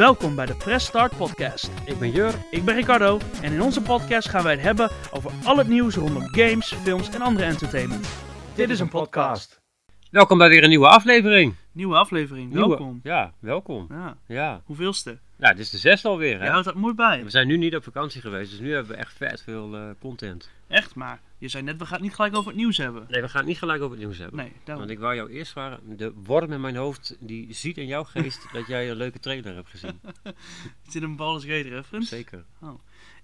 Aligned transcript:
Welkom 0.00 0.34
bij 0.34 0.46
de 0.46 0.54
Press 0.54 0.86
Start 0.86 1.16
Podcast. 1.16 1.70
Ik 1.84 1.98
ben 1.98 2.10
Jur. 2.10 2.34
Ik 2.50 2.64
ben 2.64 2.74
Ricardo 2.74 3.18
en 3.42 3.52
in 3.52 3.62
onze 3.62 3.82
podcast 3.82 4.28
gaan 4.28 4.42
wij 4.42 4.52
het 4.52 4.60
hebben 4.62 4.90
over 5.12 5.30
al 5.44 5.56
het 5.56 5.68
nieuws 5.68 5.94
rondom 5.94 6.22
games, 6.28 6.72
films 6.74 7.10
en 7.10 7.20
andere 7.20 7.46
entertainment. 7.46 8.08
Dit 8.54 8.70
is 8.70 8.80
een 8.80 8.88
podcast. 8.88 9.60
Welkom 10.10 10.38
bij 10.38 10.48
weer 10.48 10.62
een 10.62 10.68
nieuwe 10.68 10.88
aflevering. 10.88 11.54
Nieuwe 11.72 11.96
aflevering, 11.96 12.50
Nieuwe- 12.52 12.68
welkom. 12.68 13.00
Ja, 13.02 13.32
welkom. 13.38 13.86
Ja, 13.90 14.16
Ja. 14.26 14.62
hoeveelste? 14.64 15.18
Nou, 15.36 15.54
dit 15.54 15.64
is 15.64 15.70
de 15.70 15.78
zesde 15.78 16.08
alweer, 16.08 16.36
Je 16.38 16.44
hè? 16.44 16.48
houdt 16.50 16.64
dat 16.64 16.74
mooi 16.74 16.94
bij. 16.94 17.24
We 17.24 17.30
zijn 17.30 17.46
nu 17.46 17.56
niet 17.56 17.76
op 17.76 17.82
vakantie 17.84 18.20
geweest, 18.20 18.50
dus 18.50 18.60
nu 18.60 18.72
hebben 18.72 18.92
we 18.92 18.98
echt 18.98 19.12
vet 19.16 19.42
veel 19.42 19.74
eh, 19.74 19.82
content. 20.00 20.50
Echt, 20.68 20.94
maar 20.94 21.20
je 21.40 21.48
zei 21.48 21.62
net, 21.62 21.78
we 21.78 21.84
gaan 21.84 21.94
het 21.94 22.02
niet 22.02 22.14
gelijk 22.14 22.36
over 22.36 22.48
het 22.50 22.60
nieuws 22.60 22.76
hebben. 22.76 23.06
Nee, 23.08 23.20
we 23.20 23.28
gaan 23.28 23.40
het 23.40 23.48
niet 23.48 23.58
gelijk 23.58 23.82
over 23.82 23.96
het 23.96 24.04
nieuws 24.06 24.18
hebben. 24.18 24.36
Nee, 24.36 24.52
daarom. 24.64 24.86
Want 24.86 24.96
ik 24.96 25.02
wou 25.02 25.14
jou 25.14 25.30
eerst 25.30 25.52
vragen, 25.52 25.96
de 25.96 26.12
worm 26.12 26.52
in 26.52 26.60
mijn 26.60 26.76
hoofd, 26.76 27.16
die 27.20 27.52
ziet 27.52 27.78
in 27.78 27.86
jouw 27.86 28.04
geest 28.04 28.52
dat 28.52 28.66
jij 28.66 28.90
een 28.90 28.96
leuke 28.96 29.18
trailer 29.18 29.54
hebt 29.54 29.68
gezien. 29.68 30.00
Is 30.86 30.92
dit 30.92 31.02
een 31.02 31.16
Baldur's 31.16 31.44
Gate 31.44 31.68
reference? 31.68 32.08
Zeker. 32.08 32.44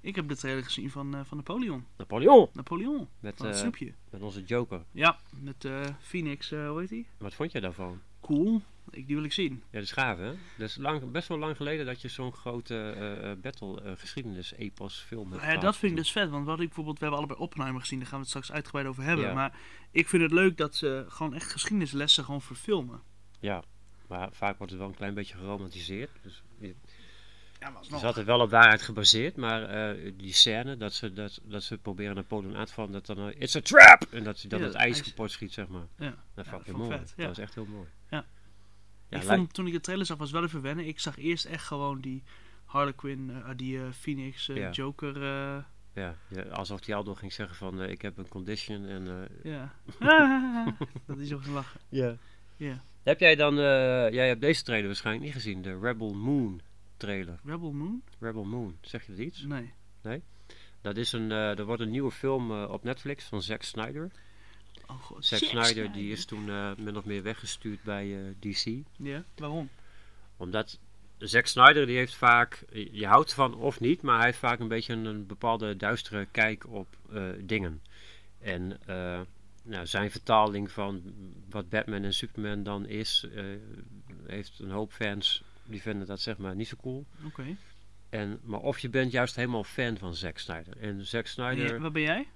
Ik 0.01 0.15
heb 0.17 0.29
de 0.29 0.37
trailer 0.37 0.65
gezien 0.65 0.91
van, 0.91 1.15
eh, 1.15 1.21
van 1.25 1.37
Napoleon. 1.37 1.85
Napoleon! 1.97 2.49
Napoleon, 2.53 3.09
Met, 3.21 3.39
het 3.39 3.49
eh, 3.49 3.55
snoepje. 3.61 3.93
met 4.11 4.23
onze 4.23 4.45
Joker. 4.45 4.85
Ja, 4.93 5.19
met 5.43 5.65
eh, 5.65 5.85
Phoenix, 6.01 6.51
hoe 6.51 6.81
heet 6.81 6.89
die? 6.89 7.07
Wat 7.19 7.35
vond 7.35 7.53
je 7.53 7.61
daarvan? 7.61 8.01
Cool, 8.21 8.63
ik, 8.91 9.07
die 9.07 9.17
wil 9.17 9.25
ik 9.25 9.33
zien. 9.33 9.53
Ja, 9.53 9.59
dat 9.71 9.83
is 9.83 9.93
gaaf, 9.93 10.19
hè? 10.19 10.33
Dat 10.57 10.69
is 10.69 10.77
lang, 10.77 11.11
best 11.11 11.29
wel 11.29 11.39
lang 11.39 11.57
geleden 11.57 11.87
dat 11.87 12.01
je 12.01 12.09
zo'n 12.09 12.33
grote 12.33 12.75
eh, 12.97 13.31
eh, 13.31 13.39
battle 13.39 13.83
eh, 13.83 13.93
geschiedenis 13.97 14.53
epos 14.53 14.99
film 15.07 15.31
hebt 15.31 15.43
Ja, 15.43 15.47
gehad. 15.49 15.63
dat 15.63 15.77
vind 15.77 15.93
ik 15.93 15.99
dus 15.99 16.13
vet, 16.13 16.31
want 16.31 16.47
wat 16.47 16.61
ik 16.61 16.67
bijvoorbeeld, 16.67 16.97
we 16.99 17.03
hebben 17.05 17.19
allebei 17.23 17.41
Oppenheimer 17.41 17.81
gezien, 17.81 17.99
daar 17.99 18.09
gaan 18.09 18.17
we 18.19 18.23
het 18.25 18.35
straks 18.35 18.53
uitgebreid 18.53 18.87
over 18.87 19.03
hebben. 19.03 19.27
Ja. 19.27 19.35
Maar 19.35 19.59
ik 19.91 20.09
vind 20.09 20.23
het 20.23 20.33
leuk 20.33 20.57
dat 20.57 20.75
ze 20.77 21.05
gewoon 21.09 21.35
echt 21.35 21.53
geschiedenislessen 21.53 22.25
gewoon 22.25 22.43
verfilmen. 22.43 23.01
Ja, 23.41 23.63
maar 24.09 24.29
vaak 24.33 24.57
wordt 24.59 24.73
het 24.73 24.81
wel 24.81 24.91
een 24.91 24.97
klein 24.97 25.15
beetje 25.15 25.37
geromantiseerd. 25.37 26.11
Dus 26.23 26.43
je- 26.59 26.75
Ja, 27.61 27.71
maar 27.71 27.83
is 27.83 28.05
altijd 28.05 28.27
wel 28.27 28.41
op 28.41 28.51
waarheid 28.51 28.83
gebaseerd, 28.83 29.37
maar 29.37 29.95
die 30.17 30.33
scène 30.33 30.77
dat 30.77 30.93
ze, 30.95 31.13
dat, 31.13 31.41
dat 31.45 31.63
ze 31.63 31.79
proberen 31.79 32.15
Napoleon 32.15 32.57
aan 32.57 32.65
te 32.65 32.73
vallen, 32.73 32.93
dat 32.93 33.07
dan 33.07 33.33
it's 33.33 33.57
a 33.57 33.61
trap! 33.61 34.07
En 34.11 34.25
dat 34.25 34.39
ze 34.39 34.49
dan 34.49 34.59
Ja, 34.61 34.65
het 34.67 34.75
ijs 34.75 35.03
kapot 35.03 35.31
schiet, 35.31 35.53
zeg 35.53 35.69
maar. 35.69 35.87
Ja, 35.99 36.15
Dat 36.35 36.45
Ja, 36.47 36.51
dat 36.51 36.67
mooi. 36.77 36.91
vet. 36.99 37.13
Dat 37.17 37.27
was 37.27 37.39
echt 37.39 37.55
heel 37.55 37.67
mooi. 37.67 37.89
Ja. 39.09 39.17
Ik 39.17 39.23
lijkt- 39.25 39.29
vond, 39.41 39.55
toen 39.55 39.67
ik 39.67 39.73
de 39.73 39.81
trailer 39.81 40.07
zag, 40.07 40.17
was 40.17 40.31
wel 40.31 40.43
even 40.45 40.63
wennen. 40.63 40.87
Ik 40.87 40.99
zag 41.01 41.19
eerst 41.19 41.45
echt 41.45 41.65
gewoon 41.67 42.01
die 42.01 42.23
Harlequin, 42.65 43.31
eh, 43.31 43.51
die 43.57 43.79
eh, 43.79 43.91
Phoenix, 43.93 44.49
eh, 44.49 44.57
Ja. 44.57 44.71
Joker, 44.71 45.23
ja, 45.95 46.17
ja, 46.29 46.43
alsof 46.43 46.87
hij 46.87 46.95
al 46.95 47.03
nog 47.03 47.19
ging 47.19 47.33
zeggen 47.33 47.57
van 47.57 47.83
ik 47.83 48.03
heb 48.03 48.19
een 48.19 48.29
condition 48.29 48.85
en... 48.87 49.29
ja. 49.43 49.75
Ah, 49.99 50.67
dat 51.07 51.19
is 51.19 51.29
zo 51.29 51.39
gaan 51.39 51.53
lachen. 51.53 51.81
ja. 51.89 52.17
Ja. 52.57 52.83
Heb 53.03 53.21
jij 53.21 53.35
dan, 53.37 53.55
jij 54.13 54.29
hebt 54.29 54.41
deze 54.41 54.63
trailer 54.63 54.87
waarschijnlijk 54.87 55.25
niet 55.25 55.35
gezien, 55.35 55.63
de 55.63 55.79
Rebel 55.79 56.15
Moon 56.15 56.61
trailer. 56.97 57.39
Rebel 57.45 57.73
Moon? 57.73 58.03
Rebel 58.19 58.45
Moon, 58.45 58.77
zeg 58.81 59.07
je 59.07 59.13
dat 59.13 59.21
iets? 59.21 59.43
Nee. 59.43 59.73
Dat 60.81 60.97
is 60.97 61.13
een, 61.13 61.31
er 61.31 61.65
wordt 61.65 61.83
een 61.83 61.91
nieuwe 61.91 62.11
film 62.11 62.51
op 62.65 62.85
Netflix 62.85 63.25
van 63.25 63.43
Zack 63.43 63.63
Snyder. 63.63 64.11
Oh 64.87 65.03
god. 65.03 65.27
Zack 65.27 65.39
Snyder 65.39 65.93
die 65.93 66.13
is 66.13 66.25
toen 66.25 66.49
eh, 66.49 66.71
min 66.79 66.97
of 66.97 67.05
meer 67.05 67.23
weggestuurd 67.23 67.83
bij 67.83 68.17
eh, 68.17 68.35
DC. 68.41 68.83
Ja, 68.97 69.25
waarom? 69.37 69.69
Omdat 70.37 70.79
Zack 71.19 71.47
Snyder 71.47 71.87
die 71.87 71.97
heeft 71.97 72.15
vaak, 72.15 72.65
je 72.91 73.07
houdt 73.07 73.29
ervan 73.29 73.55
of 73.55 73.81
niet, 73.81 74.03
maar 74.03 74.17
hij 74.17 74.27
heeft 74.27 74.39
vaak 74.39 74.61
een 74.61 74.69
beetje 74.69 74.93
een, 74.93 75.05
een 75.05 75.27
bepaalde 75.27 75.77
duistere 75.77 76.27
kijk 76.31 76.67
op 76.69 76.87
eh, 77.13 77.23
dingen. 77.41 77.83
En 78.41 78.79
eh, 78.87 79.21
nou, 79.63 79.87
zijn 79.87 80.11
vertaling 80.11 80.71
van 80.71 81.03
wat 81.51 81.69
Batman 81.69 82.03
en 82.03 82.15
Superman 82.15 82.63
dan 82.63 82.87
is, 82.87 83.27
eh, 83.35 83.45
heeft 84.27 84.59
een 84.59 84.71
hoop 84.71 84.93
fans 84.93 85.43
die 85.65 85.83
vinden 85.83 86.07
dat 86.07 86.21
zeg 86.21 86.39
maar 86.39 86.55
niet 86.55 86.69
zo 86.69 86.77
cool. 86.81 87.07
Oké. 87.25 87.57
En, 88.09 88.41
maar 88.43 88.61
of 88.61 88.79
je 88.79 88.89
bent 88.89 89.13
juist 89.13 89.37
helemaal 89.37 89.65
fan 89.65 89.99
van 89.99 90.15
Zack 90.15 90.39
Snyder. 90.39 90.77
En 90.77 91.07
Zack 91.07 91.27
Snyder, 91.27 91.81
Wat 91.81 91.93
ben 91.93 92.03
jij? 92.03 92.29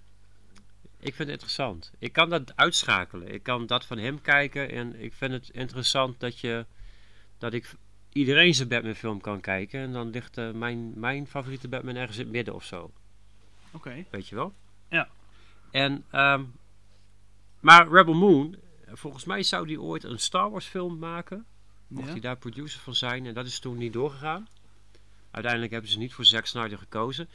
Ik 1.00 1.14
vind 1.14 1.18
het 1.18 1.28
interessant. 1.28 1.92
Ik 1.98 2.12
kan 2.12 2.30
dat 2.30 2.56
uitschakelen. 2.56 3.32
Ik 3.34 3.42
kan 3.42 3.66
dat 3.66 3.84
van 3.84 3.98
hem 3.98 4.20
kijken 4.20 4.70
en 4.70 5.00
ik 5.02 5.12
vind 5.14 5.32
het 5.32 5.48
interessant 5.52 6.20
dat 6.20 6.38
je 6.38 6.66
dat 7.38 7.52
ik 7.52 7.74
iedereen 8.12 8.54
zijn 8.54 8.68
Batman 8.68 8.94
film 8.94 9.20
kan 9.20 9.40
kijken 9.40 9.80
en 9.80 9.92
dan 9.92 10.10
ligt 10.10 10.38
eh, 10.38 10.50
mijn, 10.50 10.98
mijn 10.98 11.26
favoriete 11.26 11.68
Batman 11.68 11.96
ergens 11.96 12.16
in 12.18 12.22
het 12.24 12.32
midden 12.32 12.54
of 12.54 12.64
zo. 12.64 12.90
Oké. 13.70 14.04
Weet 14.10 14.28
je 14.28 14.34
wel? 14.34 14.54
Ja. 14.88 15.08
En 15.70 16.04
ehm, 16.10 16.44
maar 17.60 17.88
Rebel 17.88 18.14
Moon, 18.14 18.56
volgens 18.86 19.24
mij 19.24 19.42
zou 19.42 19.66
die 19.66 19.80
ooit 19.80 20.04
een 20.04 20.18
Star 20.18 20.50
Wars 20.50 20.66
film 20.66 20.98
maken. 20.98 21.44
Mocht 21.86 22.06
Ja. 22.06 22.12
hij 22.12 22.20
daar 22.20 22.36
producer 22.36 22.80
van 22.80 22.94
zijn 22.94 23.26
en 23.26 23.34
dat 23.34 23.46
is 23.46 23.58
toen 23.58 23.76
niet 23.76 23.92
doorgegaan. 23.92 24.48
Uiteindelijk 25.30 25.72
hebben 25.72 25.90
ze 25.90 25.98
niet 25.98 26.14
voor 26.14 26.24
Zack 26.24 26.46
Snyder 26.46 26.78
gekozen. 26.78 27.28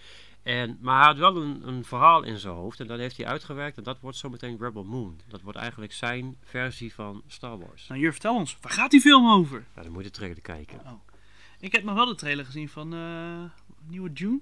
En, 0.46 0.78
maar 0.82 0.98
hij 0.98 1.06
had 1.08 1.18
wel 1.18 1.42
een, 1.42 1.68
een 1.68 1.86
verhaal 1.86 2.24
in 2.24 2.38
zijn 2.40 2.54
hoofd 2.54 2.80
en 2.80 2.88
dat 2.88 3.00
heeft 3.00 3.18
hij 3.18 3.26
uitgewerkt 3.26 3.78
en 3.78 3.84
dat 3.84 4.00
wordt 4.00 4.18
zometeen 4.18 4.58
Rebel 4.60 4.84
Moon. 4.84 5.20
Dat 5.28 5.42
wordt 5.42 5.58
eigenlijk 5.58 5.94
zijn 5.94 6.38
versie 6.44 6.94
van 6.94 7.24
Star 7.28 7.58
Wars. 7.60 7.88
Nou, 7.88 8.02
Jur, 8.02 8.12
vertel 8.12 8.36
ons. 8.36 8.58
Waar 8.62 8.72
gaat 8.72 8.92
die 8.92 9.02
film 9.02 9.30
over? 9.30 9.66
Ja, 9.76 9.82
dan 9.82 9.92
moet 9.92 10.04
je 10.04 10.10
de 10.10 10.16
trailer 10.16 10.42
kijken. 10.42 10.80
Ik 11.60 11.72
heb 11.72 11.84
nog 11.84 11.96
wel 11.96 12.06
de 12.06 12.16
trailer 12.16 12.46
gezien 12.46 12.70
van 12.70 12.94
eh 12.94 13.44
nieuwe 13.88 14.12
June. 14.14 14.40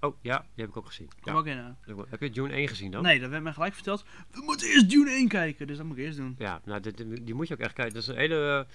Oh 0.00 0.16
ja, 0.22 0.38
die 0.38 0.48
heb 0.64 0.68
ik 0.68 0.76
ook 0.76 0.86
gezien. 0.86 1.08
Kom 1.20 1.32
Ja. 1.32 1.38
ook 1.38 1.46
in 1.46 1.58
aan. 1.58 1.78
Heb 2.08 2.20
je 2.20 2.30
June 2.30 2.52
1 2.52 2.68
gezien 2.68 2.90
dan? 2.90 3.02
Nee, 3.02 3.20
dat 3.20 3.30
werd 3.30 3.42
mij 3.42 3.52
gelijk 3.52 3.74
verteld. 3.74 4.04
We 4.30 4.42
moeten 4.44 4.66
eerst 4.68 4.90
Dune 4.90 5.10
1 5.10 5.28
kijken, 5.28 5.66
dus 5.66 5.76
dat 5.76 5.86
moet 5.86 5.96
ik 5.98 6.04
eerst 6.04 6.16
doen. 6.18 6.34
Ja, 6.38 6.60
nou, 6.64 6.80
dit- 6.80 7.04
die 7.26 7.34
moet 7.34 7.48
je 7.48 7.54
ook 7.54 7.60
echt 7.60 7.72
kijken. 7.72 7.94
Dat 7.94 8.02
is 8.02 8.08
een 8.08 8.16
hele... 8.16 8.66
eh, 8.68 8.74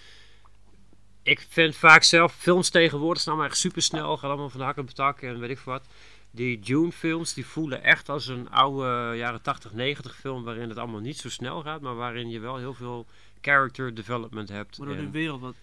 ik 1.23 1.45
vind 1.49 1.75
vaak 1.75 2.03
zelf 2.03 2.35
films 2.35 2.69
tegenwoordig 2.69 3.21
staan 3.21 3.37
maar 3.37 3.45
echt 3.45 3.57
super 3.57 3.81
snel. 3.81 4.17
Gaan 4.17 4.29
allemaal 4.29 4.49
van 4.49 4.59
de 4.59 4.65
hak 4.65 4.77
op 4.77 4.87
de 4.87 4.93
tak 4.93 5.21
en 5.21 5.39
weet 5.39 5.49
ik 5.49 5.57
veel 5.57 5.73
wat. 5.73 5.87
Die 6.37 6.59
Dune 6.59 6.91
films 6.91 7.33
die 7.33 7.45
voelen 7.45 7.83
echt 7.83 8.09
als 8.09 8.27
een 8.27 8.49
oude 8.49 9.17
jaren 9.17 9.41
80, 9.41 9.73
90 9.73 10.15
film. 10.15 10.43
Waarin 10.43 10.69
het 10.69 10.77
allemaal 10.77 10.99
niet 10.99 11.17
zo 11.17 11.29
snel 11.29 11.61
gaat. 11.61 11.81
Maar 11.81 11.95
waarin 11.95 12.29
je 12.29 12.39
wel 12.39 12.57
heel 12.57 12.73
veel 12.73 13.05
character 13.41 13.93
development 13.93 14.49
hebt. 14.49 14.77
Waardoor 14.77 14.95
de 14.97 15.09
wereld 15.09 15.41
wat 15.41 15.55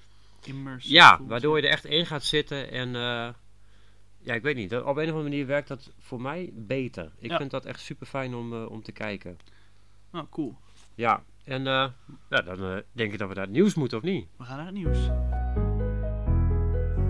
immersive 0.45 0.95
ja, 0.95 1.17
voelt. 1.17 1.29
waardoor 1.29 1.57
je 1.57 1.62
er 1.62 1.73
echt 1.73 1.85
in 1.85 2.07
gaat 2.07 2.25
zitten. 2.25 2.71
En 2.71 2.89
eh, 2.95 3.29
ja, 4.19 4.35
ik 4.35 4.43
weet 4.43 4.57
niet. 4.57 4.71
dat- 4.71 4.85
Op 4.85 4.97
een 4.97 5.03
of 5.03 5.09
andere 5.09 5.23
manier 5.29 5.47
werkt 5.47 5.69
dat 5.69 5.91
voor 5.99 6.21
mij 6.21 6.51
beter. 6.55 7.12
Ik 7.19 7.31
Ja. 7.31 7.37
vind 7.37 7.51
dat 7.51 7.65
echt 7.65 7.81
super 7.81 8.06
fijn 8.06 8.35
om, 8.35 8.53
eh, 8.53 8.71
om 8.71 8.83
te 8.83 8.93
kijken. 8.93 9.39
Nou, 10.12 10.27
cool. 10.31 10.56
Ja, 10.95 11.23
en 11.45 11.67
eh, 11.67 11.87
ja, 12.31 12.41
dan 12.43 12.59
eh, 12.65 12.77
denk 12.93 13.12
ik 13.12 13.19
dat 13.19 13.29
we 13.29 13.35
naar 13.35 13.45
het 13.45 13.53
nieuws 13.53 13.75
moeten, 13.75 13.99
of 13.99 14.05
niet? 14.05 14.27
We 14.37 14.45
gaan 14.45 14.56
naar 14.56 14.67
het 14.67 14.75
nieuws. 14.75 14.99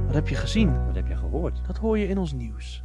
Wat 0.06 0.14
heb 0.14 0.28
je 0.28 0.34
gezien? 0.34 0.86
Wat 0.86 0.94
heb 0.94 1.06
je 1.08 1.16
gehoord? 1.16 1.60
Dat 1.66 1.76
hoor 1.78 1.98
je 1.98 2.06
in 2.08 2.18
ons 2.18 2.32
nieuws. 2.32 2.82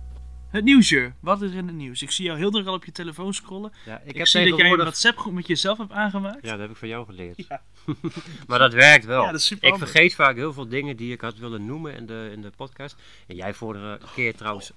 Het 0.49 0.63
nieuwsje. 0.63 1.13
Wat 1.19 1.41
is 1.41 1.51
er 1.51 1.57
in 1.57 1.67
het 1.67 1.75
nieuws? 1.75 2.01
Ik 2.01 2.11
zie 2.11 2.25
jou 2.25 2.37
heel 2.37 2.51
druk 2.51 2.65
al 2.67 2.73
op 2.73 2.85
je 2.85 2.91
telefoon 2.91 3.33
scrollen. 3.33 3.71
Ja, 3.85 4.01
Ik, 4.05 4.05
heb 4.05 4.05
zie 4.05 4.15
dat 4.15 4.31
jij 4.33 4.41
een 4.41 4.47
tegenwoordig- 4.49 4.85
WhatsApp 4.85 5.17
groep 5.17 5.33
met 5.33 5.47
jezelf 5.47 5.77
hebt 5.77 5.91
aangemaakt. 5.91 6.43
Ja, 6.45 6.51
dat 6.51 6.59
heb 6.59 6.69
ik 6.69 6.75
van 6.75 6.87
jou 6.87 7.05
geleerd. 7.05 7.47
Ja. 7.47 7.61
maar 8.47 8.59
dat 8.59 8.73
werkt 8.73 9.05
wel. 9.05 9.21
Ja, 9.23 9.31
dat 9.31 9.39
is 9.39 9.45
super 9.45 9.63
ik 9.65 9.71
handig. 9.71 9.89
vergeet 9.89 10.15
vaak 10.15 10.35
heel 10.35 10.53
veel 10.53 10.67
dingen 10.67 10.97
die 10.97 11.13
ik 11.13 11.21
had 11.21 11.37
willen 11.37 11.65
noemen 11.65 11.95
in 11.95 12.05
de, 12.05 12.29
in 12.33 12.41
de 12.41 12.51
podcast. 12.55 12.95
En 13.27 13.35
jij 13.35 13.53
vorige 13.53 13.99
keer 14.15 14.35
trouwens. 14.35 14.71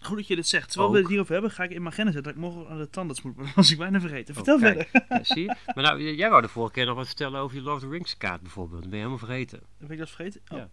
Goed 0.00 0.16
dat 0.16 0.26
je 0.26 0.36
dit 0.36 0.46
zegt. 0.46 0.70
Terwijl 0.70 0.92
we 0.92 0.98
het 0.98 1.08
hierover 1.08 1.32
hebben, 1.32 1.50
ga 1.50 1.62
ik 1.64 1.70
in 1.70 1.82
mijn 1.82 1.92
agenda 1.92 2.12
zetten 2.12 2.34
dat 2.34 2.42
ik 2.42 2.48
morgen 2.50 2.70
aan 2.72 2.78
de 2.78 2.90
tandarts 2.90 3.22
moet. 3.22 3.36
Maar 3.36 3.52
was 3.54 3.70
ik 3.72 3.78
bijna 3.78 4.00
vergeten. 4.00 4.34
Vertel 4.34 4.54
Oh, 4.54 4.60
kijk. 4.62 4.88
verder. 4.90 5.06
Ja, 5.18 5.24
zie 5.24 5.42
je? 5.42 5.54
Maar 5.74 5.84
nou, 5.84 6.14
jij 6.14 6.30
wou 6.30 6.42
de 6.42 6.48
vorige 6.48 6.72
keer 6.72 6.86
nog 6.86 6.96
wat 6.96 7.06
vertellen 7.06 7.40
over 7.40 7.56
je 7.56 7.62
Lord 7.62 7.76
of 7.76 7.82
the 7.82 7.88
Rings 7.88 8.16
kaart 8.16 8.40
bijvoorbeeld. 8.40 8.80
Dat 8.80 8.90
ben 8.90 8.98
je 8.98 9.04
helemaal 9.06 9.26
vergeten. 9.26 9.60
Heb 9.80 9.90
ik 9.90 9.98
dat 9.98 10.10
vergeten? 10.10 10.40
Oh, 10.48 10.58
Ja. 10.58 10.68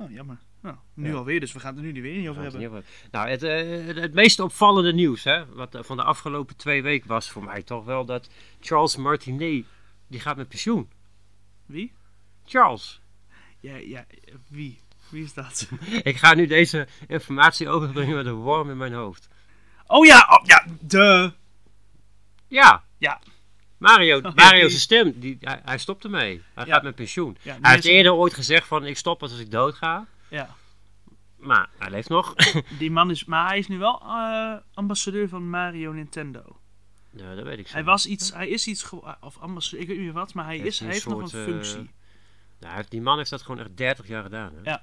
Oh 0.00 0.10
jammer. 0.10 0.38
Nou, 0.60 0.76
nu 0.94 1.08
Ja. 1.08 1.14
alweer, 1.14 1.40
dus 1.40 1.52
we 1.52 1.60
gaan 1.60 1.76
het 1.76 1.84
er 1.84 1.92
nu 1.92 2.02
weer 2.02 2.18
niet 2.18 2.28
over 2.28 2.42
hebben. 2.42 2.60
niet 2.60 2.84
Nou, 3.10 3.28
het, 3.28 3.42
eh, 3.42 3.86
het, 3.86 3.96
het 3.96 4.14
meest 4.14 4.40
opvallende 4.40 4.92
nieuws 4.92 5.24
hè, 5.24 5.46
wat 5.46 5.74
eh, 5.74 5.82
van 5.82 5.96
de 5.96 6.02
afgelopen 6.02 6.56
twee 6.56 6.82
weken 6.82 7.08
was 7.08 7.30
voor 7.30 7.44
mij 7.44 7.62
toch 7.62 7.84
wel 7.84 8.04
dat 8.04 8.30
Charles 8.60 8.96
Martinet, 8.96 9.64
die 10.06 10.20
gaat 10.20 10.36
met 10.36 10.48
pensioen. 10.48 10.90
Wie? 11.66 11.92
Charles. 12.44 13.00
Ja, 13.60 13.76
ja, 13.76 14.06
wie? 14.48 14.80
Wie 15.10 15.24
is 15.24 15.34
dat? 15.34 15.68
Ik 16.02 16.16
ga 16.16 16.34
nu 16.34 16.46
deze 16.46 16.88
informatie 17.08 17.68
overbrengen 17.68 18.16
met 18.16 18.26
een 18.26 18.34
worm 18.34 18.70
in 18.70 18.76
mijn 18.76 18.92
hoofd. 18.92 19.28
Oh 19.86 20.06
ja, 20.06 20.28
oh, 20.30 20.46
ja, 20.46 20.66
de. 20.80 21.32
Ja. 22.48 22.84
Ja. 22.98 23.20
Mario, 23.80 24.20
Mario 24.34 24.60
die- 24.60 24.68
zijn 24.68 24.80
stem, 24.80 25.20
die, 25.20 25.36
hij, 25.40 25.60
hij 25.64 25.78
stopt 25.78 26.04
ermee. 26.04 26.42
Hij 26.54 26.66
gaat 26.66 26.82
met 26.82 26.94
pensioen. 26.94 27.36
Hij 27.42 27.58
heeft 27.72 27.84
eerder 27.84 28.12
ooit 28.12 28.34
gezegd 28.34 28.66
van 28.66 28.86
ik 28.86 28.96
stop 28.96 29.22
als 29.22 29.38
ik 29.38 29.50
dood 29.50 29.74
ga. 29.74 30.06
Ja, 30.28 30.54
Maar 31.36 31.68
hij 31.78 31.90
leeft 31.90 32.08
nog. 32.08 32.34
die 32.78 32.90
man 32.90 33.10
is. 33.10 33.24
Maar 33.24 33.48
hij 33.48 33.58
is 33.58 33.68
nu 33.68 33.78
wel 33.78 34.00
eh, 34.00 34.54
ambassadeur 34.74 35.28
van 35.28 35.50
Mario 35.50 35.92
Nintendo. 35.92 36.56
ja, 37.10 37.34
dat 37.34 37.44
weet 37.44 37.58
ik 37.58 37.66
zo. 37.66 37.72
Hij 37.72 37.84
was 37.84 38.06
iets, 38.06 38.32
hij 38.32 38.48
is 38.48 38.66
iets, 38.66 38.90
of 39.20 39.38
ambassadeur, 39.38 39.80
ik 39.80 39.86
weet 39.88 39.96
niet 39.96 40.06
meer 40.06 40.14
wat, 40.14 40.34
maar 40.34 40.44
hij, 40.44 40.54
Heeft 40.56 40.66
is, 40.66 40.78
hij 40.78 40.88
heeft 40.88 41.06
nog 41.06 41.32
een 41.32 41.38
eh, 41.38 41.44
functie. 41.44 41.90
Nou, 42.60 42.74
heeft- 42.74 42.90
die 42.90 43.00
man 43.02 43.16
heeft 43.18 43.30
dat 43.30 43.42
gewoon 43.42 43.60
echt 43.60 43.76
30 43.76 44.08
jaar 44.08 44.22
gedaan. 44.22 44.52
Hè? 44.62 44.70
Ja. 44.70 44.82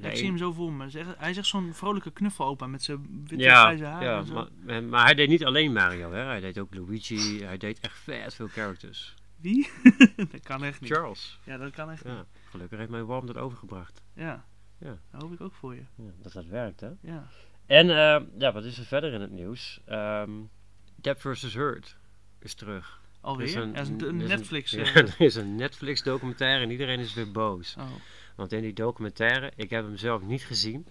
Ik 0.00 0.16
zie 0.16 0.26
hem 0.26 0.38
zo 0.38 0.52
voor 0.52 0.72
me. 0.72 1.14
Hij 1.18 1.32
zegt 1.32 1.46
zo'n 1.46 1.74
vrolijke 1.74 2.10
knuffelopa 2.10 2.66
met 2.66 2.82
zijn 2.82 3.20
witte 3.28 3.44
Ja, 3.44 3.60
grijze 3.64 3.84
haar. 3.84 4.02
ja 4.04 4.18
en 4.18 4.26
zo. 4.26 4.48
maar, 4.64 4.82
maar 4.84 5.04
hij 5.04 5.14
deed 5.14 5.28
niet 5.28 5.44
alleen 5.44 5.72
Mario. 5.72 6.12
Hè? 6.12 6.20
Hij 6.22 6.40
deed 6.40 6.58
ook 6.58 6.74
Luigi. 6.74 7.42
Hij 7.44 7.56
deed 7.56 7.80
echt 7.80 7.98
vet 7.98 8.34
veel 8.34 8.48
characters. 8.48 9.14
Wie? 9.40 9.70
dat 10.32 10.40
kan 10.42 10.64
echt 10.64 10.80
niet. 10.80 10.90
Charles. 10.92 11.38
Ja, 11.44 11.56
dat 11.56 11.70
kan 11.72 11.90
echt 11.90 12.04
niet. 12.04 12.14
Gelukkig 12.50 12.78
heeft 12.78 12.90
mijn 12.90 13.04
worm 13.04 13.26
dat 13.26 13.36
overgebracht. 13.36 14.02
Ja. 14.14 14.44
Ja. 14.78 14.98
Dat 15.10 15.22
hoop 15.22 15.32
ik 15.32 15.40
ook 15.40 15.54
voor 15.54 15.74
je. 15.74 15.82
Ja, 15.94 16.10
dat 16.22 16.32
dat 16.32 16.46
werkt, 16.46 16.80
hè? 16.80 16.88
Ja. 17.00 17.26
En 17.66 17.90
eh, 17.90 18.20
ja, 18.38 18.52
wat 18.52 18.64
is 18.64 18.78
er 18.78 18.84
verder 18.84 19.12
in 19.12 19.20
het 19.20 19.30
nieuws? 19.30 19.80
Ehm 19.86 20.30
Depp 20.96 21.20
vs. 21.20 21.54
Heard 21.54 21.96
is 22.38 22.54
terug. 22.54 23.00
Alweer? 23.20 23.46
Er 23.46 23.48
is 23.48 23.54
een- 23.54 23.72
ja, 23.72 23.80
is 23.80 23.88
een, 23.88 24.00
er 24.00 24.08
een 24.08 24.16
is 24.16 24.22
een- 24.22 24.28
Netflix. 24.28 24.70
ja, 24.80 24.84
er 24.94 25.14
is 25.20 25.34
een 25.34 25.54
Netflix 25.56 26.02
documentaire 26.02 26.64
en 26.64 26.70
iedereen 26.70 26.98
is 26.98 27.14
weer 27.14 27.30
boos. 27.32 27.74
oh. 27.78 27.90
Want 28.38 28.52
in 28.52 28.62
die 28.62 28.72
documentaire, 28.72 29.52
ik 29.56 29.70
heb 29.70 29.84
hem 29.84 29.96
zelf 29.96 30.22
niet 30.22 30.42
gezien. 30.44 30.86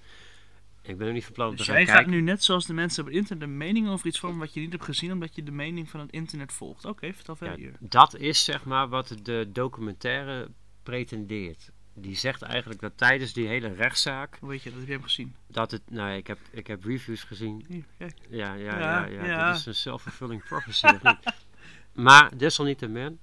Ik 0.81 0.97
ben 0.97 1.07
er 1.07 1.13
niet 1.13 1.23
van 1.25 1.33
plan 1.33 1.47
om 1.47 1.51
te 1.51 1.57
Dus 1.57 1.67
gaan 1.67 1.75
jij 1.75 1.85
gaat 1.85 1.95
kijken. 1.95 2.13
nu 2.13 2.21
net 2.21 2.43
zoals 2.43 2.65
de 2.65 2.73
mensen 2.73 3.03
op 3.03 3.07
het 3.09 3.17
internet 3.17 3.47
een 3.47 3.57
mening 3.57 3.89
over 3.89 4.07
iets 4.07 4.19
vormen 4.19 4.39
wat 4.39 4.53
je 4.53 4.59
niet 4.59 4.71
hebt 4.71 4.83
gezien, 4.83 5.11
omdat 5.11 5.35
je 5.35 5.43
de 5.43 5.51
mening 5.51 5.89
van 5.89 5.99
het 5.99 6.11
internet 6.11 6.53
volgt. 6.53 6.85
Oké, 6.85 7.13
vertel 7.13 7.35
verder 7.35 7.57
hier. 7.57 7.73
dat 7.79 8.15
is 8.15 8.43
zeg 8.43 8.65
maar 8.65 8.89
wat 8.89 9.15
de 9.23 9.49
documentaire 9.51 10.51
pretendeert. 10.83 11.71
Die 11.93 12.15
zegt 12.15 12.41
eigenlijk 12.41 12.81
dat 12.81 12.97
tijdens 12.97 13.33
die 13.33 13.47
hele 13.47 13.73
rechtszaak, 13.73 14.37
Hoe 14.39 14.49
weet 14.49 14.63
je 14.63 14.69
dat? 14.69 14.79
Heb 14.79 14.87
je 14.87 14.93
hem 14.93 15.03
gezien? 15.03 15.35
dat 15.47 15.71
het, 15.71 15.81
nou 15.89 16.11
ik 16.11 16.27
heb, 16.27 16.39
ik 16.51 16.67
heb 16.67 16.83
reviews 16.83 17.23
gezien. 17.23 17.65
Hier, 17.67 17.83
kijk. 17.97 18.17
Ja, 18.29 18.53
ja, 18.53 18.79
Ja, 18.79 19.05
ja, 19.25 19.47
dit 19.51 19.59
is 19.59 19.65
een 19.65 19.75
self-fulfilling 19.75 20.43
prophecy. 20.43 20.85
of 20.85 21.03
niet? 21.03 21.33
maar 22.05 22.37
desalniettemin, 22.37 23.19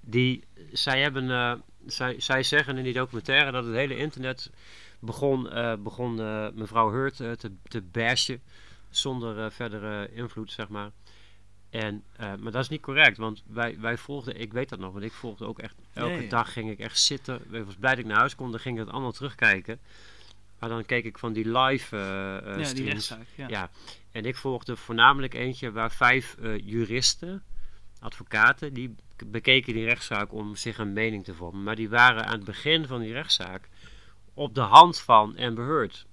die, 0.00 0.44
zij, 0.72 1.00
hebben, 1.00 1.30
eh, 1.30 1.54
zij, 1.86 2.20
zij 2.20 2.42
zeggen 2.42 2.76
in 2.76 2.84
die 2.84 2.92
documentaire 2.92 3.50
dat 3.50 3.64
het 3.64 3.74
hele 3.74 3.96
internet 3.96 4.50
begon, 5.02 5.50
eh, 5.50 5.74
begon 5.78 6.20
eh, 6.20 6.46
mevrouw 6.54 6.90
Hurt 6.90 7.20
eh, 7.20 7.30
te, 7.30 7.52
te 7.62 7.80
bashen 7.80 8.42
zonder 8.90 9.52
verdere 9.52 10.12
invloed, 10.12 10.52
zeg 10.52 10.68
maar. 10.68 10.90
En, 11.70 12.04
maar 12.16 12.52
dat 12.52 12.62
is 12.62 12.68
niet 12.68 12.80
correct, 12.80 13.16
want 13.16 13.42
wij, 13.46 13.80
wij 13.80 13.96
volgden, 13.96 14.40
ik 14.40 14.52
weet 14.52 14.68
dat 14.68 14.78
nog, 14.78 14.92
want 14.92 15.04
ik 15.04 15.12
volgde 15.12 15.46
ook 15.46 15.58
echt, 15.58 15.74
elke 15.92 16.26
dag 16.26 16.52
ging 16.52 16.70
ik 16.70 16.78
echt 16.78 16.98
zitten. 16.98 17.40
Ik 17.50 17.64
was 17.64 17.74
blij 17.74 17.90
dat 17.90 18.04
ik 18.04 18.10
naar 18.10 18.18
huis 18.18 18.34
kon, 18.34 18.50
dan 18.50 18.60
ging 18.60 18.78
ik 18.78 18.84
het 18.84 18.92
allemaal 18.92 19.12
terugkijken. 19.12 19.80
Maar 20.58 20.68
dan 20.68 20.84
keek 20.84 21.04
ik 21.04 21.18
van 21.18 21.32
die 21.32 21.58
live 21.58 21.96
ja, 21.96 22.54
die 22.56 22.64
streams. 22.64 22.90
rechtszaak. 22.90 23.26
Ja. 23.34 23.48
Ja, 23.48 23.70
en 24.10 24.24
ik 24.24 24.36
volgde 24.36 24.76
voornamelijk 24.76 25.34
eentje 25.34 25.72
waar 25.72 25.90
vijf 25.90 26.36
juristen, 26.64 27.42
advocaten, 28.02 28.74
die 28.74 28.94
bekeken 29.26 29.74
die 29.74 29.84
rechtszaak 29.84 30.32
om 30.32 30.56
zich 30.56 30.78
een 30.78 30.92
mening 30.92 31.24
te 31.24 31.34
vormen. 31.34 31.62
Maar 31.62 31.76
die 31.76 31.88
waren 31.88 32.26
aan 32.26 32.36
het 32.36 32.44
begin 32.44 32.86
van 32.86 33.00
die 33.00 33.12
rechtszaak 33.12 33.68
op 34.34 34.54
de 34.54 34.60
hand 34.60 35.00
van 35.00 35.38
Amber 35.38 35.66
Heard. 35.66 36.06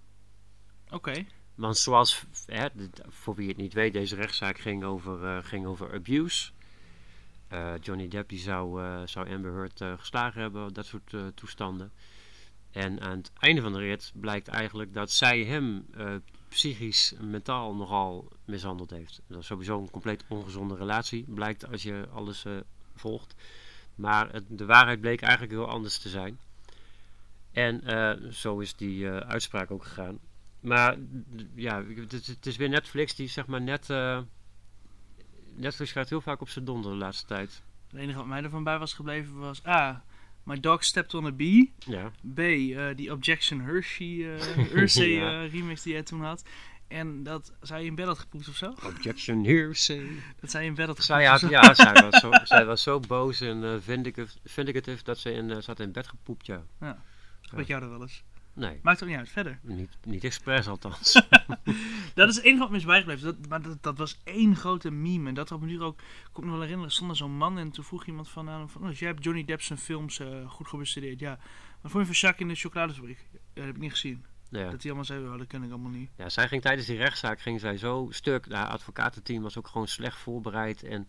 Oké. 0.89 1.25
Want 1.56 1.77
zoals, 1.77 2.25
hè, 2.45 2.68
voor 3.07 3.36
wie 3.36 3.47
het 3.47 3.57
niet 3.57 3.74
weet, 3.74 3.94
deze 3.94 4.15
rechtszaak 4.15 4.59
ging 4.59 4.83
over, 4.83 5.25
eh, 5.25 5.44
ging 5.44 5.65
over 5.65 5.94
abuse. 5.94 6.51
Eh, 7.47 7.74
Johnny 7.81 8.07
Depp 8.07 8.30
die 8.30 8.39
zou, 8.39 8.83
eh, 8.83 9.01
zou 9.06 9.33
Amber 9.33 9.53
Heard 9.53 10.00
geslagen 10.00 10.42
hebben, 10.42 10.74
dat 10.74 10.85
soort 10.85 11.15
toestanden. 11.35 11.92
En 12.71 13.01
aan 13.01 13.18
het 13.18 13.31
einde 13.39 13.62
van 13.62 13.74
de 13.74 13.80
rit 13.80 14.12
blijkt 14.15 14.47
eigenlijk 14.47 14.94
dat 14.94 15.12
zij 15.12 15.44
hem 15.44 15.85
psychisch 16.50 17.13
en 17.13 17.30
mentaal 17.30 17.75
nogal 17.75 18.31
mishandeld 18.50 18.90
heeft. 18.90 19.22
Dat 19.28 19.40
is 19.40 19.46
sowieso 19.46 19.80
een 19.80 19.90
compleet 19.92 20.24
ongezonde 20.28 20.75
relatie, 20.75 21.25
blijkt 21.28 21.72
als 21.72 21.84
je 21.84 22.07
alles 22.13 22.46
eh, 22.46 22.54
volgt. 22.96 23.36
Maar 23.96 24.31
het, 24.34 24.44
de 24.48 24.66
waarheid 24.66 25.01
bleek 25.01 25.22
eigenlijk 25.22 25.51
heel 25.51 25.68
anders 25.69 25.98
te 25.98 26.10
zijn. 26.10 26.40
En 27.51 27.84
eh, 27.84 28.30
zo 28.31 28.60
is 28.60 28.75
die 28.75 29.10
eh, 29.10 29.18
uitspraak 29.30 29.72
ook 29.72 29.84
gegaan. 29.84 30.19
Maar 30.60 30.98
ja, 31.56 31.84
het, 31.96 32.13
is- 32.13 32.28
het 32.28 32.46
is 32.46 32.57
weer 32.57 32.69
Netflix 32.69 33.16
die 33.16 33.28
zeg 33.28 33.46
maar 33.48 33.62
net. 33.62 33.88
Netflix 35.56 35.92
gaat 35.92 36.10
heel 36.10 36.22
vaak 36.22 36.42
op 36.42 36.50
zijn 36.50 36.66
donder 36.66 36.92
de 36.92 36.98
laatste 36.98 37.25
tijd. 37.25 37.62
Het 37.92 38.00
enige 38.00 38.18
wat 38.18 38.28
mij 38.28 38.44
ervan 38.44 38.63
bij 38.63 38.78
was 38.80 38.94
gebleven 38.94 39.38
was 39.40 39.66
A. 39.66 40.04
My 40.44 40.60
dog 40.60 40.84
stepped 40.84 41.13
on 41.13 41.25
a 41.25 41.31
bee. 41.31 41.74
Ja. 41.80 42.12
B. 42.34 42.36
die 42.95 43.12
Objection 43.12 43.62
Hershey, 43.62 44.07
Ja. 45.16 45.45
remix 45.45 45.81
die 45.81 45.94
jij 45.94 46.04
toen 46.04 46.22
had. 46.24 46.44
En 46.89 47.24
dat 47.24 47.53
zij 47.62 47.86
in 47.86 47.95
bed 47.95 48.06
had 48.06 48.19
gepoept 48.19 48.47
of 48.47 48.56
zo? 48.56 48.74
Objection 48.83 49.45
hearsay. 49.45 50.09
Dat 50.39 50.51
zij 50.51 50.65
in 50.65 50.74
bed 50.74 50.88
had 50.88 51.00
gepoept 51.00 51.21
Zij, 51.21 51.38
zo? 51.38 51.50
ja, 51.50 51.74
zij, 51.74 51.94
was 51.94 52.19
zo, 52.19 52.31
zij 52.56 52.65
was 52.65 52.81
zo 52.83 53.00
boos 53.00 53.41
en 53.41 53.63
uh, 53.63 53.75
vindicatief, 53.80 54.38
vindicatief 54.45 55.01
dat 55.01 55.18
ze 55.18 55.31
in, 55.31 55.51
eh, 55.51 55.63
had 55.63 55.80
in 55.80 55.91
bed 55.91 56.07
gepoept, 56.07 56.45
ja. 56.45 56.63
Gebeurt 57.41 57.68
jou 57.68 57.83
er 57.83 57.89
wel 57.89 58.01
eens? 58.01 58.24
Nee, 58.53 58.80
Maakt 58.81 59.03
ook 59.03 59.09
niet 59.09 59.18
uit. 59.18 59.30
Verder. 59.30 59.59
niet, 59.62 59.97
niet 60.03 60.24
expres 60.24 60.68
althans. 60.68 61.13
Dat 62.15 62.30
is 62.30 62.36
het 62.36 62.45
enige 62.45 62.59
wat 62.59 62.69
me 62.69 62.77
is 62.77 62.86
bijgebleven. 62.86 63.25
Dat, 63.25 63.50
maar 63.50 63.62
dat, 63.62 63.83
dat 63.83 63.97
was 63.97 64.19
één 64.24 64.56
grote 64.56 64.92
meme. 64.92 65.27
En 65.27 65.33
dat 65.33 65.51
op 65.51 65.62
een 65.62 65.68
duur 65.68 65.83
ook, 65.83 66.00
ik 66.00 66.30
kon 66.31 66.45
me 66.45 66.51
wel 66.51 66.62
herinneren, 66.62 66.92
stond 66.92 67.09
er 67.09 67.15
zo'n 67.15 67.38
man 67.38 67.57
en 67.57 67.71
toen 67.71 67.83
vroeg 67.83 68.06
iemand 68.06 68.30
van, 68.30 68.50
aan 68.50 68.59
hem 68.59 68.69
van 68.69 68.88
oh, 68.88 68.94
jij 68.94 69.07
hebt 69.07 69.24
Johnny 69.24 69.45
Depp 69.45 69.62
zijn 69.62 69.80
films 69.80 70.19
eh, 70.19 70.50
goed 70.50 70.68
gebestudeerd. 70.68 71.19
Ja. 71.19 71.39
Wat 71.81 71.92
vond 71.92 72.07
je 72.07 72.13
van 72.13 72.21
Jacques 72.21 72.47
in 72.47 72.53
de 72.53 72.59
chocoladefabriek? 72.59 73.27
Ja, 73.31 73.39
dat 73.53 73.65
heb 73.65 73.75
ik 73.75 73.81
niet 73.81 73.92
gezien. 73.92 74.25
Ja. 74.50 74.63
Dat 74.69 74.81
hij 74.81 74.86
allemaal 74.86 75.06
zei, 75.06 75.28
oh, 75.28 75.38
dat 75.38 75.48
ken 75.48 75.63
ik 75.63 75.69
allemaal 75.69 75.92
niet. 75.92 76.10
ja, 76.16 76.30
zij 76.30 76.48
ging 76.48 76.62
tijdens 76.62 76.88
die 76.88 76.98
rechtszaak 76.98 77.42
ging 77.42 77.60
zij 77.60 77.78
zo 77.78 78.07
stuk. 78.10 78.51
Haar 78.51 78.68
advocatenteam 78.68 79.42
was 79.44 79.57
ook 79.57 79.68
gewoon 79.68 79.88
slecht 79.88 80.18
voorbereid. 80.18 80.84
En 80.84 81.07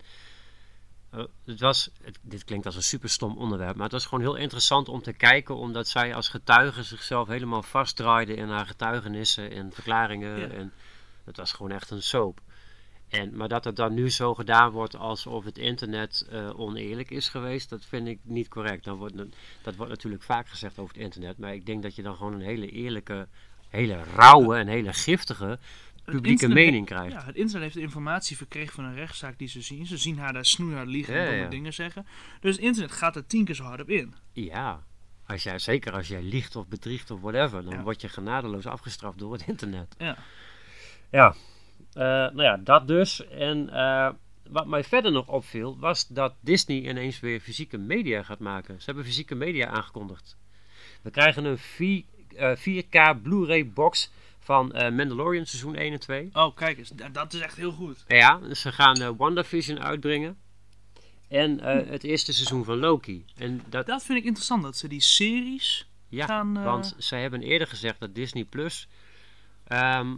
eh, 1.09 1.23
het 1.45 1.59
was, 1.59 1.89
het- 2.03 2.19
dit 2.21 2.43
klinkt 2.43 2.65
als 2.65 2.75
een 2.75 2.83
super 2.83 3.09
stom 3.09 3.37
onderwerp, 3.37 3.73
maar 3.75 3.83
het 3.83 3.91
was 3.91 4.05
gewoon 4.05 4.23
heel 4.23 4.35
interessant 4.35 4.89
om 4.89 5.01
te 5.01 5.13
kijken, 5.13 5.55
omdat 5.55 5.87
zij 5.87 6.15
als 6.15 6.27
getuige 6.29 6.83
zichzelf 6.83 7.27
helemaal 7.27 7.63
vastdraaide 7.63 8.33
in 8.35 8.49
haar 8.49 8.65
getuigenissen 8.65 9.51
en 9.51 9.71
verklaringen. 9.71 10.39
Ja. 10.39 10.47
En 10.47 10.73
het 11.23 11.37
was 11.37 11.51
gewoon 11.51 11.71
echt 11.71 11.89
een 11.89 12.03
soap. 12.03 12.41
En, 13.11 13.35
maar 13.37 13.47
dat 13.47 13.63
het 13.63 13.75
dan 13.75 13.93
nu 13.93 14.09
zo 14.09 14.33
gedaan 14.35 14.71
wordt 14.71 14.95
alsof 14.95 15.45
het 15.45 15.57
internet 15.57 16.27
eh, 16.29 16.59
oneerlijk 16.59 17.09
is 17.09 17.29
geweest, 17.29 17.69
dat 17.69 17.85
vind 17.85 18.07
ik 18.07 18.19
niet 18.23 18.47
correct. 18.47 18.83
Dan 18.83 18.97
wordt, 18.97 19.15
dat 19.61 19.75
wordt 19.75 19.91
natuurlijk 19.91 20.23
vaak 20.23 20.47
gezegd 20.47 20.79
over 20.79 20.93
het 20.93 21.03
internet, 21.03 21.37
maar 21.37 21.53
ik 21.53 21.65
denk 21.65 21.83
dat 21.83 21.95
je 21.95 22.01
dan 22.01 22.15
gewoon 22.15 22.33
een 22.33 22.41
hele 22.41 22.69
eerlijke, 22.69 23.27
hele 23.69 24.03
rauwe 24.15 24.55
en 24.55 24.67
hele 24.67 24.93
giftige 24.93 25.59
publieke 26.05 26.47
mening 26.47 26.85
krijgt. 26.85 27.13
Ja, 27.13 27.25
het 27.25 27.35
internet 27.35 27.61
heeft 27.63 27.75
de 27.75 27.81
informatie 27.81 28.37
verkregen 28.37 28.73
van 28.73 28.83
een 28.83 28.95
rechtszaak 28.95 29.37
die 29.37 29.47
ze 29.47 29.61
zien. 29.61 29.85
Ze 29.85 29.97
zien 29.97 30.17
haar 30.17 30.33
daar 30.33 30.45
snoeihard 30.45 30.87
liegen 30.87 31.13
en 31.13 31.19
Ja, 31.21 31.25
domme 31.27 31.43
ja. 31.43 31.49
dingen 31.49 31.73
zeggen. 31.73 32.05
Dus 32.39 32.55
het 32.55 32.65
internet 32.65 32.91
gaat 32.91 33.15
er 33.15 33.25
tien 33.27 33.45
keer 33.45 33.55
zo 33.55 33.63
hard 33.63 33.81
op 33.81 33.89
in. 33.89 34.13
Ja, 34.33 34.83
als 35.25 35.43
jij, 35.43 35.59
zeker 35.59 35.93
als 35.93 36.07
jij 36.07 36.21
liegt 36.21 36.55
of 36.55 36.67
bedriegt 36.67 37.11
of 37.11 37.21
whatever, 37.21 37.63
dan 37.63 37.73
Ja. 37.73 37.81
word 37.83 38.01
je 38.01 38.09
genadeloos 38.09 38.65
afgestraft 38.65 39.17
door 39.19 39.33
het 39.33 39.43
internet. 39.47 39.95
Ja. 39.97 40.17
Ja, 41.11 41.35
nou 41.93 42.41
ja, 42.43 42.57
dat 42.57 42.87
dus. 42.87 43.27
En 43.27 43.69
eh, 43.69 44.09
wat 44.49 44.67
mij 44.67 44.83
verder 44.83 45.11
nog 45.11 45.27
opviel, 45.27 45.77
was 45.79 46.07
dat 46.07 46.33
Disney 46.41 46.81
ineens 46.89 47.19
weer 47.19 47.39
fysieke 47.39 47.77
media 47.77 48.23
gaat 48.23 48.39
maken. 48.39 48.77
Ze 48.79 48.85
hebben 48.85 49.05
fysieke 49.05 49.35
media 49.35 49.67
aangekondigd. 49.67 50.37
We 51.01 51.09
krijgen 51.09 51.45
een 51.45 51.57
4, 51.57 52.03
eh, 52.35 52.55
4K 52.55 53.21
Blu-ray 53.21 53.69
box 53.69 54.11
van 54.39 54.73
eh, 54.73 54.91
Mandalorian 54.91 55.45
seizoen 55.45 55.75
1 55.75 55.91
en 55.93 55.99
2. 55.99 56.29
Oh, 56.33 56.55
kijk 56.55 56.77
eens. 56.77 56.89
da- 56.89 57.09
Dat 57.09 57.33
is 57.33 57.39
echt 57.39 57.55
heel 57.55 57.71
goed. 57.71 58.03
Ja, 58.07 58.53
ze 58.53 58.71
gaan 58.71 59.01
eh, 59.01 59.09
WandaVision 59.17 59.79
uitbrengen. 59.79 60.37
En 61.27 61.59
eh, 61.59 61.89
het 61.89 62.03
eerste 62.03 62.33
seizoen 62.33 62.65
van 62.65 62.77
Loki. 62.77 63.25
En 63.35 63.61
dat, 63.69 63.85
Dat 63.85 64.03
vind 64.03 64.17
ik 64.19 64.23
interessant, 64.25 64.63
dat 64.63 64.77
ze 64.77 64.87
die 64.87 65.01
series 65.01 65.87
Ja, 66.09 66.25
gaan... 66.25 66.57
eh, 66.57 66.63
want 66.63 66.95
zij 66.97 67.21
hebben 67.21 67.41
eerder 67.41 67.67
gezegd 67.67 67.99
dat 67.99 68.15
Disney 68.15 68.43
Plus. 68.43 68.87
ehm, 69.67 70.15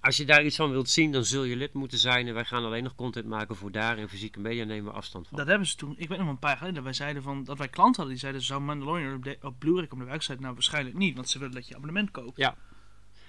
als 0.00 0.16
je 0.16 0.24
daar 0.24 0.44
iets 0.44 0.56
van 0.56 0.70
wilt 0.70 0.88
zien, 0.88 1.12
dan 1.12 1.24
zul 1.24 1.44
je 1.44 1.56
lid 1.56 1.72
moeten 1.72 1.98
zijn. 1.98 2.26
En 2.28 2.34
wij 2.34 2.44
gaan 2.44 2.64
alleen 2.64 2.82
nog 2.82 2.94
content 2.94 3.26
maken 3.26 3.56
voor 3.56 3.70
daar. 3.72 3.98
En 3.98 4.08
fysieke 4.08 4.40
media 4.40 4.64
nemen 4.64 4.84
we 4.92 4.96
afstand 4.98 5.28
van. 5.28 5.38
Dat 5.38 5.46
hebben 5.46 5.66
ze 5.66 5.76
toen, 5.76 5.94
ik 5.96 6.08
weet 6.08 6.18
nog 6.18 6.28
een 6.28 6.38
paar 6.38 6.48
jaar 6.50 6.58
geleden, 6.58 6.76
dat 6.76 6.84
wij 6.84 6.92
zeiden 6.92 7.22
van, 7.22 7.44
dat 7.44 7.58
wij 7.58 7.68
klanten 7.68 7.94
hadden 7.96 8.12
die 8.12 8.18
zeiden, 8.20 8.42
zou 8.42 8.60
Mandalorian 8.60 9.14
op, 9.14 9.24
de- 9.24 9.38
op 9.42 9.58
Blu-ray 9.58 9.86
komen? 9.86 10.06
Wij 10.06 10.20
zeiden, 10.20 10.42
nou 10.42 10.54
waarschijnlijk 10.54 10.96
niet, 10.96 11.14
want 11.14 11.28
ze 11.28 11.38
willen 11.38 11.54
dat 11.54 11.68
je 11.68 11.74
abonnement 11.74 12.10
koopt. 12.10 12.38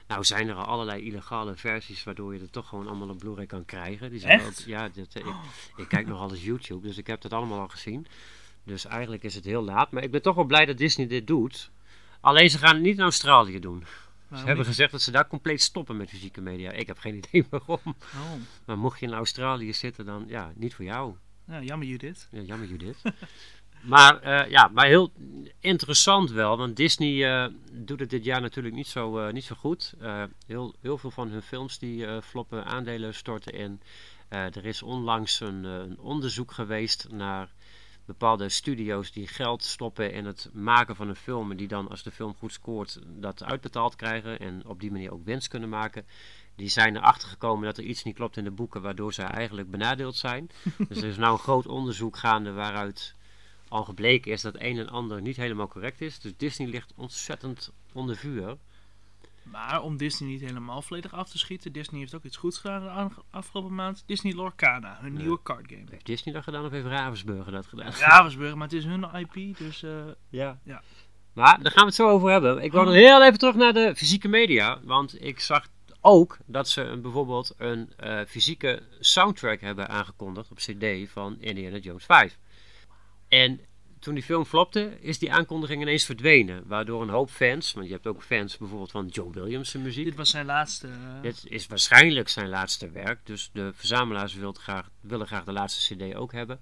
Nou 0.07 0.23
zijn 0.23 0.47
er 0.47 0.55
al 0.55 0.65
allerlei 0.65 1.01
illegale 1.01 1.55
versies 1.55 2.03
waardoor 2.03 2.33
je 2.33 2.39
het 2.39 2.51
toch 2.51 2.67
gewoon 2.67 2.87
allemaal 2.87 3.09
op 3.09 3.17
Blu-ray 3.17 3.45
kan 3.45 3.65
krijgen. 3.65 4.09
Die 4.09 4.19
zijn 4.19 4.39
Echt? 4.39 4.59
Ook, 4.61 4.65
ja, 4.67 4.89
dit, 4.89 5.15
eh, 5.15 5.25
ik, 5.25 5.33
ik 5.75 5.87
kijk 5.87 6.07
nog 6.07 6.19
alles 6.19 6.43
YouTube, 6.43 6.87
dus 6.87 6.97
ik 6.97 7.07
heb 7.07 7.21
dat 7.21 7.33
allemaal 7.33 7.59
al 7.59 7.67
gezien. 7.67 8.07
Dus 8.63 8.85
eigenlijk 8.85 9.23
is 9.23 9.35
het 9.35 9.45
heel 9.45 9.63
laat. 9.63 9.91
Maar 9.91 10.03
ik 10.03 10.11
ben 10.11 10.21
toch 10.21 10.35
wel 10.35 10.43
blij 10.45 10.65
dat 10.65 10.77
Disney 10.77 11.07
dit 11.07 11.27
doet. 11.27 11.71
Alleen 12.19 12.49
ze 12.49 12.57
gaan 12.57 12.73
het 12.73 12.83
niet 12.83 12.97
in 12.97 13.03
Australië 13.03 13.59
doen. 13.59 13.83
Ze 14.29 14.35
hebben 14.35 14.57
niet? 14.57 14.65
gezegd 14.65 14.91
dat 14.91 15.01
ze 15.01 15.11
daar 15.11 15.27
compleet 15.27 15.61
stoppen 15.61 15.97
met 15.97 16.09
fysieke 16.09 16.41
media. 16.41 16.71
Ik 16.71 16.87
heb 16.87 16.97
geen 16.97 17.15
idee 17.25 17.45
waarom. 17.49 17.79
Oh, 17.85 18.31
Maar 18.65 18.77
mocht 18.77 18.99
je 18.99 19.05
in 19.05 19.13
Australië 19.13 19.73
zitten, 19.73 20.05
dan 20.05 20.25
ja, 20.27 20.51
niet 20.55 20.75
voor 20.75 20.85
jou. 20.85 21.15
ja, 21.47 21.61
jammer 21.61 21.87
Judith. 21.87 22.27
Ja, 22.31 22.41
jammer 22.41 22.67
Judith. 22.67 22.97
maar 23.81 24.21
eh, 24.21 24.49
ja, 24.49 24.67
maar 24.67 24.85
heel 24.85 25.11
interessant 25.59 26.31
wel, 26.31 26.57
want 26.57 26.75
Disney 26.75 27.43
eh, 27.43 27.51
doet 27.71 27.99
het 27.99 28.09
dit 28.09 28.23
jaar 28.23 28.41
natuurlijk 28.41 28.75
niet 28.75 28.87
zo, 28.87 29.17
eh, 29.17 29.33
niet 29.33 29.43
zo 29.43 29.55
goed. 29.55 29.93
Heel, 30.45 30.75
heel 30.81 30.97
veel 30.97 31.11
van 31.11 31.27
hun 31.29 31.41
films 31.41 31.79
die 31.79 32.21
floppen, 32.21 32.65
aandelen 32.65 33.13
storten 33.13 33.53
in. 33.53 33.81
Er 34.29 34.65
is 34.65 34.81
onlangs 34.81 35.39
een, 35.39 35.63
een 35.63 35.99
onderzoek 35.99 36.51
geweest 36.51 37.07
naar 37.09 37.49
bepaalde 38.07 38.49
studio's 38.49 39.11
die 39.11 39.27
geld 39.27 39.63
stoppen 39.63 40.11
in 40.11 40.25
het 40.25 40.49
maken 40.53 40.95
van 40.95 41.09
een 41.09 41.15
film. 41.15 41.51
En 41.51 41.57
die 41.57 41.67
dan 41.67 41.87
als 41.87 42.03
de 42.03 42.11
film 42.11 42.35
goed 42.35 42.53
scoort 42.53 42.99
dat 43.05 43.43
uitbetaald 43.43 43.95
krijgen 43.95 44.39
en 44.39 44.65
op 44.65 44.79
die 44.79 44.91
manier 44.91 45.11
ook 45.11 45.25
winst 45.25 45.47
kunnen 45.47 45.69
maken. 45.69 46.05
Die 46.55 46.69
zijn 46.69 46.95
erachter 46.95 47.29
gekomen 47.29 47.65
dat 47.65 47.77
er 47.77 47.83
iets 47.83 48.03
niet 48.03 48.15
klopt 48.15 48.37
in 48.37 48.43
de 48.43 48.51
boeken, 48.51 48.81
waardoor 48.81 49.13
zij 49.13 49.25
eigenlijk 49.25 49.71
benadeeld 49.71 50.15
zijn. 50.15 50.49
dus 50.89 50.97
er 50.97 51.09
is 51.09 51.17
nou 51.17 51.33
een 51.33 51.39
groot 51.39 51.67
onderzoek 51.67 52.17
gaande 52.17 52.51
waaruit 52.51 53.15
al 53.67 53.83
gebleken 53.83 54.31
is 54.31 54.41
dat 54.41 54.55
een 54.57 54.77
en 54.77 54.89
ander 54.89 55.21
niet 55.21 55.35
helemaal 55.35 55.67
correct 55.67 56.01
is. 56.01 56.19
Dus 56.19 56.33
Disney 56.37 56.67
ligt 56.67 56.93
ontzettend 56.95 57.71
onder 57.93 58.15
vuur. 58.15 58.57
Maar 59.51 59.81
om 59.81 59.97
Disney 59.97 60.29
niet 60.29 60.41
helemaal 60.41 60.81
volledig 60.81 61.13
af 61.13 61.29
te 61.29 61.37
schieten, 61.37 61.71
Disney 61.71 61.99
heeft 61.99 62.15
ook 62.15 62.23
iets 62.23 62.37
goeds 62.37 62.57
gedaan 62.57 63.07
de 63.07 63.21
afgelopen 63.31 63.75
maand. 63.75 64.03
Disney 64.05 64.33
Lorcana, 64.33 64.97
hun 65.01 65.13
nieuwe 65.13 65.39
card 65.43 65.65
game. 65.67 65.83
Heeft 65.89 66.05
Disney 66.05 66.33
dat 66.33 66.43
gedaan 66.43 66.65
of 66.65 66.71
heeft 66.71 66.85
Ravensburger 66.85 67.51
dat 67.51 67.67
gedaan? 67.67 67.91
Ravensburg, 67.91 68.55
maar 68.55 68.67
het 68.67 68.77
is 68.77 68.85
hun 68.85 69.03
IP, 69.03 69.57
dus 69.57 69.83
eh, 69.83 69.91
Ja. 70.29 70.59
Ja. 70.63 70.81
Maar 71.33 71.61
daar 71.61 71.71
gaan 71.71 71.81
we 71.81 71.87
het 71.87 71.95
zo 71.95 72.09
over 72.09 72.29
hebben. 72.29 72.63
Ik 72.63 72.71
wou 72.71 72.85
nog 72.85 72.93
heel 72.93 73.23
even 73.23 73.39
terug 73.39 73.55
naar 73.55 73.73
de 73.73 73.93
fysieke 73.95 74.27
media. 74.27 74.79
Want 74.83 75.23
ik 75.23 75.39
zag 75.39 75.67
ook 76.01 76.37
dat 76.45 76.69
ze 76.69 76.81
een, 76.81 77.01
bijvoorbeeld 77.01 77.53
een 77.57 77.89
eh, 77.97 78.19
fysieke 78.27 78.83
soundtrack 78.99 79.61
hebben 79.61 79.89
aangekondigd 79.89 80.51
op 80.51 80.57
CD 80.57 81.09
van 81.09 81.37
Indiana 81.39 81.77
Jones 81.77 82.05
5. 82.05 82.37
En 83.27 83.59
toen 84.07 84.15
die 84.15 84.25
film 84.25 84.45
flopte, 84.45 84.97
is 84.99 85.19
die 85.19 85.31
aankondiging 85.31 85.81
ineens 85.81 86.05
verdwenen. 86.05 86.63
Waardoor 86.65 87.01
een 87.01 87.09
hoop 87.09 87.29
fans, 87.29 87.73
want 87.73 87.87
je 87.87 87.93
hebt 87.93 88.07
ook 88.07 88.23
fans 88.23 88.57
bijvoorbeeld 88.57 88.91
van 88.91 89.07
John 89.07 89.31
Williams' 89.33 89.73
muziek. 89.73 90.05
dit 90.05 90.15
was 90.15 90.29
zijn 90.29 90.45
laatste. 90.45 90.87
eh, 90.87 91.21
Dit 91.21 91.43
is 91.47 91.67
waarschijnlijk 91.67 92.29
zijn 92.29 92.49
laatste 92.49 92.89
werk. 92.89 93.19
Dus 93.23 93.49
de 93.53 93.71
verzamelaars 93.73 94.37
graag, 94.53 94.89
willen 95.01 95.27
graag 95.27 95.43
de 95.43 95.51
laatste 95.51 95.95
CD 95.95 96.15
ook 96.15 96.31
hebben. 96.31 96.59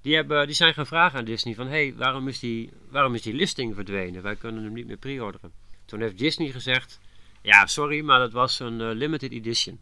Die, 0.00 0.14
hebben, 0.14 0.46
die 0.46 0.54
zijn 0.54 0.74
gaan 0.74 0.86
vragen 0.86 1.18
aan 1.18 1.24
Disney 1.24 1.54
van... 1.54 1.66
Hé, 1.66 1.72
hey, 1.72 1.94
waarom, 1.96 2.28
is 2.28 2.38
die, 2.38 2.70
waarom 2.90 3.14
is 3.14 3.22
die 3.22 3.34
listing 3.34 3.74
verdwenen? 3.74 4.22
Wij 4.22 4.36
kunnen 4.36 4.64
hem 4.64 4.72
niet 4.72 4.86
meer 4.86 4.96
pre-orderen. 4.96 5.52
Toen 5.84 6.00
heeft 6.00 6.18
Disney 6.18 6.50
gezegd... 6.50 7.00
Ja, 7.42 7.66
sorry, 7.66 8.00
maar 8.04 8.18
dat 8.18 8.32
was 8.32 8.58
een 8.60 8.80
eh, 8.80 8.90
limited 8.92 9.32
edition. 9.32 9.80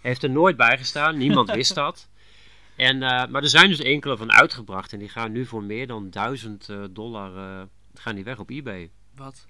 Heeft 0.00 0.22
er 0.22 0.30
nooit 0.30 0.56
bij 0.56 0.78
gestaan. 0.78 1.16
Niemand 1.18 1.50
wist 1.50 1.74
dat. 1.84 2.08
En, 2.80 3.02
eh, 3.02 3.26
maar 3.28 3.42
er 3.42 3.48
zijn 3.48 3.68
dus 3.68 3.78
enkele 3.78 4.16
van 4.16 4.32
uitgebracht. 4.32 4.92
En 4.92 4.98
die 4.98 5.08
gaan 5.08 5.32
nu 5.32 5.46
voor 5.46 5.62
meer 5.62 5.86
dan 5.86 6.10
1000 6.10 6.68
eh, 6.68 6.84
dollar... 6.90 7.36
eh, 7.36 7.66
gaan 7.94 8.14
die 8.14 8.24
weg 8.24 8.38
op 8.38 8.50
eBay. 8.50 8.90
wat? 9.14 9.46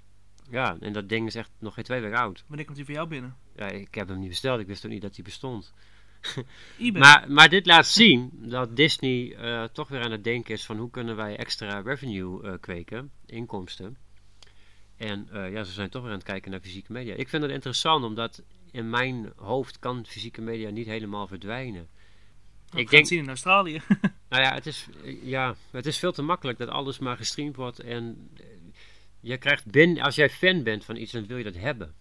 Ja, 0.51 0.77
en 0.81 0.93
dat 0.93 1.09
ding 1.09 1.27
is 1.27 1.35
echt 1.35 1.51
nog 1.59 1.75
geen 1.75 1.85
twee 1.85 2.01
weken 2.01 2.19
oud. 2.19 2.45
Wanneer 2.47 2.65
komt 2.65 2.77
hij 2.77 2.87
voor 2.87 2.95
jou 2.95 3.09
binnen? 3.09 3.37
Ja, 3.57 3.69
ik 3.69 3.95
heb 3.95 4.09
hem 4.09 4.19
niet 4.19 4.29
besteld. 4.29 4.61
Ik 4.61 4.67
wist 4.67 4.85
ook 4.85 4.91
niet 4.91 5.03
dat 5.03 5.15
hij 5.15 5.25
bestond. 5.25 5.73
eBay. 6.79 7.01
Maar, 7.01 7.25
maar 7.29 7.49
dit 7.49 7.67
laat 7.67 7.87
zien 7.87 8.31
dat 8.33 8.77
Disney 8.77 9.37
toch 9.73 9.89
weer 9.89 10.03
aan 10.03 10.11
het 10.11 10.25
denken 10.25 10.55
is 10.55 10.65
van 10.65 10.79
hoe 10.79 10.91
kunnen 10.91 11.17
wij 11.17 11.37
extra 11.37 11.81
revenue 11.81 12.59
kweken, 12.59 13.11
inkomsten. 13.27 13.97
En 14.97 15.29
ja, 15.33 15.63
ze 15.63 15.73
zijn 15.73 15.91
toch 15.91 16.03
weer 16.03 16.11
aan 16.11 16.19
het 16.19 16.27
kijken 16.27 16.51
naar 16.51 16.61
fysieke 16.61 16.93
media. 16.93 17.15
Ik 17.15 17.29
vind 17.29 17.43
het 17.43 17.53
interessant, 17.53 18.05
omdat 18.05 18.43
in 18.71 18.91
mijn 18.91 19.33
hoofd 19.37 19.79
kan 19.79 20.07
fysieke 20.07 20.41
media 20.41 20.71
niet 20.71 20.87
helemaal 20.87 21.27
verdwijnen. 21.27 21.89
Ik 22.71 22.91
denk- 22.91 22.91
het 22.91 23.09
zien 23.09 23.19
in 23.19 23.29
Australië. 23.29 23.81
Nou 24.29 24.43
ja, 24.43 24.55
het 24.55 24.67
is, 24.67 24.87
ja, 25.23 25.55
het 25.71 25.87
is 25.87 25.99
veel 25.99 26.13
te 26.13 26.23
makkelijk 26.23 26.59
dat 26.59 26.69
alles 26.69 26.99
maar 26.99 27.17
gestreamd 27.17 27.57
wordt. 27.57 27.79
En 27.81 28.31
eh, 28.37 28.45
je 29.21 29.37
krijgt 29.39 29.67
binnen, 29.67 30.03
als 30.03 30.15
jij 30.15 30.31
fan 30.31 30.63
bent 30.63 30.85
van 30.85 30.97
iets, 30.97 31.13
dan 31.13 31.27
wil 31.27 31.37
je 31.37 31.45
dat 31.45 31.55
hebben. 31.55 31.95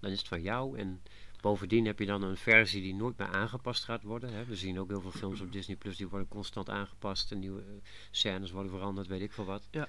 Dan 0.00 0.10
is 0.10 0.18
het 0.18 0.28
van 0.28 0.42
jou. 0.42 0.78
En 0.78 1.02
bovendien 1.40 1.84
heb 1.84 1.98
je 1.98 2.06
dan 2.06 2.22
een 2.22 2.36
versie 2.36 2.82
die 2.82 2.94
nooit 2.94 3.18
meer 3.18 3.28
aangepast 3.28 3.84
gaat 3.84 4.02
worden. 4.02 4.32
Hè. 4.32 4.44
We 4.44 4.56
zien 4.56 4.80
ook 4.80 4.88
heel 4.88 5.00
veel 5.00 5.10
films 5.10 5.40
op 5.40 5.52
Disney 5.52 5.76
Plus 5.76 5.96
die 5.96 6.08
worden 6.08 6.28
constant 6.28 6.68
aangepast. 6.68 7.32
En 7.32 7.38
nieuwe 7.38 7.60
eh, 7.60 7.66
scènes 8.10 8.50
worden 8.50 8.72
veranderd, 8.72 9.06
weet 9.06 9.20
ik 9.20 9.32
veel 9.32 9.44
wat. 9.44 9.68
Ja. 9.70 9.88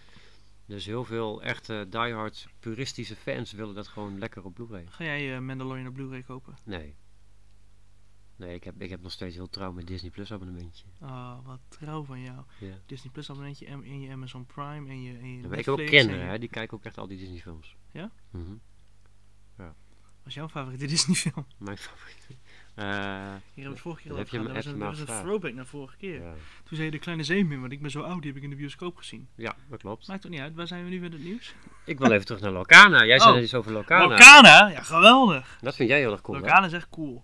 Dus 0.66 0.86
heel 0.86 1.04
veel 1.04 1.42
echte 1.42 1.88
diehard 1.90 2.48
puristische 2.60 3.16
fans 3.16 3.52
willen 3.52 3.76
dat 3.76 3.88
gewoon 3.88 4.20
lekker 4.20 4.44
op 4.44 4.54
Blu-ray. 4.54 4.86
Ga 4.90 5.04
jij 5.04 5.36
eh, 5.36 5.42
Mandalorian 5.42 5.88
op 5.88 5.94
Blu-ray 5.94 6.22
kopen? 6.24 6.58
Nee. 6.64 6.96
Nee, 8.42 8.56
ik 8.56 8.64
heb, 8.64 8.82
ik 8.82 8.90
heb 8.90 9.02
nog 9.02 9.12
steeds 9.12 9.36
heel 9.36 9.50
trouw 9.50 9.72
met 9.72 9.88
Disney 9.88 10.12
Plus 10.12 10.32
abonnementje. 10.34 10.86
Ah, 11.00 11.38
wat 11.46 11.60
trouw 11.68 12.04
van 12.04 12.22
jou. 12.22 12.38
Ja. 12.60 12.74
Disney 12.86 13.12
Plus 13.12 13.26
abonnementje 13.30 13.66
en 13.66 13.84
in 13.84 14.02
je 14.02 14.12
Amazon 14.12 14.46
Prime 14.46 14.90
en 14.90 15.02
je, 15.02 15.18
en 15.18 15.36
je 15.36 15.42
Ja, 15.42 15.50
ik 15.56 15.66
heb 15.66 15.68
ook 15.68 15.80
en 15.80 15.86
kinderen, 15.86 16.28
hè, 16.28 16.40
die 16.40 16.50
kijken 16.50 16.78
ook 16.78 16.84
echt 16.84 16.98
al 16.98 17.08
die 17.08 17.18
Disney 17.18 17.40
films. 17.40 17.76
Ja? 17.92 18.12
Mhm. 18.32 18.54
Wat 20.24 20.30
is 20.30 20.34
jouw 20.36 20.50
favoriete 20.50 20.86
Disney 20.86 21.16
film? 21.16 21.46
Mijn 21.58 21.78
favoriet. 21.78 22.28
Eh, 22.30 22.86
Hier 22.86 22.92
hebben 22.94 23.42
we 23.54 23.70
het 23.70 23.80
vorige 23.80 24.02
keer 24.02 24.12
al 24.12 24.18
heb 24.18 24.28
je 24.30 24.40
over. 24.40 24.54
Dat 24.54 24.56
was 24.64 24.66
echt 24.66 24.76
een, 24.76 24.80
was 24.82 25.00
een 25.00 25.06
throwback 25.06 25.54
naar 25.54 25.66
vorige 25.66 25.98
keer. 25.98 26.22
ja. 26.22 26.32
Toen 26.64 26.76
zei 26.78 26.84
je 26.84 26.92
de 26.92 27.00
kleine 27.00 27.24
zeemeer, 27.24 27.60
want 27.60 27.72
ik 27.72 27.82
ben 27.82 27.92
zo 27.92 28.02
oud, 28.02 28.18
die 28.22 28.28
heb 28.28 28.38
ik 28.38 28.44
in 28.44 28.50
de 28.50 28.56
bioscoop 28.56 28.98
gezien. 28.98 29.28
ja, 29.36 29.56
dat 29.70 29.80
klopt. 29.80 30.08
Maakt 30.08 30.22
toch 30.22 30.32
niet 30.32 30.40
uit, 30.40 30.56
waar 30.56 30.68
zijn 30.68 30.84
we 30.84 30.90
nu 30.90 31.00
met 31.00 31.14
het 31.14 31.24
nieuws? 31.24 31.56
Ik 31.86 31.98
wil 32.00 32.12
even 32.12 32.26
terug 32.26 32.42
naar 32.42 32.52
Locana. 32.52 33.06
Jij 33.06 33.18
zei 33.18 33.30
Oh. 33.30 33.36
net 33.36 33.44
iets 33.46 33.54
over 33.56 33.72
Locana. 33.72 34.08
Locana? 34.08 34.68
Ja, 34.70 34.82
geweldig. 34.84 35.58
Dat 35.62 35.76
vind 35.76 35.90
jij 35.90 36.00
heel 36.00 36.12
erg 36.12 36.22
cool, 36.22 36.38
hè? 36.38 36.44
Locana 36.44 36.66
is 36.66 36.74
echt 36.74 36.90
cool. 36.90 37.24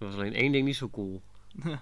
Er 0.00 0.06
was 0.06 0.14
alleen 0.14 0.34
één 0.34 0.52
ding 0.52 0.66
niet 0.66 0.76
zo 0.76 0.88
cool. 0.88 1.22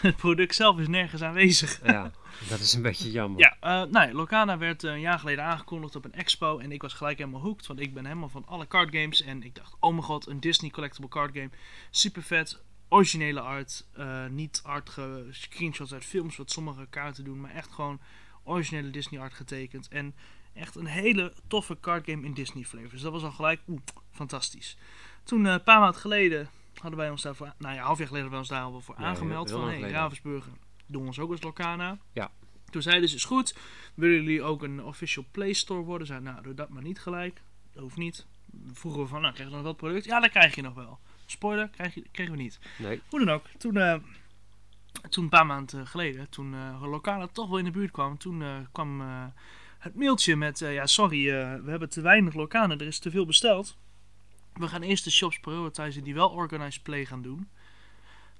Het 0.00 0.16
product 0.16 0.54
zelf 0.54 0.78
is 0.78 0.88
nergens 0.88 1.22
aanwezig. 1.22 1.80
Ja, 1.84 2.12
dat 2.48 2.58
is 2.58 2.72
een 2.72 2.82
beetje 2.82 3.10
jammer. 3.10 3.40
Ja, 3.40 3.56
eh 3.60 3.90
nou 3.90 4.08
ja, 4.08 4.12
Locana 4.12 4.58
werd 4.58 4.84
eh, 4.84 4.92
een 4.92 5.00
jaar 5.00 5.18
geleden 5.18 5.44
aangekondigd 5.44 5.96
op 5.96 6.04
een 6.04 6.12
expo 6.12 6.58
en 6.58 6.72
ik 6.72 6.82
was 6.82 6.92
gelijk 6.92 7.18
helemaal 7.18 7.40
hooked, 7.40 7.66
want 7.66 7.80
ik 7.80 7.94
ben 7.94 8.04
helemaal 8.04 8.28
van 8.28 8.46
alle 8.46 8.66
card 8.66 8.96
games 8.96 9.22
en 9.22 9.42
ik 9.42 9.54
dacht, 9.54 9.76
oh 9.80 9.90
mijn 9.90 10.02
god, 10.02 10.26
een 10.26 10.40
Disney 10.40 10.70
collectible 10.70 11.08
card 11.08 11.34
game, 11.34 11.50
super 11.90 12.22
vet, 12.22 12.62
originele 12.88 13.40
art, 13.40 13.86
eh, 13.92 14.26
niet 14.26 14.60
art 14.64 14.98
screenshots 15.30 15.92
uit 15.92 16.04
films 16.04 16.36
wat 16.36 16.50
sommige 16.50 16.86
kaarten 16.90 17.24
doen, 17.24 17.40
maar 17.40 17.54
echt 17.54 17.72
gewoon 17.72 18.00
originele 18.44 18.90
Disney 18.90 19.20
art 19.20 19.34
getekend 19.34 19.88
en 19.88 20.14
echt 20.54 20.74
een 20.74 20.86
hele 20.86 21.32
toffe 21.48 21.80
card 21.80 22.10
game 22.10 22.26
in 22.26 22.34
Disney 22.34 22.64
flavor. 22.64 22.90
Dus 22.90 23.02
dat 23.02 23.12
was 23.12 23.22
al 23.22 23.32
gelijk, 23.32 23.60
oeh, 23.68 23.80
fantastisch. 24.10 24.76
Toen 25.24 25.44
een 25.44 25.62
paar 25.62 25.80
maanden 25.80 26.00
geleden 26.00 26.48
hadden 26.80 26.98
wij 26.98 27.10
ons 27.10 27.22
daarvoor, 27.22 27.52
nou 27.58 27.74
ja, 27.74 27.82
half 27.82 27.98
jaar 27.98 28.06
geleden 28.06 28.30
hadden 28.30 28.48
we 28.48 28.54
ons 28.54 28.62
daar 28.62 28.72
al 28.72 28.80
voor 28.80 28.94
Ja, 28.98 29.04
aangemeld 29.04 29.48
heel 29.48 29.58
van, 29.58 29.68
hey. 29.68 29.90
Ravensburger, 29.90 30.52
doen 30.86 31.00
we 31.00 31.06
ons 31.06 31.18
ook 31.18 31.30
als 31.30 31.42
Locana. 31.42 31.98
Ja. 32.12 32.30
Toen 32.70 32.82
zeiden 32.82 33.08
ze, 33.08 33.14
is 33.14 33.24
goed, 33.24 33.56
willen 33.94 34.16
jullie 34.16 34.42
ook 34.42 34.62
een 34.62 34.82
official 34.82 35.24
Play 35.30 35.52
Store 35.52 35.80
worden? 35.80 36.06
Zeiden, 36.06 36.32
nou, 36.32 36.42
doe 36.42 36.54
dat 36.54 36.68
maar 36.68 36.82
niet 36.82 37.00
gelijk. 37.00 37.42
Dat 37.72 37.82
hoeft 37.82 37.96
niet. 37.96 38.26
Vroegen 38.72 39.02
we 39.02 39.06
van, 39.06 39.20
nou, 39.20 39.34
krijg 39.34 39.48
je 39.48 39.54
nog 39.54 39.64
wel 39.64 39.72
het 39.72 39.80
product? 39.80 40.04
Ja, 40.04 40.20
dat 40.20 40.30
krijg 40.30 40.54
je 40.54 40.62
nog 40.62 40.74
wel. 40.74 40.98
Spoiler, 41.26 41.68
krijg 41.68 41.94
je, 41.94 42.04
kregen 42.10 42.32
we 42.32 42.42
niet. 42.42 42.58
Nee. 42.78 43.00
Hoe 43.08 43.24
dan 43.24 43.34
ook, 43.34 43.44
toen, 43.58 43.76
eh, 43.76 43.96
toen 45.08 45.24
een 45.24 45.30
paar 45.30 45.46
maanden 45.46 45.86
geleden, 45.86 46.28
toen 46.28 46.54
eh 46.54 46.82
Locana 46.82 47.26
toch 47.26 47.48
wel 47.48 47.58
in 47.58 47.64
de 47.64 47.70
buurt 47.70 47.90
kwam, 47.90 48.18
toen 48.18 48.42
eh, 48.42 48.56
kwam 48.72 49.00
het 49.78 49.94
mailtje 49.94 50.36
met, 50.36 50.58
ja, 50.58 50.86
sorry, 50.86 51.24
we 51.62 51.70
hebben 51.70 51.88
te 51.88 52.00
weinig 52.00 52.34
Locana, 52.34 52.74
er 52.74 52.86
is 52.86 52.98
te 52.98 53.10
veel 53.10 53.26
besteld. 53.26 53.76
We 54.58 54.68
gaan 54.68 54.82
eerst 54.82 55.04
de 55.04 55.10
shops 55.10 55.38
prioritizen 55.40 56.04
die 56.04 56.14
wel 56.14 56.28
organized 56.28 56.82
play 56.82 57.04
gaan 57.04 57.22
doen. 57.22 57.48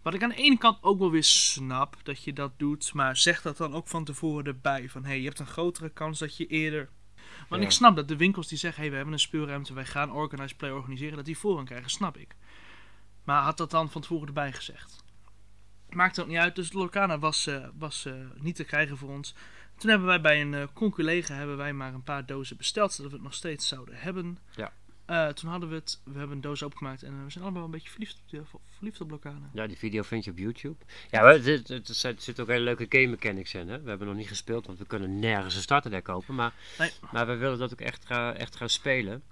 Wat 0.03 0.15
ik 0.15 0.23
aan 0.23 0.29
de 0.29 0.35
ene 0.35 0.59
kant 0.59 0.83
ook 0.83 0.99
wel 0.99 1.11
weer 1.11 1.25
snap 1.25 1.97
dat 2.03 2.25
je 2.25 2.33
dat 2.33 2.59
doet, 2.59 2.93
maar 2.95 3.17
zeg 3.17 3.43
dat 3.43 3.57
dan 3.57 3.75
ook 3.75 3.89
van 3.89 4.05
tevoren 4.05 4.45
erbij. 4.45 4.89
Van 4.89 5.03
hé, 5.03 5.09
hey, 5.09 5.19
je 5.19 5.25
hebt 5.25 5.39
een 5.39 5.47
grotere 5.47 5.89
kans 5.91 6.19
dat 6.19 6.37
je 6.37 6.47
eerder. 6.47 6.89
Want 7.49 7.61
Ja. 7.61 7.67
ik 7.67 7.73
snap 7.75 7.97
dat 7.97 8.09
de 8.09 8.17
winkels 8.17 8.49
die 8.49 8.59
zeggen: 8.59 8.79
hé, 8.83 8.83
hey, 8.83 8.91
we 8.91 8.97
hebben 8.97 9.15
een 9.15 9.27
speelruimte, 9.29 9.75
wij 9.75 9.85
gaan 9.85 10.13
organized 10.13 10.57
play 10.57 10.71
organiseren, 10.71 11.17
dat 11.17 11.25
die 11.25 11.39
voorrang 11.39 11.67
krijgen, 11.67 11.91
snap 11.91 12.17
ik. 12.17 12.37
Maar 13.25 13.43
had 13.43 13.57
dat 13.57 13.71
dan 13.71 13.91
van 13.91 14.01
tevoren 14.01 14.27
erbij 14.27 14.53
gezegd? 14.53 15.05
Maakt 15.89 16.21
ook 16.21 16.27
niet 16.27 16.37
uit, 16.37 16.55
dus 16.57 16.71
de 16.71 16.79
Locana 16.79 17.19
was, 17.19 17.47
eh, 17.47 17.69
was 17.79 18.05
eh, 18.05 18.15
niet 18.35 18.57
te 18.57 18.65
krijgen 18.65 18.97
voor 18.97 19.11
ons. 19.11 19.35
Toen 19.77 19.91
hebben 19.91 20.09
wij 20.09 20.21
bij 20.21 20.41
een 20.41 20.73
conculega 20.73 21.35
hebben 21.35 21.57
wij 21.57 21.73
maar 21.73 21.95
een 21.95 22.03
paar 22.03 22.27
dozen 22.27 22.57
besteld, 22.57 22.93
zodat 22.93 23.11
we 23.11 23.17
het 23.17 23.27
nog 23.27 23.35
steeds 23.35 23.69
zouden 23.69 23.95
hebben. 23.99 24.39
Ja. 24.55 24.73
Eh, 25.07 25.29
toen 25.29 25.51
hadden 25.51 25.69
we 25.69 25.75
het, 25.75 26.01
we 26.05 26.19
hebben 26.19 26.37
een 26.37 26.43
doos 26.43 26.63
opengemaakt 26.63 27.03
en 27.03 27.13
eh, 27.13 27.25
we 27.25 27.31
zijn 27.31 27.45
allemaal 27.45 27.65
een 27.65 27.71
beetje 27.71 27.91
verliefd 27.91 28.21
op, 28.25 28.31
de, 28.31 28.43
verliefd 28.71 29.01
op. 29.01 29.19
Ja, 29.53 29.67
die 29.67 29.77
video 29.77 30.03
vind 30.03 30.25
je 30.25 30.31
op 30.31 30.39
YouTube. 30.39 30.85
Ja, 31.11 31.23
er 31.23 31.43
zitten 32.17 32.39
ook 32.39 32.49
hele 32.49 32.65
leuke 32.65 32.87
game 32.89 33.07
mechanics 33.07 33.55
in. 33.55 33.69
Hè? 33.69 33.81
We 33.83 33.89
hebben 33.89 34.07
nog 34.07 34.17
niet 34.17 34.29
gespeeld, 34.29 34.67
want 34.67 34.79
we 34.79 34.87
kunnen 34.87 35.19
nergens 35.19 35.55
een 35.55 35.63
starter 35.63 35.91
deck 35.91 36.05
kopen. 36.05 36.35
Maar, 36.35 36.53
Nee. 36.79 36.91
maar 37.13 37.27
we 37.27 37.37
willen 37.37 37.59
dat 37.59 37.73
ook 37.73 37.81
echt, 37.81 38.07
ga, 38.07 38.35
echt 38.35 38.57
gaan 38.57 38.69
spelen. 38.69 39.23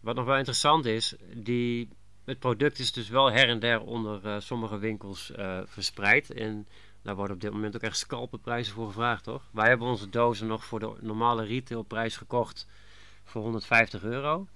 Wat 0.00 0.14
nog 0.14 0.24
wel 0.24 0.36
interessant 0.36 0.84
is, 0.84 1.14
die, 1.34 1.88
het 2.24 2.38
product 2.38 2.78
is 2.78 2.92
dus 2.92 3.08
wel 3.08 3.32
her 3.32 3.48
en 3.48 3.58
der 3.58 3.80
onder 3.80 4.26
eh, 4.26 4.40
sommige 4.40 4.78
winkels 4.78 5.32
verspreid. 5.64 6.30
En 6.30 6.66
daar 7.02 7.16
worden 7.16 7.34
op 7.34 7.42
dit 7.42 7.52
moment 7.52 7.74
ook 7.76 7.82
echt 7.82 7.96
scalpenprijzen 7.96 8.74
voor 8.74 8.86
gevraagd, 8.86 9.24
toch? 9.24 9.42
Wij 9.50 9.68
hebben 9.68 9.88
onze 9.88 10.08
dozen 10.08 10.46
nog 10.46 10.64
voor 10.64 10.80
de 10.80 10.92
normale 11.00 11.44
retailprijs 11.44 12.16
gekocht 12.16 12.66
voor 13.24 13.42
150 13.42 14.02
euro. 14.02 14.46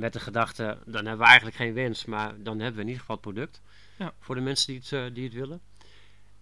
Met 0.00 0.12
de 0.12 0.20
gedachte, 0.20 0.78
dan 0.84 1.04
hebben 1.06 1.18
we 1.18 1.24
eigenlijk 1.24 1.56
geen 1.56 1.72
winst, 1.72 2.06
maar 2.06 2.34
dan 2.42 2.58
hebben 2.58 2.74
we 2.74 2.80
in 2.80 2.86
ieder 2.86 3.00
geval 3.00 3.16
het 3.16 3.24
product. 3.24 3.62
Ja. 3.98 4.12
Voor 4.20 4.34
de 4.34 4.40
mensen 4.40 4.66
die 4.66 4.76
het, 4.80 4.92
eh, 4.92 5.14
die 5.14 5.24
het 5.24 5.32
willen. 5.32 5.60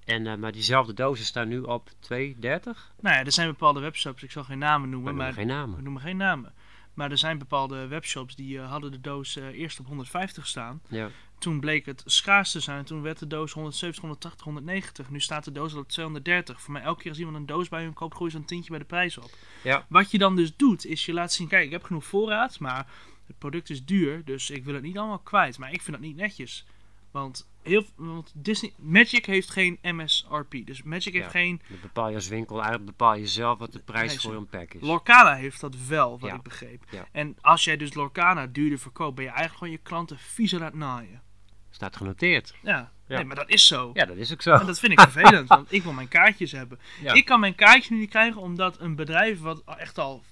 En, 0.04 0.26
eh, 0.26 0.34
maar 0.34 0.52
diezelfde 0.52 0.94
dozen 0.94 1.24
staan 1.24 1.48
nu 1.48 1.60
op 1.60 1.90
2,30. 2.00 2.92
Nou 3.00 3.16
ja, 3.16 3.24
er 3.24 3.32
zijn 3.32 3.48
bepaalde 3.48 3.80
webshops, 3.80 4.22
ik 4.22 4.30
zal 4.30 4.44
geen 4.44 4.58
namen 4.58 4.88
We 4.88 4.94
noemen, 4.94 5.14
maar 5.14 5.32
geen 5.32 5.46
we 5.46 5.52
namen. 5.52 5.82
noemen 5.82 6.02
geen 6.02 6.16
namen. 6.16 6.54
Maar 6.94 7.10
er 7.10 7.18
zijn 7.18 7.38
bepaalde 7.38 7.86
webshops 7.86 8.34
die 8.34 8.58
eh, 8.58 8.70
hadden 8.70 8.90
de 8.90 9.00
doos 9.00 9.36
eerst 9.36 9.80
op 9.80 9.86
150 9.86 10.46
staan. 10.46 10.82
Ja. 10.88 11.10
Toen 11.38 11.60
bleek 11.60 11.86
het 11.86 12.02
schaars 12.06 12.52
te 12.52 12.60
zijn. 12.60 12.84
Toen 12.84 13.02
werd 13.02 13.18
de 13.18 13.26
doos 13.26 13.52
170, 13.52 14.00
180, 14.00 14.44
190. 14.44 15.10
Nu 15.10 15.20
staat 15.20 15.44
de 15.44 15.52
doos 15.52 15.74
al 15.74 15.80
op 15.80 15.88
230. 15.88 16.60
Voor 16.60 16.72
mij 16.72 16.82
elke 16.82 17.00
keer 17.00 17.10
als 17.10 17.18
iemand 17.18 17.36
een 17.36 17.46
doos 17.46 17.68
bij 17.68 17.82
hun 17.82 17.92
koopt, 17.92 18.16
gooi 18.16 18.30
je 18.30 18.36
zo'n 18.36 18.46
tientje 18.46 18.70
bij 18.70 18.78
de 18.78 18.84
prijs 18.84 19.18
op. 19.18 19.30
Ja. 19.62 19.86
Wat 19.88 20.10
je 20.10 20.18
dan 20.18 20.36
dus 20.36 20.56
doet, 20.56 20.86
is 20.86 21.06
je 21.06 21.12
laat 21.12 21.32
zien, 21.32 21.48
kijk, 21.48 21.64
ik 21.64 21.70
heb 21.70 21.82
genoeg 21.82 22.04
voorraad, 22.04 22.58
maar 22.58 22.86
het 23.28 23.38
product 23.38 23.70
is 23.70 23.84
duur, 23.84 24.24
dus 24.24 24.50
ik 24.50 24.64
wil 24.64 24.74
het 24.74 24.82
niet 24.82 24.98
allemaal 24.98 25.18
kwijt. 25.18 25.58
Maar 25.58 25.72
ik 25.72 25.82
vind 25.82 25.96
dat 25.96 26.06
niet 26.06 26.16
netjes. 26.16 26.66
Want, 27.10 27.48
heel, 27.62 27.84
want 27.96 28.32
Disney, 28.34 28.72
Magic 28.76 29.26
heeft 29.26 29.50
geen 29.50 29.78
MSRP. 29.82 30.54
Dus 30.64 30.82
Magic 30.82 31.12
heeft 31.12 31.24
Ja. 31.24 31.30
geen... 31.30 31.60
Dat 31.68 31.80
bepaal 31.80 32.08
je 32.08 32.14
als 32.14 32.28
winkel, 32.28 32.56
eigenlijk 32.56 32.86
bepaal 32.86 33.14
je 33.14 33.26
zelf 33.26 33.58
wat 33.58 33.72
de 33.72 33.78
prijs 33.78 34.20
voor 34.20 34.34
een 34.34 34.46
pack 34.46 34.74
is. 34.74 34.80
Lorcana 34.82 35.34
heeft 35.34 35.60
dat 35.60 35.76
wel, 35.86 36.18
wat 36.18 36.30
Ja. 36.30 36.36
ik 36.36 36.42
begreep. 36.42 36.84
Ja. 36.90 37.06
En 37.12 37.36
als 37.40 37.64
jij 37.64 37.76
dus 37.76 37.94
Lorcana 37.94 38.46
duurder 38.46 38.78
verkoopt, 38.78 39.14
ben 39.14 39.24
je 39.24 39.30
eigenlijk 39.30 39.58
gewoon 39.58 39.72
je 39.74 39.80
klanten 39.82 40.18
vies 40.18 40.54
aan 40.54 40.62
het 40.62 40.74
naaien. 40.74 41.22
Staat 41.70 41.96
genoteerd. 41.96 42.54
Ja, 42.62 42.92
Ja. 43.06 43.16
Nee, 43.16 43.24
maar 43.24 43.36
dat 43.36 43.48
is 43.48 43.66
zo. 43.66 43.90
Ja, 43.94 44.04
dat 44.04 44.16
is 44.16 44.32
ook 44.32 44.42
zo. 44.42 44.52
En 44.52 44.66
dat 44.66 44.78
vind 44.78 44.92
ik 44.92 45.00
vervelend, 45.00 45.48
want 45.48 45.72
ik 45.72 45.82
wil 45.82 45.92
mijn 45.92 46.08
kaartjes 46.08 46.52
hebben. 46.52 46.78
Ja. 47.02 47.12
Ik 47.12 47.24
kan 47.24 47.40
mijn 47.40 47.54
kaartjes 47.54 47.88
nu 47.88 47.98
niet 47.98 48.10
krijgen 48.10 48.40
omdat 48.40 48.80
een 48.80 48.94
bedrijf 48.94 49.40
wat 49.40 49.62
echt 49.64 49.98
al... 49.98 50.22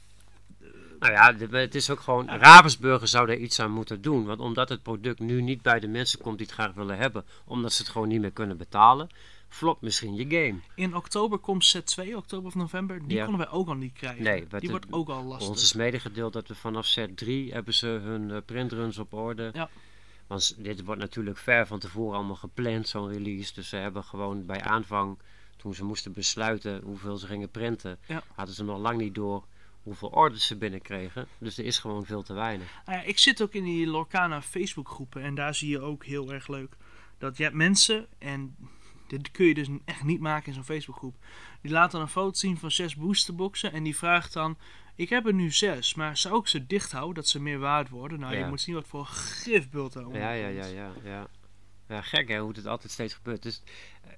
Nou 0.99 1.13
ja, 1.13 1.35
het 1.59 1.75
is 1.75 1.91
ook 1.91 2.01
gewoon. 2.01 2.29
Ravensburger 2.29 3.09
zou 3.09 3.27
daar 3.27 3.37
iets 3.37 3.61
aan 3.61 3.71
moeten 3.71 4.03
doen. 4.03 4.25
Want 4.25 4.41
omdat 4.41 4.69
het 4.69 4.83
product 4.83 5.19
nu 5.19 5.43
niet 5.43 5.63
bij 5.63 5.81
de 5.81 5.89
mensen 5.89 6.21
komt 6.21 6.39
die 6.39 6.47
het 6.47 6.55
graag 6.55 6.73
willen 6.75 6.97
hebben, 6.99 7.25
omdat 7.45 7.73
ze 7.73 7.83
het 7.83 7.91
gewoon 7.91 8.09
niet 8.09 8.21
meer 8.21 8.31
kunnen 8.31 8.57
betalen, 8.57 9.09
flopt 9.49 9.81
misschien 9.81 10.15
je 10.15 10.23
game. 10.29 10.59
In 10.75 10.97
oktober 10.97 11.39
komt 11.39 11.65
set 11.65 11.87
2, 11.87 12.17
oktober 12.17 12.47
of 12.47 12.55
november. 12.55 13.07
Die 13.07 13.17
Ja. 13.17 13.25
konden 13.25 13.47
wij 13.47 13.55
ook 13.55 13.69
al 13.69 13.75
niet 13.75 13.93
krijgen. 13.93 14.23
Nee, 14.23 14.47
die 14.59 14.71
wordt 14.71 14.87
ook 14.91 15.09
al 15.09 15.25
lastig. 15.25 15.49
Ons 15.49 15.63
is 15.63 15.73
medegedeeld 15.73 16.33
dat 16.33 16.49
we 16.49 16.55
vanaf 16.55 16.87
set 16.87 17.17
3 17.17 17.53
hebben 17.53 17.75
ze 17.75 17.87
hun 17.87 18.31
eh, 18.31 18.37
printruns 18.47 18.99
op 18.99 19.13
orde. 19.13 19.51
Ja. 19.53 19.69
Want 20.27 20.55
dit 20.65 20.85
wordt 20.85 21.01
natuurlijk 21.01 21.39
ver 21.39 21.67
van 21.67 21.79
tevoren 21.79 22.17
allemaal 22.17 22.37
gepland, 22.37 22.89
zo'n 22.89 23.09
release. 23.13 23.55
Dus 23.55 23.69
ze 23.69 23.77
hebben 23.77 24.05
gewoon 24.05 24.47
bij 24.47 24.63
aanvang, 24.63 25.19
toen 25.57 25.75
ze 25.75 25.85
moesten 25.85 26.13
besluiten 26.13 26.81
hoeveel 26.85 27.17
ze 27.17 27.27
gingen 27.27 27.51
printen, 27.51 27.99
Ja. 28.07 28.23
hadden 28.35 28.55
ze 28.55 28.65
nog 28.65 28.79
lang 28.79 28.99
niet 28.99 29.15
door 29.15 29.45
hoeveel 29.87 30.09
orders 30.09 30.47
ze 30.47 30.57
binnenkregen. 30.57 31.29
Dus 31.39 31.59
er 31.59 31.65
is 31.65 31.79
gewoon 31.79 32.05
veel 32.05 32.23
te 32.23 32.33
weinig. 32.33 32.83
Nou 32.87 33.07
ik 33.07 33.19
zit 33.19 33.43
ook 33.43 33.53
in 33.53 33.65
die 33.65 33.87
Lorcana 33.87 34.43
Facebook 34.43 34.89
groepen 34.89 35.23
en 35.23 35.35
daar 35.35 35.55
zie 35.55 35.71
je 35.71 35.81
ook 35.81 36.05
heel 36.05 36.33
erg 36.33 36.49
leuk 36.49 36.77
dat 37.19 37.37
je 37.37 37.43
hebt 37.43 37.55
mensen 37.55 38.07
en 38.19 38.57
dit 39.07 39.31
kun 39.31 39.47
je 39.47 39.55
dus 39.55 39.69
echt 39.85 40.05
niet 40.05 40.21
maken 40.21 40.47
in 40.47 40.55
zo'n 40.55 40.65
Facebookgroep. 40.65 41.17
Die 41.61 41.71
laten 41.71 41.93
dan 41.93 42.01
een 42.01 42.09
foto 42.09 42.35
zien 42.35 42.59
van 42.59 42.71
zes 42.71 42.97
boosterboxen 42.97 43.73
en 43.73 43.83
die 43.83 43.97
vraagt 43.97 44.33
dan: 44.33 44.59
ik 44.95 45.09
heb 45.09 45.27
er 45.27 45.35
nu 45.35 45.51
zes, 45.51 45.95
maar 45.95 46.17
zou 46.17 46.39
ik 46.39 46.47
ze 46.47 46.67
dicht 46.67 46.93
houden 46.93 47.15
dat 47.15 47.29
ze 47.29 47.41
meer 47.41 47.59
waard 47.59 47.89
worden? 47.89 48.21
Nou, 48.21 48.37
je 48.37 48.45
moet 48.45 48.61
zien 48.61 48.75
wat 48.75 48.87
voor 48.87 49.07
gifbult 49.07 49.95
er 49.95 50.13
Ja, 50.13 50.33
ja, 50.33 50.49
ja, 50.49 50.65
ja, 50.65 50.93
ja. 51.05 51.29
Ja, 51.89 52.01
gek 52.03 52.29
hè, 52.29 52.39
hoe 52.39 52.53
het 52.53 52.67
altijd 52.67 52.93
steeds 52.93 53.15
gebeurt. 53.15 53.45
Is 53.45 53.63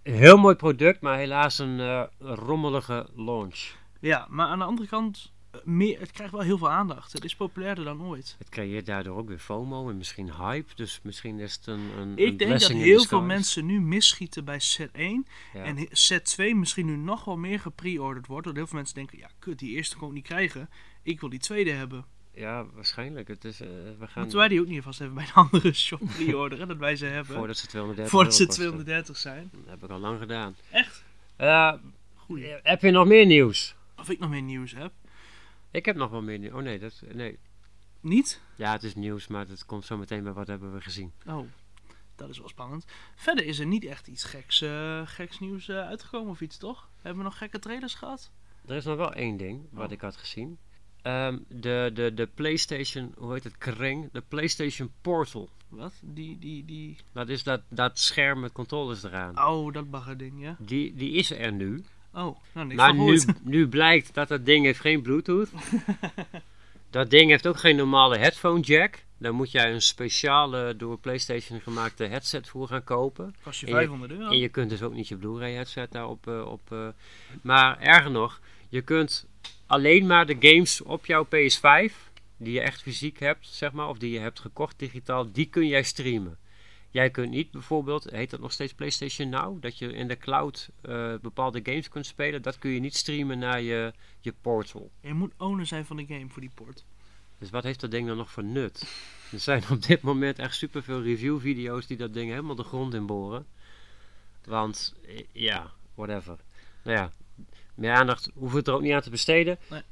een 0.03 0.15
heel 0.15 0.37
mooi 0.37 0.55
product, 0.55 1.01
maar 1.01 1.17
helaas 1.17 1.59
een 1.59 1.81
eh, 1.81 2.03
rommelige 2.19 3.09
launch. 3.15 3.77
Ja, 4.01 4.27
maar 4.31 4.47
aan 4.47 4.59
de 4.59 4.65
andere 4.65 4.89
kant, 4.89 5.33
eh, 5.35 5.38
meer, 5.69 6.01
het 6.01 6.11
krijgt 6.11 6.33
wel 6.33 6.43
heel 6.43 6.59
veel 6.59 6.71
aandacht. 6.71 7.13
Het 7.13 7.25
is 7.25 7.37
populairder 7.37 7.85
dan 7.85 8.03
ooit. 8.03 8.35
Het 8.39 8.49
creëert 8.49 8.87
daardoor 8.87 9.17
ook 9.17 9.29
weer 9.29 9.39
FOMO 9.39 9.89
en 9.89 9.97
misschien 9.97 10.33
hype. 10.35 10.75
Dus 10.75 11.01
misschien 11.03 11.39
is 11.39 11.55
het 11.55 11.67
een, 11.67 11.81
een 11.81 12.09
een 12.09 12.17
Ik 12.17 12.39
denk 12.39 12.61
dat 12.61 12.69
heel 12.69 13.05
veel 13.05 13.23
mensen 13.23 13.67
nu 13.67 13.81
misschieten 13.81 14.45
bij 14.45 14.59
set 14.59 14.91
1 14.93 15.27
Ja. 15.55 15.65
En 15.65 15.87
set 15.91 16.25
2 16.25 16.55
misschien 16.55 16.87
nu 16.87 16.97
nog 16.97 17.25
wel 17.25 17.37
meer 17.37 17.61
gepreorderd 17.61 18.27
wordt. 18.27 18.45
Want 18.45 18.57
heel 18.57 18.67
veel 18.67 18.77
mensen 18.77 18.95
denken, 18.95 19.19
ja 19.19 19.29
kut, 19.39 19.59
die 19.59 19.75
eerste 19.75 19.97
kon 19.97 20.09
ik 20.09 20.15
niet 20.15 20.25
krijgen. 20.25 20.71
Ik 21.03 21.21
wil 21.21 21.29
die 21.29 21.39
tweede 21.39 21.71
hebben. 21.71 22.05
Ja, 22.35 22.67
waarschijnlijk. 22.75 23.29
Het 23.29 23.45
is, 23.45 23.61
eh, 23.61 23.69
we 23.99 24.07
gaan 24.07 24.23
Moeten 24.23 24.39
wij 24.39 24.49
die 24.49 24.61
ook 24.61 24.67
niet 24.67 24.83
vast 24.83 25.01
even 25.01 25.15
bij 25.15 25.25
een 25.25 25.33
andere 25.33 25.73
shop 25.87 26.01
preorderen, 26.17 26.69
dat 26.69 26.77
wij 26.77 26.97
ze 26.97 27.05
hebben. 27.05 27.35
voordat 27.37 27.57
ze 27.57 27.67
230 27.67 28.13
voordat 28.13 28.35
ze 28.35 28.41
euro 28.41 28.49
kosten. 28.49 28.65
230 28.65 29.17
zijn. 29.17 29.51
Dat 29.53 29.71
heb 29.71 29.85
ik 29.85 29.91
al 29.91 29.99
lang 29.99 30.19
gedaan. 30.19 30.57
Echt? 30.71 31.05
Eh, 31.37 31.73
Goeie. 32.15 32.59
heb 32.63 32.83
je 32.83 32.91
nog 32.91 33.07
meer 33.07 33.27
nieuws? 33.27 33.75
Of 33.97 34.11
ik 34.11 34.19
nog 34.19 34.31
meer 34.31 34.43
nieuws 34.43 34.75
heb. 34.75 34.93
Ik 35.71 35.85
heb 35.85 35.97
nog 35.97 36.11
wel 36.11 36.23
meer 36.23 36.39
nieuws. 36.39 36.53
Oh 36.55 36.63
nee, 36.63 36.79
dat, 36.79 37.03
nee. 37.13 37.39
Niet? 38.01 38.41
Ja, 38.57 38.73
het 38.73 38.83
is 38.83 38.95
nieuws, 38.95 39.27
maar 39.27 39.49
het 39.49 39.65
komt 39.65 39.85
zo 39.85 39.97
meteen 39.97 40.23
bij 40.23 40.33
wat 40.33 40.47
hebben 40.47 40.73
we 40.73 40.81
gezien. 40.81 41.13
Oh, 41.27 41.47
dat 42.17 42.29
is 42.29 42.39
wel 42.39 42.49
spannend. 42.49 42.85
Verder 43.17 43.45
is 43.45 43.59
er 43.59 43.67
niet 43.67 43.85
echt 43.85 44.07
iets 44.07 44.25
geks, 44.25 44.61
eh, 44.63 45.01
geks 45.05 45.39
nieuws 45.39 45.69
eh, 45.69 45.77
uitgekomen 45.77 46.31
of 46.31 46.41
iets, 46.41 46.57
toch? 46.57 46.89
Hebben 46.97 47.19
we 47.23 47.29
nog 47.29 47.39
gekke 47.39 47.59
trailers 47.59 47.95
gehad? 47.95 48.31
Er 48.67 48.77
is 48.77 48.85
nog 48.85 48.97
wel 48.97 49.13
één 49.13 49.37
ding 49.37 49.67
wat 49.71 49.87
Oh. 49.87 49.93
ik 49.93 50.01
had 50.01 50.17
gezien. 50.17 50.59
Ehm, 51.03 51.39
de, 51.49 51.91
de, 51.95 52.15
de 52.15 52.27
PlayStation, 52.27 53.15
hoe 53.17 53.33
heet 53.33 53.45
het, 53.45 53.59
kring? 53.59 54.09
De 54.13 54.21
PlayStation 54.29 54.93
Portal. 55.01 55.49
Wat? 55.69 55.93
Die, 56.03 56.39
die, 56.39 56.65
die... 56.65 56.97
Dat 57.13 57.29
is 57.29 57.43
dat, 57.43 57.63
dat 57.69 57.99
scherm 57.99 58.41
met 58.41 58.53
controllers 58.53 59.03
eraan. 59.03 59.39
Oh, 59.45 59.73
dat 59.73 59.91
baggerding, 59.91 60.41
ja? 60.41 60.57
Die, 60.59 60.95
die 60.95 61.13
is 61.13 61.31
er 61.31 61.53
nu. 61.53 61.85
Oh, 62.15 62.37
nou 62.53 62.67
niks 62.67 62.75
Maar 62.77 62.95
nu, 62.95 63.69
blijkt 63.69 64.15
dat 64.15 64.29
dat 64.29 64.45
ding 64.47 64.65
heeft 64.65 64.81
geen 64.81 65.03
Bluetooth. 65.03 65.51
dat 66.91 67.11
ding 67.11 67.31
heeft 67.31 67.47
ook 67.47 67.59
geen 67.59 67.77
normale 67.77 68.19
headphone 68.19 68.61
jack. 68.61 69.05
Daar 69.19 69.35
moet 69.35 69.51
jij 69.51 69.73
een 69.73 69.83
speciale 69.83 70.77
door 70.77 70.99
PlayStation 70.99 71.61
gemaakte 71.61 72.05
headset 72.05 72.49
voor 72.49 72.69
gaan 72.69 72.85
kopen. 72.85 73.35
Kost 73.43 73.61
je- 73.61 73.67
500 73.67 74.11
euro. 74.13 74.31
En 74.31 74.39
je 74.39 74.49
kunt 74.49 74.71
dus 74.71 74.83
ook 74.83 74.95
niet 74.95 75.09
je 75.09 75.17
Blu-ray 75.17 75.53
headset 75.53 75.93
daarop 75.93 76.27
eh, 76.29 76.47
op. 76.47 76.61
eh, 76.73 76.89
maar 77.43 77.79
erger 77.81 78.11
nog, 78.11 78.41
je 78.69 78.81
kunt 78.81 79.27
alleen 79.67 80.07
maar 80.07 80.27
de 80.27 80.37
games 80.41 80.83
op 80.83 81.07
jouw 81.07 81.25
PS5, 81.27 81.93
die 82.37 82.53
je 82.53 82.61
echt 82.61 82.83
fysiek 82.83 83.19
hebt, 83.21 83.47
zeg 83.47 83.73
maar, 83.73 83.89
of 83.89 83.99
die 83.99 84.11
je 84.11 84.19
hebt 84.19 84.41
gekocht 84.41 84.79
digitaal, 84.79 85.33
die 85.33 85.47
kun 85.47 85.67
jij 85.67 85.83
streamen. 85.83 86.39
Jij 86.91 87.11
kunt 87.11 87.31
niet 87.31 87.51
bijvoorbeeld, 87.51 88.11
heet 88.11 88.31
dat 88.31 88.41
nog 88.41 88.53
steeds 88.53 88.75
PlayStation 88.75 89.29
Now, 89.29 89.63
dat 89.63 89.79
je 89.79 89.93
in 89.93 90.09
de 90.09 90.17
cloud 90.17 90.69
eh, 90.81 91.15
bepaalde 91.23 91.61
games 91.63 91.89
kunt 91.89 92.07
spelen. 92.07 92.43
Dat 92.43 92.59
kun 92.59 92.71
je 92.71 92.81
niet 92.81 92.97
streamen 92.97 93.39
naar 93.39 93.61
je, 93.61 93.93
je 94.21 94.35
portal. 94.41 94.91
Je 95.01 95.15
moet 95.15 95.33
owner 95.37 95.67
zijn 95.67 95.85
van 95.85 95.97
de 95.97 96.07
game 96.07 96.29
voor 96.29 96.41
die 96.41 96.51
port. 96.55 96.85
Dus 97.39 97.51
wat 97.51 97.63
heeft 97.63 97.81
dat 97.81 97.91
ding 97.91 98.07
dan 98.07 98.17
nog 98.17 98.31
voor 98.31 98.45
nut? 98.45 98.83
Er 99.33 99.41
zijn 99.41 99.63
op 99.71 99.83
dit 99.83 100.01
moment 100.01 100.39
echt 100.39 100.55
superveel 100.55 101.03
review-video's 101.03 101.87
die 101.87 101.97
dat 101.97 102.15
ding 102.15 102.31
helemaal 102.31 102.55
de 102.55 102.63
grond 102.63 102.95
in 102.95 103.07
boren. 103.07 103.47
Want, 104.45 104.95
eh, 105.07 105.21
ja, 105.33 105.71
whatever. 105.95 106.37
Nou 106.83 106.97
ja, 106.97 107.11
meer 107.75 107.93
aandacht 107.93 108.31
hoeven 108.35 108.53
we 108.53 108.59
het 108.59 108.69
er 108.69 108.75
ook 108.75 108.83
niet 108.83 108.93
aan 108.93 109.01
te 109.01 109.11
besteden. 109.11 109.59
Nee. 109.71 109.83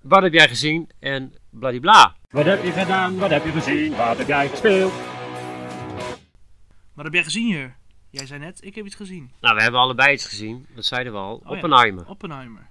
Wat 0.00 0.22
heb 0.22 0.32
jij 0.32 0.48
gezien 0.48 0.90
en 0.98 1.34
bladibla. 1.50 2.16
Wat 2.30 2.44
heb 2.44 2.64
je 2.64 2.72
gedaan? 2.72 3.18
Wat 3.18 3.30
heb 3.30 3.44
je 3.44 3.50
gezien? 3.50 3.96
Wat 3.96 4.18
heb 4.18 4.26
jij 4.28 4.48
gespeeld? 4.48 4.92
Wat 6.94 7.04
heb 7.04 7.14
jij 7.14 7.24
gezien 7.24 7.46
hier? 7.46 7.76
Jij 8.10 8.26
zei 8.26 8.40
net, 8.40 8.64
ik 8.64 8.74
heb 8.74 8.86
iets 8.86 8.94
gezien. 8.94 9.32
Nou, 9.40 9.56
we 9.56 9.62
hebben 9.62 9.80
allebei 9.80 10.12
iets 10.12 10.26
gezien. 10.26 10.66
Dat 10.74 10.84
zeiden 10.84 11.12
we 11.12 11.18
al. 11.18 11.34
Oh 11.34 11.42
ja. 11.44 11.50
Oppenheimer. 11.50 12.08
Oppenheimer. 12.08 12.70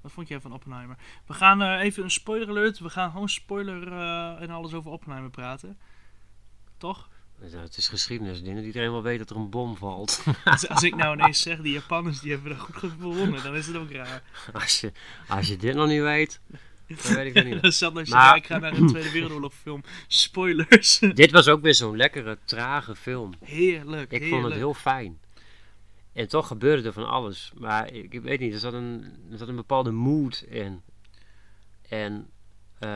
Wat 0.00 0.12
vond 0.12 0.28
jij 0.28 0.40
van 0.40 0.52
Oppenheimer? 0.52 0.96
We 1.26 1.34
gaan 1.34 1.62
eh, 1.62 1.80
even 1.80 2.02
een 2.02 2.10
spoiler 2.10 2.48
alert. 2.48 2.78
We 2.78 2.90
gaan 2.90 3.10
gewoon 3.10 3.28
spoiler 3.28 3.92
eh, 3.92 4.42
en 4.42 4.50
alles 4.50 4.72
over 4.72 4.90
Oppenheimer 4.90 5.30
praten. 5.30 5.78
Toch? 6.76 7.08
Ja, 7.40 7.58
het 7.58 7.76
is 7.76 7.88
geschiedenis. 7.88 8.42
Denk 8.42 8.56
dat 8.56 8.64
iedereen 8.64 8.90
wel 8.90 9.02
weet 9.02 9.18
dat 9.18 9.30
er 9.30 9.36
een 9.36 9.50
bom 9.50 9.76
valt. 9.76 10.24
Als, 10.44 10.68
als 10.68 10.82
ik 10.82 10.96
nou 10.96 11.18
ineens 11.18 11.42
zeg, 11.42 11.60
die 11.60 11.72
Japanners 11.72 12.20
die 12.20 12.32
hebben 12.32 12.52
er 12.52 12.58
goed 12.58 12.76
gewonnen, 12.76 13.42
dan 13.42 13.56
is 13.56 13.66
het 13.66 13.76
ook 13.76 13.90
raar. 13.90 14.22
als, 14.52 14.80
je, 14.80 14.92
als 15.28 15.48
je 15.48 15.56
dit 15.56 15.74
nog 15.74 15.88
niet 15.88 16.00
weet, 16.00 16.40
dan 16.88 17.14
weet 17.14 17.36
ik 17.36 17.44
niet. 17.62 17.74
Zat 17.74 18.08
Maar- 18.08 18.36
ik 18.36 18.46
ga 18.46 18.58
naar 18.58 18.72
een 18.76 18.86
Tweede 18.86 19.10
Wereldoorlog 19.10 19.54
film. 19.54 19.82
Spoilers. 20.06 20.98
Dit 21.14 21.30
was 21.30 21.48
ook 21.48 21.62
weer 21.62 21.74
zo'n 21.74 21.96
lekkere, 21.96 22.38
trage 22.44 22.96
film. 22.96 23.32
heerlijk, 23.44 24.02
Ik 24.12 24.20
heerlijk. 24.20 24.30
vond 24.30 24.44
het 24.44 24.54
heel 24.54 24.74
fijn. 24.74 25.18
En 26.12 26.28
toch 26.28 26.46
gebeurde 26.46 26.86
er 26.88 26.92
van 26.92 27.08
alles. 27.08 27.52
Maar 27.58 27.92
ik, 27.92 28.12
ik 28.12 28.22
weet 28.22 28.40
niet, 28.40 28.52
er 28.52 28.58
zat 28.60 28.72
een, 28.72 29.04
er 29.30 29.38
zat 29.38 29.48
een 29.48 29.56
bepaalde 29.56 29.90
mood 29.90 30.44
in. 30.48 30.82
En 31.88 32.30
eh, 32.78 32.88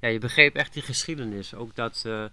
ja, 0.00 0.08
je 0.08 0.18
begreep 0.18 0.54
echt 0.56 0.72
die 0.72 0.82
geschiedenis. 0.82 1.54
Ook 1.54 1.74
dat, 1.74 2.02
eh, 2.06 2.24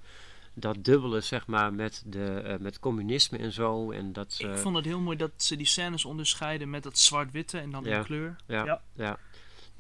dat 0.54 0.84
dubbele, 0.84 1.22
zeg 1.22 1.48
maar, 1.48 1.74
met, 1.74 2.04
de, 2.06 2.26
eh, 2.34 2.58
met 2.60 2.80
communisme 2.80 3.38
en 3.38 3.52
zo. 3.52 3.92
En 3.92 4.14
dat, 4.14 4.36
Ik 4.38 4.58
vond 4.58 4.76
het 4.76 4.86
heel 4.86 5.00
mooi 5.00 5.18
dat 5.18 5.32
ze 5.36 5.56
die 5.56 5.66
scènes 5.66 6.06
onderscheiden 6.06 6.70
met 6.70 6.84
dat 6.84 6.98
zwart-witte 6.98 7.58
en 7.58 7.72
dan 7.72 7.84
Ja. 7.84 7.98
in 7.98 8.04
kleur. 8.04 8.36
ja, 8.48 8.66
ja. 8.66 8.82
ja. 8.94 9.18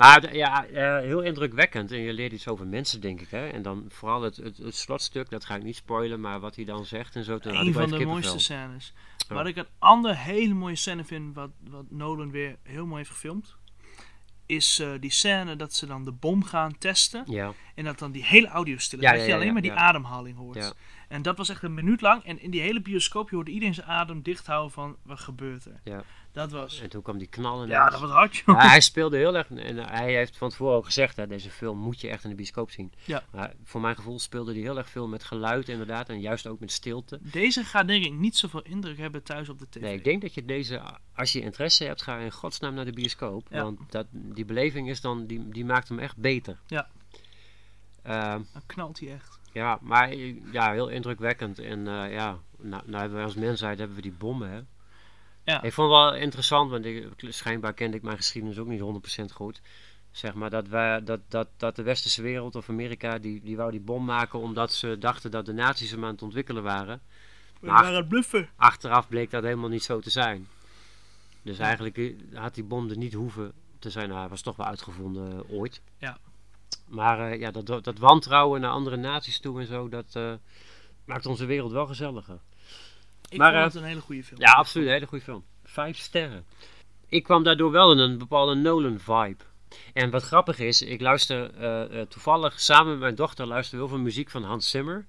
Maar 0.02 0.36
ja, 0.36 0.66
eh, 0.66 1.00
heel 1.00 1.22
indrukwekkend. 1.22 1.92
En 1.92 2.00
je 2.00 2.14
leert 2.14 2.32
iets 2.32 2.48
over 2.48 2.68
mensen, 2.68 3.02
denk 3.02 3.22
ik. 3.22 3.30
Hè? 3.30 3.48
En 3.48 3.62
dan 3.62 3.86
vooral 3.90 4.22
het, 4.22 4.36
het, 4.36 4.58
het 4.58 4.76
slotstuk, 4.76 5.30
dat 5.30 5.46
ga 5.46 5.56
ik 5.56 5.64
niet 5.64 5.76
spoilen, 5.76 6.20
maar 6.20 6.40
wat 6.40 6.56
hij 6.56 6.66
dan 6.66 6.86
zegt 6.86 7.16
en 7.16 7.24
zo. 7.24 7.40
toen 7.40 7.56
Een 7.56 7.74
van 7.74 7.90
de 7.90 8.06
mooiste 8.06 8.40
scènes. 8.40 8.94
Ja. 9.28 9.36
Wat 9.36 9.46
ik 9.46 9.56
een 9.56 9.68
andere 9.80 10.14
hele 10.14 10.54
mooie 10.54 10.76
scène 10.76 11.04
vind, 11.04 11.36
wat, 11.36 11.50
wat 11.70 11.86
Nolan 11.90 12.32
weer 12.32 12.58
heel 12.64 12.86
mooi 12.86 12.98
heeft 12.98 13.10
gefilmd, 13.10 13.56
is 14.46 14.80
eh, 14.80 14.92
die 15.00 15.12
scène 15.12 15.56
dat 15.56 15.74
ze 15.74 15.86
dan 15.86 16.06
de 16.06 16.12
bom 16.12 16.44
gaan 16.44 16.78
testen 16.78 17.24
Ja, 17.28 17.54
en 17.76 17.84
dat 17.84 18.00
dan 18.00 18.12
die 18.12 18.24
hele 18.24 18.48
audio 18.48 18.78
stil 18.78 19.00
is. 19.00 19.06
Ja, 19.06 19.14
dat 19.14 19.26
je 19.26 19.34
alleen 19.34 19.54
maar 19.54 19.62
die 19.62 19.74
ademhaling 19.74 20.38
hoort. 20.38 20.58
Ja. 20.58 20.74
En 21.08 21.22
dat 21.22 21.38
was 21.38 21.50
echt 21.50 21.64
een 21.64 21.74
minuut 21.74 22.02
lang 22.02 22.24
en 22.24 22.42
in 22.42 22.52
die 22.52 22.62
hele 22.62 22.82
bioscoop 22.82 23.30
je 23.30 23.36
hoorde 23.36 23.52
iedereen 23.52 23.74
zijn 23.74 23.88
adem 23.88 24.22
dicht 24.22 24.46
houden 24.48 24.72
van 24.72 24.98
wat 25.04 25.20
gebeurt 25.20 25.66
er. 25.66 25.80
ja. 25.84 26.04
Dat 26.32 26.52
was... 26.52 26.82
En 26.82 26.90
toen 26.90 27.02
kwam 27.02 27.18
die 27.18 27.28
knal 27.28 27.66
Ja, 27.68 27.90
dat 27.90 28.00
was 28.00 28.10
hard 28.10 28.36
joh. 28.36 28.56
Ja, 28.58 28.68
hij 28.68 28.82
speelde 28.82 29.18
heel 29.18 29.36
erg. 29.36 29.50
En 29.50 29.78
hij 29.78 30.14
heeft 30.14 30.38
van 30.38 30.50
tevoren 30.50 30.76
al 30.76 30.82
gezegd: 30.82 31.16
hè, 31.16 31.28
deze 31.28 31.50
film 31.50 31.78
moet 31.78 32.02
je 32.02 32.10
echt 32.10 32.24
in 32.24 32.30
de 32.30 32.36
bioscoop 32.36 32.72
zien. 32.72 32.94
Ja. 33.06 33.24
Maar 33.32 33.54
voor 33.64 33.82
mijn 33.82 33.96
gevoel 33.96 34.20
speelde 34.20 34.52
hij 34.52 34.62
heel 34.62 34.78
erg 34.78 34.90
veel 34.90 35.08
met 35.08 35.24
geluid, 35.24 35.70
inderdaad. 35.70 36.10
En 36.10 36.20
juist 36.20 36.48
ook 36.48 36.60
met 36.60 36.72
stilte. 36.72 37.20
Deze 37.22 37.64
gaat 37.64 37.88
denk 37.88 38.06
ik 38.06 38.14
niet 38.14 38.38
zoveel 38.38 38.62
indruk 38.62 38.98
hebben 38.98 39.24
thuis 39.24 39.50
op 39.50 39.60
de 39.60 39.70
tv. 39.70 39.82
Nee, 39.82 39.94
ik 39.96 40.04
denk 40.04 40.22
dat 40.22 40.34
je 40.34 40.46
deze, 40.46 40.82
als 41.16 41.32
je 41.32 41.42
interesse 41.42 41.84
hebt, 41.84 42.02
ga 42.02 42.18
in 42.18 42.32
godsnaam 42.32 42.74
naar 42.74 42.86
de 42.86 42.94
bioscoop. 42.94 43.48
Ja. 43.50 43.64
Want 43.64 43.80
dat, 43.92 44.06
die 44.12 44.46
beleving 44.46 44.90
is 44.90 45.02
dan, 45.02 45.26
die, 45.26 45.50
die 45.50 45.66
maakt 45.66 45.88
hem 45.90 46.00
echt 46.00 46.18
beter. 46.18 46.60
Ja. 46.68 46.88
Ehm, 48.04 48.42
Dan 48.54 48.62
knalt 48.66 49.00
hij 49.00 49.14
echt. 49.14 49.40
ja, 49.52 49.78
maar 49.82 50.16
ja, 50.52 50.72
heel 50.72 50.88
indrukwekkend. 50.88 51.60
En 51.60 51.88
eh, 51.88 52.14
ja, 52.14 52.38
nou, 52.58 52.84
nou 52.86 52.98
hebben 52.98 53.14
wij 53.14 53.24
als 53.24 53.36
mensheid 53.36 53.78
hebben 53.78 53.96
we 53.96 54.02
die 54.02 54.12
bommen, 54.18 54.50
hè. 54.50 54.62
Ja. 55.44 55.62
Ik 55.62 55.74
vond 55.74 55.92
het 55.92 56.00
wel 56.00 56.16
interessant, 56.16 56.72
want 56.72 56.86
ik, 56.86 57.08
schijnbaar 57.18 57.74
kende 57.74 57.98
ik 57.98 58.04
mijn 58.04 58.18
geschiedenis 58.18 58.58
ook 58.58 58.68
niet 58.68 59.22
100% 59.22 59.34
goed. 59.34 59.62
Zeg 60.12 60.34
maar 60.34 60.50
dat, 60.50 60.68
wij, 60.68 61.04
dat, 61.04 61.20
dat, 61.28 61.48
dat 61.58 61.76
de 61.76 61.84
westerse 61.84 62.22
wereld 62.22 62.56
of 62.56 62.70
Amerika, 62.70 63.18
die, 63.18 63.42
die 63.44 63.58
wou 63.58 63.72
die 63.72 63.80
bom 63.80 64.06
maken 64.06 64.40
omdat 64.40 64.74
ze 64.74 64.98
dachten 64.98 65.32
dat 65.32 65.46
de 65.46 65.54
nazi's 65.54 65.92
hem 65.92 66.06
aan 66.06 66.12
het 66.12 66.22
ontwikkelen 66.22 66.64
waren. 66.64 67.02
We 67.60 67.68
Maar- 67.68 67.82
waren 67.82 67.96
het 67.98 68.08
bluffen. 68.08 68.50
Achteraf 68.56 69.08
bleek 69.08 69.32
dat 69.32 69.44
helemaal 69.44 69.70
niet 69.70 69.84
zo 69.84 70.00
te 70.00 70.10
zijn. 70.10 70.48
Dus 71.42 71.60
eigenlijk 71.60 72.14
had 72.34 72.56
die 72.56 72.64
bom 72.64 72.90
er 72.90 72.98
niet 72.98 73.14
hoeven 73.14 73.52
te 73.80 73.90
zijn. 73.90 74.08
Nou, 74.08 74.20
hij 74.20 74.30
was 74.30 74.42
toch 74.42 74.56
wel 74.56 74.66
uitgevonden 74.66 75.32
eh, 75.32 75.52
ooit. 75.52 75.82
Ja. 75.98 76.18
Maar 76.88 77.32
eh, 77.32 77.40
ja, 77.40 77.52
dat, 77.52 77.84
dat 77.84 77.98
wantrouwen 77.98 78.62
naar 78.62 78.72
andere 78.72 78.98
naties 78.98 79.40
toe 79.40 79.60
en 79.60 79.68
zo, 79.68 79.90
dat 79.90 80.16
eh, 80.16 80.34
maakt 81.06 81.26
onze 81.26 81.46
wereld 81.46 81.72
wel 81.72 81.88
gezelliger. 81.88 82.40
Ik 83.32 83.38
Maar, 83.38 83.52
vond 83.52 83.66
eh, 83.66 83.74
het 83.74 83.76
een 83.76 83.88
hele 83.88 84.02
goede 84.02 84.24
film. 84.24 84.40
Ja, 84.40 84.52
absoluut. 84.52 84.88
Een 84.88 84.94
hele 84.94 85.08
goede 85.08 85.24
film. 85.24 85.44
Vijf 85.64 85.98
sterren. 85.98 86.46
Ik 87.08 87.24
kwam 87.24 87.44
daardoor 87.44 87.72
wel 87.72 87.92
in 87.92 87.98
een 87.98 88.18
bepaalde 88.18 88.56
Nolan-vibe. 88.56 89.44
En 89.94 90.10
wat 90.10 90.24
grappig 90.24 90.60
is, 90.60 90.82
ik 90.82 91.02
luister 91.02 91.54
eh, 91.54 92.00
eh, 92.00 92.08
toevallig 92.08 92.60
samen 92.60 92.92
met 92.92 93.00
mijn 93.00 93.16
dochter 93.16 93.46
luister 93.46 93.78
heel 93.78 93.88
veel 93.88 94.00
muziek 94.00 94.30
van 94.30 94.44
Hans 94.44 94.70
Zimmer. 94.70 95.06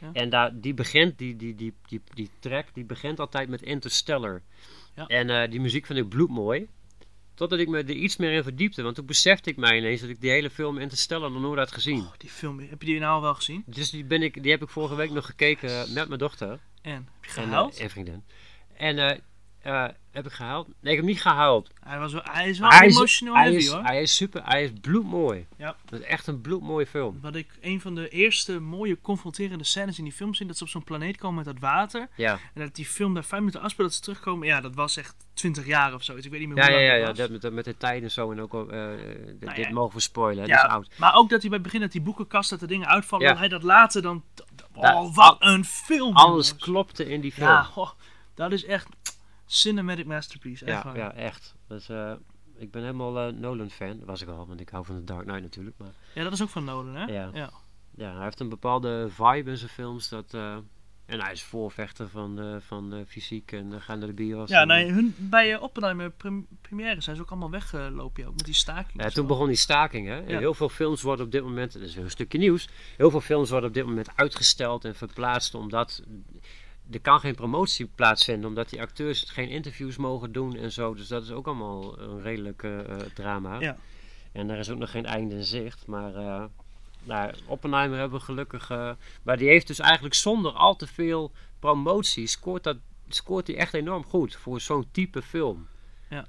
Ja. 0.00 0.10
En 0.12 0.30
daar, 0.30 0.60
die 0.60 0.74
begint, 0.74 1.18
die, 1.18 1.36
die, 1.36 1.54
die, 1.54 1.74
die, 1.88 2.02
die 2.14 2.30
track, 2.38 2.66
die 2.72 2.84
begint 2.84 3.20
altijd 3.20 3.48
met 3.48 3.62
Interstellar. 3.62 4.42
Ja. 4.94 5.06
En 5.06 5.50
die 5.50 5.60
muziek 5.60 5.86
vind 5.86 5.98
ik 5.98 6.08
bloedmooi. 6.08 6.68
Totdat 7.34 7.58
ik 7.58 7.68
me 7.68 7.78
er 7.78 7.90
iets 7.90 8.16
meer 8.16 8.32
in 8.32 8.42
verdiepte. 8.42 8.82
Want 8.82 8.94
toen 8.94 9.06
besefte 9.06 9.50
ik 9.50 9.56
mij 9.56 9.76
ineens 9.78 10.00
dat 10.00 10.10
ik 10.10 10.20
die 10.20 10.30
hele 10.30 10.50
film 10.50 10.78
Interstellar 10.78 11.30
nog 11.30 11.42
nooit 11.42 11.58
had 11.58 11.72
gezien. 11.72 12.00
Oh, 12.00 12.12
die 12.18 12.30
film, 12.30 12.58
heb 12.58 12.82
je 12.82 12.86
die 12.86 12.98
nou 12.98 13.14
al 13.14 13.22
wel 13.22 13.34
gezien? 13.34 13.62
Dus 13.66 13.90
die, 13.90 14.04
ben 14.04 14.22
ik, 14.22 14.42
die 14.42 14.50
heb 14.50 14.62
ik 14.62 14.68
vorige 14.68 14.94
week 14.94 15.10
nog 15.10 15.26
gekeken 15.26 15.92
met 15.92 16.08
mijn 16.08 16.18
dochter. 16.18 16.58
En, 16.82 16.92
heb 16.92 17.24
je 17.24 17.40
En, 17.40 17.48
gehuild? 17.48 17.76
eh, 17.76 17.82
en 17.84 17.90
vriendin. 17.90 18.24
En 18.76 18.98
eh, 19.62 19.84
heb 20.10 20.26
ik 20.26 20.32
gehuild? 20.32 20.66
Nee, 20.80 20.92
ik 20.92 20.98
heb 20.98 21.08
niet 21.08 21.20
gehuild. 21.22 21.70
hij, 21.84 21.98
was 21.98 22.12
wel, 22.12 22.22
hij 22.30 22.48
is 22.48 22.58
wel 22.58 22.68
Hij 22.68 22.86
is, 22.86 22.94
emotional 22.96 23.34
hij, 23.34 23.42
heavy 23.44 23.58
is, 23.58 23.68
hoor. 23.68 23.82
hij 23.82 24.02
is 24.02 24.16
super, 24.16 24.42
hij 24.44 24.64
is 24.64 24.70
bloedmooi. 24.80 25.46
Ja. 25.56 25.76
Dat 25.84 26.00
is 26.00 26.06
echt 26.06 26.26
een 26.26 26.40
bloedmooie 26.40 26.86
film. 26.86 27.18
Wat 27.22 27.34
ik 27.34 27.46
een 27.60 27.80
van 27.80 27.94
de 27.94 28.08
eerste 28.08 28.60
mooie 28.60 29.00
confronterende 29.00 29.64
scènes 29.64 29.98
in 29.98 30.04
die 30.04 30.12
film 30.12 30.34
zie, 30.34 30.46
dat 30.46 30.56
ze 30.56 30.64
op 30.64 30.70
zo'n 30.70 30.84
planeet 30.84 31.16
komen 31.16 31.36
met 31.36 31.44
dat 31.44 31.58
water. 31.58 32.08
Ja, 32.16 32.32
En 32.54 32.60
dat 32.64 32.74
die 32.74 32.86
film 32.86 33.14
daar 33.14 33.24
vijf 33.24 33.40
minuten 33.40 33.60
afspeelt, 33.60 33.88
dat 33.88 33.96
ze 33.96 34.02
terugkomen. 34.02 34.46
Ja, 34.46 34.60
dat 34.60 34.74
was 34.74 34.96
echt 34.96 35.14
20 35.34 35.66
jaar 35.66 35.94
of 35.94 36.02
zo. 36.02 36.16
Ik 36.16 36.22
weet 36.22 36.40
niet 36.40 36.48
meer 36.48 36.56
ja, 36.58 36.64
hoe 36.70 36.72
ja, 36.80 36.86
lang 36.88 37.00
ja, 37.00 37.06
dat 37.06 37.16
ja 37.16 37.22
dat, 37.28 37.42
met, 37.42 37.52
met 37.52 37.64
de 37.64 37.76
tijd 37.76 38.02
en 38.02 38.10
zo. 38.10 38.30
En 38.32 38.40
ook, 38.40 38.52
eh, 38.54 38.58
dit- 38.88 39.40
Nou 39.40 39.54
dit 39.54 39.64
ja. 39.66 39.72
mogen 39.72 39.94
we 39.94 40.00
spoilen, 40.00 40.46
Ja, 40.46 40.56
dat 40.56 40.64
is 40.66 40.70
oud. 40.70 40.88
Maar 40.96 41.14
ook 41.14 41.28
dat 41.30 41.40
hij 41.40 41.48
bij 41.48 41.58
het 41.58 41.66
begin 41.66 41.80
dat 41.80 41.92
die 41.92 42.00
boekenkast 42.00 42.50
dat 42.50 42.60
de 42.60 42.66
dingen 42.66 42.88
uitvallen, 42.88 43.26
dat 43.28 43.38
hij 43.38 43.48
dat 43.48 43.62
later 43.62 44.02
dan... 44.02 44.22
Oh, 44.74 45.14
wat 45.14 45.36
een 45.40 45.64
film! 45.64 46.16
Alles 46.16 46.48
jongens. 46.48 46.56
klopte 46.64 47.08
in 47.10 47.20
die 47.20 47.32
film. 47.32 47.48
Ja, 47.48 47.52
Ja, 47.74 47.82
oh, 47.82 47.90
dat 48.34 48.52
is 48.52 48.64
echt 48.64 48.86
cinematic 49.52 50.06
masterpiece. 50.06 50.64
Echt 50.64 50.82
ja, 50.82 50.92
waar. 50.92 51.14
echt. 51.14 51.54
Dus, 51.68 51.88
eh, 51.88 52.12
ik 52.56 52.70
ben 52.70 52.82
helemaal 52.82 53.18
eh, 53.18 53.32
Nolan-fan. 53.32 53.98
Dat 53.98 54.06
was 54.06 54.22
ik 54.22 54.28
al, 54.28 54.46
want 54.46 54.60
ik 54.60 54.68
hou 54.68 54.84
van 54.84 54.96
The 54.96 55.04
Dark 55.04 55.24
Knight 55.24 55.42
natuurlijk. 55.42 55.76
Maar 55.78 55.92
Ja, 56.14 56.22
dat 56.22 56.32
is 56.32 56.42
ook 56.42 56.48
van 56.48 56.64
Nolan, 56.64 56.94
hè? 56.94 57.04
Ja. 57.04 57.30
ja. 57.32 57.50
ja, 57.94 58.14
hij 58.14 58.24
heeft 58.24 58.40
een 58.40 58.48
bepaalde 58.48 59.06
vibe 59.10 59.50
in 59.50 59.56
zijn 59.56 59.70
films. 59.70 60.08
Dat, 60.08 60.34
eh, 60.34 60.56
en 61.06 61.20
hij 61.20 61.32
is 61.32 61.42
voorvechter 61.42 62.08
van, 62.08 62.60
van 62.66 63.04
fysiek 63.06 63.52
en 63.52 63.72
uh, 63.72 63.80
gaan 63.80 63.98
naar 63.98 64.08
de 64.08 64.14
bios. 64.14 64.50
Ja, 64.50 64.66
hun, 64.66 65.14
bij 65.18 65.52
uh, 65.52 65.62
Oppenheimer 65.62 66.10
prim- 66.10 66.46
première 66.60 67.00
zijn 67.00 67.16
ze 67.16 67.22
ook 67.22 67.30
allemaal 67.30 67.50
weggelopen, 67.50 68.22
ja, 68.22 68.28
ook 68.28 68.36
met 68.36 68.44
die 68.44 68.54
staking. 68.54 69.00
Ja, 69.00 69.04
en 69.04 69.12
toen 69.12 69.26
begon 69.26 69.46
die 69.46 69.56
staking. 69.56 70.06
Hè? 70.06 70.16
Ja. 70.16 70.38
Heel 70.38 70.54
veel 70.54 70.68
films 70.68 71.02
worden 71.02 71.26
op 71.26 71.32
dit 71.32 71.42
moment, 71.42 71.72
dat 71.72 71.82
is 71.82 71.96
een 71.96 72.10
stukje 72.10 72.38
nieuws, 72.38 72.68
heel 72.96 73.10
veel 73.10 73.20
films 73.20 73.50
worden 73.50 73.68
op 73.68 73.74
dit 73.74 73.86
moment 73.86 74.16
uitgesteld 74.16 74.84
en 74.84 74.94
verplaatst 74.94 75.54
omdat 75.54 76.02
er 76.90 77.00
kan 77.00 77.20
geen 77.20 77.34
promotie 77.34 77.86
plaatsvinden, 77.86 78.48
omdat 78.48 78.70
die 78.70 78.80
acteurs 78.80 79.22
geen 79.22 79.48
interviews 79.48 79.96
mogen 79.96 80.32
doen 80.32 80.56
en 80.56 80.72
zo. 80.72 80.94
Dus 80.94 81.08
dat 81.08 81.22
is 81.22 81.30
ook 81.30 81.46
allemaal 81.46 81.98
een 81.98 82.22
redelijk 82.22 82.62
eh, 82.62 82.96
drama. 83.14 83.60
Ja. 83.60 83.76
En 84.32 84.50
er 84.50 84.58
is 84.58 84.70
ook 84.70 84.78
nog 84.78 84.90
geen 84.90 85.06
einde 85.06 85.34
in 85.34 85.44
zicht. 85.44 85.86
Maar 85.86 86.14
eh 86.14 86.44
nou, 87.04 87.34
Oppenheimer 87.46 87.98
hebben 87.98 88.18
we 88.18 88.24
gelukkig. 88.24 88.70
eh, 88.70 88.90
maar 89.22 89.36
die 89.36 89.48
heeft 89.48 89.66
dus 89.66 89.78
eigenlijk 89.78 90.14
zonder 90.14 90.52
al 90.52 90.76
te 90.76 90.86
veel 90.86 91.32
promotie 91.58 92.26
scoort, 92.26 92.64
dat, 92.64 92.76
scoort 93.08 93.46
hij 93.46 93.56
echt 93.56 93.74
enorm 93.74 94.04
goed 94.04 94.36
voor 94.36 94.60
zo'n 94.60 94.86
type 94.90 95.22
film. 95.22 95.66
Ja. 96.10 96.26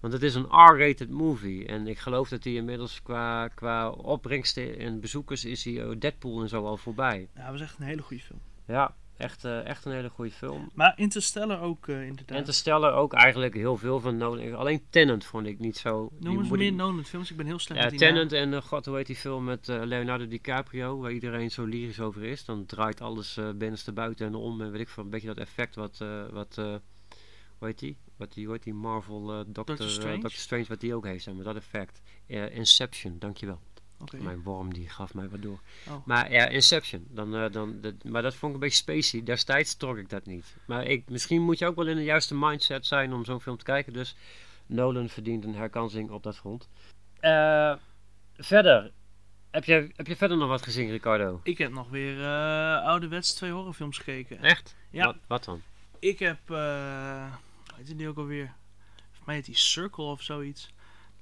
Want 0.00 0.12
het 0.12 0.22
is 0.22 0.34
een 0.34 0.46
R-rated 0.46 1.10
movie. 1.10 1.66
En 1.66 1.86
ik 1.86 1.98
geloof 1.98 2.28
dat 2.28 2.44
hij 2.44 2.52
inmiddels 2.52 3.02
qua, 3.02 3.48
qua 3.48 3.90
opbrengsten 3.90 4.78
en 4.78 5.00
bezoekers 5.00 5.44
is 5.44 5.64
hij 5.64 5.98
Deadpool 5.98 6.42
en 6.42 6.48
zo 6.48 6.66
al 6.66 6.76
voorbij. 6.76 7.28
Ja, 7.34 7.42
dat 7.42 7.52
was 7.52 7.60
echt 7.60 7.78
een 7.78 7.86
hele 7.86 8.02
goede 8.02 8.22
film. 8.22 8.40
Ja, 8.66 8.94
echt, 9.22 9.44
eh, 9.44 9.66
echt 9.66 9.84
een 9.84 9.92
hele 9.92 10.08
goede 10.08 10.30
film. 10.30 10.70
Maar 10.74 10.92
Interstellar 10.96 11.60
ook 11.60 11.88
eh, 11.88 12.06
inderdaad. 12.06 12.38
Interstellar 12.38 12.94
ook 12.94 13.12
eigenlijk 13.12 13.54
heel 13.54 13.76
veel 13.76 14.00
van 14.00 14.16
Nolan. 14.16 14.54
Alleen 14.54 14.82
Tenant 14.90 15.24
vond 15.24 15.46
ik 15.46 15.58
niet 15.58 15.76
zo. 15.76 16.10
Noem 16.18 16.38
eens 16.38 16.48
meer 16.48 16.72
Nolan 16.72 17.04
films, 17.04 17.30
ik 17.30 17.36
ben 17.36 17.46
heel 17.46 17.58
slecht 17.58 17.80
Ja, 17.80 17.90
met 17.90 17.98
die 17.98 18.08
Tenant 18.08 18.32
en 18.32 18.52
uh, 18.52 18.62
god, 18.62 18.86
hoe 18.86 18.96
heet 18.96 19.06
die 19.06 19.16
film 19.16 19.44
met 19.44 19.68
eh, 19.68 19.80
Leonardo 19.84 20.28
DiCaprio, 20.28 20.98
waar 20.98 21.12
iedereen 21.12 21.50
zo 21.50 21.64
lyrisch 21.64 22.00
over 22.00 22.22
is. 22.22 22.44
Dan 22.44 22.66
draait 22.66 23.00
alles 23.00 23.36
eh 23.36 23.50
binnenste 23.54 23.92
buiten 23.92 24.26
en 24.26 24.34
om 24.34 24.60
en 24.60 24.70
weet 24.70 24.80
ik 24.80 24.88
veel, 24.88 25.04
een 25.04 25.10
beetje 25.10 25.26
dat 25.26 25.38
effect 25.38 25.74
wat, 25.74 26.00
eh, 26.00 26.28
wat 26.30 26.58
eh, 26.58 26.74
hoe 27.62 27.70
heet 27.70 27.78
die? 27.78 27.96
Wat 28.16 28.32
die, 28.32 28.44
hoe 28.44 28.54
heet 28.54 28.62
die 28.62 28.74
Marvel 28.74 29.30
eh 29.30 29.36
Doctor, 29.36 29.52
Doctor 29.64 29.86
eh, 29.86 29.92
Strange? 29.92 30.12
Doctor 30.12 30.40
Strange, 30.40 30.64
wat 30.68 30.80
die 30.80 30.94
ook 30.94 31.04
heeft, 31.04 31.24
zeg 31.24 31.34
maar, 31.34 31.44
dat 31.44 31.56
effect. 31.56 32.02
Eh, 32.26 32.56
Inception, 32.56 33.18
dankjewel. 33.18 33.60
Mijn 34.18 34.42
worm 34.42 34.74
die 34.74 34.88
gaf 34.88 35.14
mij 35.14 35.28
wat 35.28 35.42
door. 35.42 35.60
Oh. 35.88 36.06
Maar 36.06 36.32
ja, 36.32 36.46
Inception, 36.46 37.06
dan, 37.10 37.36
eh, 37.36 37.52
dan, 37.52 37.80
dat, 37.80 38.04
maar 38.04 38.22
dat 38.22 38.34
vond 38.34 38.54
ik 38.54 38.62
een 38.62 38.68
beetje 38.68 38.82
spacey. 38.82 39.22
Destijds 39.22 39.74
trok 39.74 39.96
ik 39.96 40.10
dat 40.10 40.26
niet. 40.26 40.56
Maar 40.66 40.86
ik, 40.86 41.08
misschien 41.08 41.42
moet 41.42 41.58
je 41.58 41.66
ook 41.66 41.76
wel 41.76 41.86
in 41.86 41.96
de 41.96 42.04
juiste 42.04 42.34
mindset 42.34 42.86
zijn 42.86 43.12
om 43.12 43.24
zo'n 43.24 43.40
film 43.40 43.56
te 43.56 43.64
kijken. 43.64 43.92
Dus 43.92 44.16
Nolan 44.66 45.08
verdient 45.08 45.44
een 45.44 45.54
herkansing 45.54 46.10
op 46.10 46.22
dat 46.22 46.36
front. 46.36 46.68
Eh, 47.20 47.74
verder, 48.36 48.92
heb 49.50 49.64
je, 49.64 49.90
heb 49.96 50.06
je 50.06 50.16
verder 50.16 50.36
nog 50.36 50.48
wat 50.48 50.62
gezien, 50.62 50.90
Ricardo? 50.90 51.40
Ik 51.42 51.58
heb 51.58 51.72
nog 51.72 51.88
weer 51.88 52.22
eh 52.22 52.84
ouderwets 52.84 53.34
twee 53.34 53.50
horrorfilms 53.50 53.98
gekeken. 53.98 54.42
Echt? 54.42 54.76
Ja. 54.90 55.04
Wat, 55.04 55.16
wat 55.26 55.44
dan? 55.44 55.62
Ik 55.98 56.18
heb, 56.18 56.38
hoe 56.46 57.28
heet 57.76 57.98
die 57.98 58.08
ook 58.08 58.16
alweer? 58.16 58.54
Volgens 58.96 59.26
mij 59.26 59.34
heet 59.34 59.44
die 59.44 59.56
Circle 59.56 60.04
of 60.04 60.22
zoiets. 60.22 60.72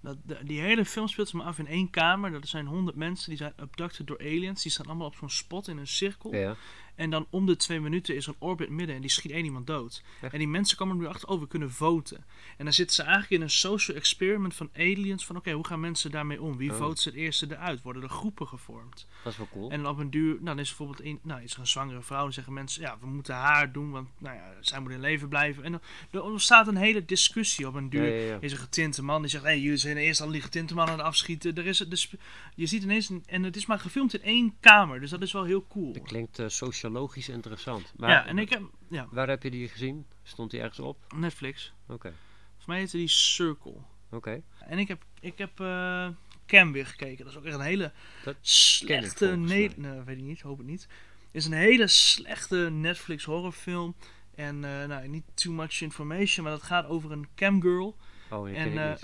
Dat, 0.01 0.17
de- 0.25 0.39
die 0.45 0.61
hele 0.61 0.85
film 0.85 1.09
speelt 1.09 1.29
zich 1.29 1.39
maar 1.39 1.47
af 1.47 1.59
in 1.59 1.67
één 1.67 1.91
kamer. 1.91 2.31
Dat 2.33 2.49
zijn 2.49 2.67
honderd 2.67 2.97
mensen 2.97 3.29
die 3.29 3.39
zijn 3.39 3.53
abducted 3.57 4.07
door 4.07 4.19
aliens. 4.19 4.63
Die 4.63 4.73
staan 4.73 4.87
allemaal 4.87 5.07
op 5.07 5.15
zo'n 5.15 5.31
spot 5.31 5.69
in 5.69 5.79
een 5.79 5.87
cirkel. 5.87 6.35
Ja. 6.35 6.57
En 7.01 7.11
dan 7.11 7.27
om 7.31 7.47
de 7.47 7.57
twee 7.57 7.81
minuten 7.81 8.17
is 8.17 8.27
er 8.27 8.33
een 8.33 8.49
orbit 8.49 8.71
midden 8.71 8.95
en 8.95 9.01
die 9.01 9.11
schiet 9.11 9.33
één 9.33 9.45
iemand 9.45 9.67
dood. 9.67 10.03
Echt? 10.21 10.33
En 10.33 10.39
die 10.39 10.49
mensen 10.49 10.77
komen 10.77 10.97
er 10.97 11.03
nu 11.03 11.09
achter, 11.09 11.29
oh 11.29 11.41
we 11.41 11.47
kunnen 11.47 11.71
voten. 11.73 12.25
En 12.57 12.65
dan 12.65 12.73
zitten 12.73 12.95
ze 12.95 13.03
eigenlijk 13.03 13.33
in 13.33 13.41
een 13.41 13.51
social 13.51 13.97
experiment 13.97 14.55
van 14.55 14.71
aliens. 14.77 15.27
Van 15.27 15.37
oké, 15.37 15.53
hoe 15.53 15.67
gaan 15.67 15.81
mensen 15.81 16.11
daarmee 16.11 16.43
om? 16.43 16.57
Wie 16.57 16.71
Oh. 16.71 16.77
vote 16.77 17.01
ze 17.03 17.09
het 17.09 17.19
eerste 17.19 17.47
eruit? 17.51 17.83
Worden 17.83 18.03
er 18.03 18.09
groepen 18.09 18.49
gevormd? 18.49 19.07
Dat 19.25 19.33
is 19.33 19.39
wel 19.39 19.49
cool. 19.53 19.71
En 19.71 19.87
op 19.87 19.99
een 19.99 20.11
duur, 20.11 20.33
nou, 20.33 20.45
dan 20.45 20.59
is 20.59 20.71
er 20.71 20.77
bijvoorbeeld 20.77 21.09
een, 21.09 21.19
nou, 21.23 21.43
is 21.43 21.53
er 21.53 21.59
een 21.61 21.67
zwangere 21.67 22.03
vrouw. 22.03 22.23
Dan 22.23 22.33
zeggen 22.33 22.53
mensen, 22.53 22.83
ja, 22.83 22.97
we 23.01 23.07
moeten 23.07 23.35
haar 23.35 23.73
doen, 23.73 23.91
want 23.91 24.09
nou 24.19 24.37
ja, 24.37 24.53
zij 24.61 24.81
moet 24.81 24.91
in 24.91 25.01
leven 25.01 25.29
blijven. 25.29 25.65
En 25.65 25.73
dan 25.73 25.81
er 26.11 26.23
ontstaat 26.23 26.67
een 26.67 26.77
hele 26.77 27.05
discussie 27.05 27.67
op 27.67 27.75
een 27.75 27.91
duur. 27.91 28.09
Ja, 28.09 28.15
ja, 28.15 28.27
ja. 28.27 28.39
Is 28.41 28.53
een 28.53 28.59
getinte 28.59 29.03
man 29.03 29.21
die 29.21 29.31
zegt, 29.31 29.45
hé, 29.45 29.51
hey, 29.51 29.61
jullie 29.61 29.77
zijn 29.79 29.97
eerst 29.97 30.21
al 30.21 30.31
die 30.31 30.41
getinte 30.41 30.75
man 30.75 30.87
aan 30.89 30.99
het 30.99 31.07
afschieten. 31.07 31.55
Er 31.55 31.67
is 31.67 31.79
het, 31.79 31.91
dus, 31.91 32.15
je 32.55 32.67
ziet 32.67 32.83
ineens, 32.83 33.09
een, 33.09 33.23
en 33.27 33.43
het 33.43 33.57
is 33.57 33.67
maar 33.67 33.79
gefilmd 33.79 34.15
in 34.15 34.23
één 34.23 34.55
kamer, 34.61 35.01
dus 35.01 35.11
dat 35.11 35.23
is 35.23 35.33
wel 35.33 35.45
heel 35.45 35.67
cool. 35.69 35.93
Dat 35.93 36.03
klinkt 36.03 36.39
eh, 36.39 36.49
sociologisch 36.90 37.29
interessant. 37.29 37.92
Maar 37.96 38.11
ja, 38.11 38.26
en 38.26 38.38
ik 38.38 38.50
heb, 38.50 38.62
ja, 38.88 39.09
waar 39.11 39.29
heb 39.29 39.42
je 39.42 39.50
die 39.50 39.68
gezien? 39.68 40.07
Stond 40.22 40.50
die 40.50 40.61
ergens 40.61 40.79
op? 40.81 41.12
Netflix. 41.16 41.72
Oké, 41.88 42.14
Volgens 42.46 42.66
mij 42.66 42.79
heette 42.79 42.96
die 42.96 43.09
Circle. 43.09 43.76
oké. 44.11 44.42
En 44.59 44.79
ik 44.79 44.88
heb, 44.88 45.05
ik 45.20 45.38
heb 45.38 45.61
eh, 45.61 46.09
Cam 46.46 46.72
weer 46.72 46.87
gekeken. 46.87 47.24
Dat 47.24 47.33
is 47.33 47.38
ook 47.38 47.44
echt 47.44 47.55
een 47.55 47.61
hele 47.61 47.92
Dat 48.24 48.37
slechte... 48.40 49.37
Nee, 49.37 49.70
nee, 49.76 50.00
weet 50.00 50.16
ik 50.16 50.22
niet, 50.22 50.40
hoop 50.40 50.59
het 50.59 50.66
niet. 50.66 50.88
is 51.31 51.46
een 51.46 51.53
hele 51.53 51.87
slechte 51.87 52.57
Netflix 52.57 53.24
horrorfilm. 53.24 53.94
En 54.35 54.64
eh, 54.64 54.87
nou, 54.88 55.09
niet 55.09 55.24
too 55.35 55.53
much 55.53 55.81
information, 55.81 56.44
maar 56.44 56.53
dat 56.53 56.62
gaat 56.62 56.87
over 56.87 57.12
een 57.12 57.29
camgirl. 57.35 57.96
Oh, 58.31 58.57
En, 58.57 58.79
eh. 58.79 58.93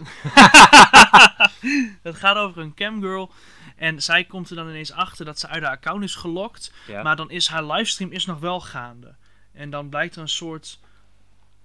Het 2.03 2.17
gaat 2.17 2.37
over 2.37 2.62
een 2.62 2.75
camgirl. 2.75 3.33
En 3.77 4.03
zij 4.03 4.25
komt 4.25 4.51
er 4.51 4.57
dan 4.57 4.69
ineens 4.69 4.93
achter 4.93 5.25
dat 5.25 5.39
ze 5.39 5.49
uit 5.49 5.62
haar 5.62 5.73
account 5.73 6.03
is 6.05 6.15
gelokt. 6.15 6.73
Ja. 6.87 7.03
Maar 7.03 7.17
dan 7.17 7.31
is 7.31 7.49
haar 7.49 7.65
livestream 7.65 8.12
is 8.12 8.27
nog 8.27 8.39
wel 8.41 8.61
gaande. 8.61 9.15
En 9.53 9.71
dan 9.71 9.89
blijkt 9.89 10.17
er 10.17 10.23
een 10.23 10.29
soort 10.29 10.79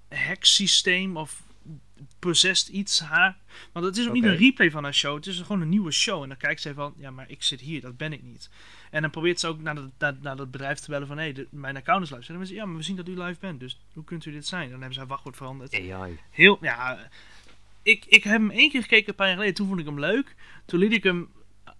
hacksysteem 0.09 1.17
of 1.17 1.41
possessed 2.19 2.67
iets 2.67 2.99
haar. 2.99 3.37
Want 3.71 3.85
het 3.85 3.97
is 3.97 4.07
ook 4.07 4.13
niet 4.13 4.23
een 4.23 4.35
replay 4.37 4.71
van 4.71 4.83
haar 4.83 4.93
show. 4.93 5.15
Het 5.15 5.27
is 5.27 5.39
gewoon 5.39 5.61
een 5.61 5.69
nieuwe 5.69 5.91
show. 5.91 6.21
En 6.23 6.27
dan 6.27 6.37
kijkt 6.37 6.61
zij 6.61 6.73
van, 6.73 6.93
ja, 6.97 7.11
maar 7.11 7.29
ik 7.29 7.43
zit 7.43 7.59
hier, 7.59 7.81
dat 7.81 7.97
ben 7.97 8.13
ik 8.13 8.23
niet. 8.23 8.49
En 8.91 9.01
dan 9.01 9.11
probeert 9.11 9.39
ze 9.39 9.47
ook 9.47 9.59
naar, 9.61 9.75
dat- 9.75 9.89
naar, 9.97 10.15
naar 10.21 10.35
dat 10.35 10.51
bedrijf 10.51 10.79
te 10.79 10.89
bellen 10.89 11.07
van, 11.07 11.17
hé, 11.17 11.31
hey, 11.31 11.47
mijn 11.49 11.77
account 11.77 12.03
is 12.03 12.09
live. 12.09 12.27
En 12.27 12.33
dan 12.37 12.45
ze, 12.47 12.53
ja, 12.53 12.65
maar 12.65 12.75
we 12.77 12.83
zien 12.83 12.95
dat 12.95 13.07
u 13.07 13.21
live 13.21 13.39
bent. 13.39 13.59
Dus 13.59 13.79
hoe 13.93 14.03
kunt 14.03 14.25
u 14.25 14.31
dit 14.31 14.47
zijn? 14.47 14.61
Dan 14.63 14.71
hebben 14.71 14.93
ze 14.93 14.99
haar 14.99 15.07
wachtwoord 15.09 15.35
veranderd. 15.35 15.73
AI. 15.73 16.19
Heel, 16.29 16.57
ja. 16.61 16.99
Ik, 17.83 18.05
ik 18.07 18.23
heb 18.23 18.33
hem 18.33 18.51
één 18.51 18.69
keer 18.69 18.81
gekeken 18.81 19.09
een 19.09 19.15
paar 19.15 19.27
jaar 19.27 19.35
geleden. 19.35 19.55
Toen 19.55 19.67
vond 19.67 19.79
ik 19.79 19.85
hem 19.85 19.99
leuk. 19.99 20.35
Toen 20.65 20.79
liet 20.79 20.93
ik 20.93 21.03
hem 21.03 21.29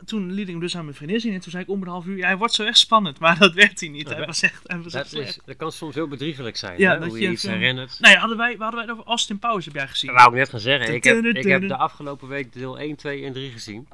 toen 0.05 0.31
liet 0.31 0.47
ik 0.47 0.51
hem 0.51 0.59
dus 0.59 0.77
aan 0.77 0.83
mijn 0.83 0.95
vriendin 0.95 1.19
zien. 1.19 1.33
En 1.33 1.39
toen 1.39 1.51
zei 1.51 1.63
ik 1.63 1.69
om 1.69 1.81
een 1.81 1.87
half 1.87 2.05
uur, 2.05 2.17
ja, 2.17 2.25
hij 2.25 2.37
wordt 2.37 2.53
zo 2.53 2.63
echt 2.63 2.77
spannend. 2.77 3.19
Maar 3.19 3.37
dat 3.39 3.53
werd 3.53 3.79
hij 3.79 3.89
niet. 3.89 4.09
Hij 4.09 4.25
was 4.25 4.41
echt, 4.41 4.61
hij 4.67 4.81
was 4.81 4.93
echt 4.93 5.11
Dat, 5.11 5.21
is, 5.21 5.39
dat 5.45 5.55
kan 5.55 5.71
soms 5.71 5.95
heel 5.95 6.07
bedriegelijk 6.07 6.57
zijn, 6.57 6.79
Ja, 6.79 6.93
hè? 6.93 6.99
dat 6.99 7.07
hoe 7.07 7.19
je 7.19 7.25
je 7.25 7.31
iets 7.31 7.43
herinnert. 7.43 7.99
Nou 7.99 8.13
ja, 8.13 8.19
hadden 8.19 8.37
wij, 8.37 8.55
hadden 8.57 8.79
wij 8.79 8.81
het 8.81 8.91
over 8.91 9.05
Austin 9.05 9.39
Powers, 9.39 9.65
heb 9.65 9.73
jij 9.73 9.87
gezien? 9.87 10.11
Dat 10.11 10.19
wou 10.19 10.31
ik 10.31 10.37
net 10.39 10.49
gaan 10.49 10.59
zeggen. 10.59 10.93
Ik 10.93 11.03
heb, 11.03 11.25
ik 11.25 11.45
heb 11.45 11.67
de 11.67 11.77
afgelopen 11.77 12.27
week 12.27 12.53
deel 12.53 12.79
1, 12.79 12.95
2 12.95 13.25
en 13.25 13.33
3 13.33 13.51
gezien. 13.51 13.87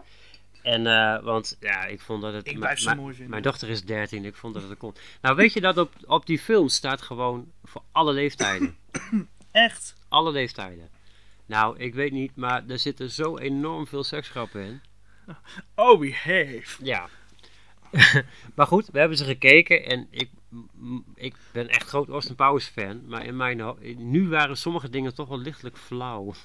En, 0.62 0.88
eh, 0.88 1.24
want 1.24 1.58
ja, 1.60 1.86
ik 1.86 2.02
vond 2.02 2.22
dat 2.22 2.34
het... 2.34 2.48
Ik 2.48 2.60
blijf 2.60 2.96
mooi 2.96 3.14
vinden. 3.14 3.30
Mijn 3.30 3.44
dochter 3.44 3.70
is 3.70 3.84
13, 3.84 4.26
ik 4.26 4.36
vond 4.36 4.54
dat 4.54 4.70
het 4.70 4.78
kon. 4.78 4.96
Nou, 5.22 5.36
weet 5.36 5.54
je 5.54 5.62
dat 5.62 5.78
op, 5.78 5.94
op 6.06 6.26
die 6.26 6.40
film 6.40 6.68
staat 6.68 7.02
gewoon 7.02 7.52
voor 7.64 7.82
alle 7.92 8.14
leeftijden. 8.14 8.76
Echt? 9.52 9.96
alle 10.10 10.32
leeftijden. 10.32 10.90
Nou, 11.48 11.78
ik 11.78 11.94
weet 11.94 12.12
niet, 12.12 12.36
maar 12.36 12.64
er 12.68 12.80
zitten 12.80 13.12
zo 13.12 13.38
enorm 13.38 13.88
veel 13.88 14.04
seksgrappen 14.04 14.62
in. 14.62 14.82
Oh, 15.76 16.00
behave. 16.00 16.86
Ja. 16.86 17.10
maar 18.56 18.68
goed, 18.68 18.90
we 18.92 19.00
hebben 19.00 19.18
ze 19.18 19.26
gekeken 19.26 19.86
en 19.86 20.08
ik, 20.10 20.30
ik 21.16 21.36
ben 21.52 21.70
echt 21.70 21.88
groot 21.88 22.10
Austin 22.10 22.36
Powers 22.36 22.66
fan. 22.66 23.02
Maar 23.08 23.26
in 23.26 23.36
mijn, 23.36 23.76
nu 23.98 24.30
waren 24.30 24.58
sommige 24.58 24.90
dingen 24.90 25.16
toch 25.16 25.28
wel 25.28 25.40
lichtelijk 25.40 25.78
flauw. 25.78 26.34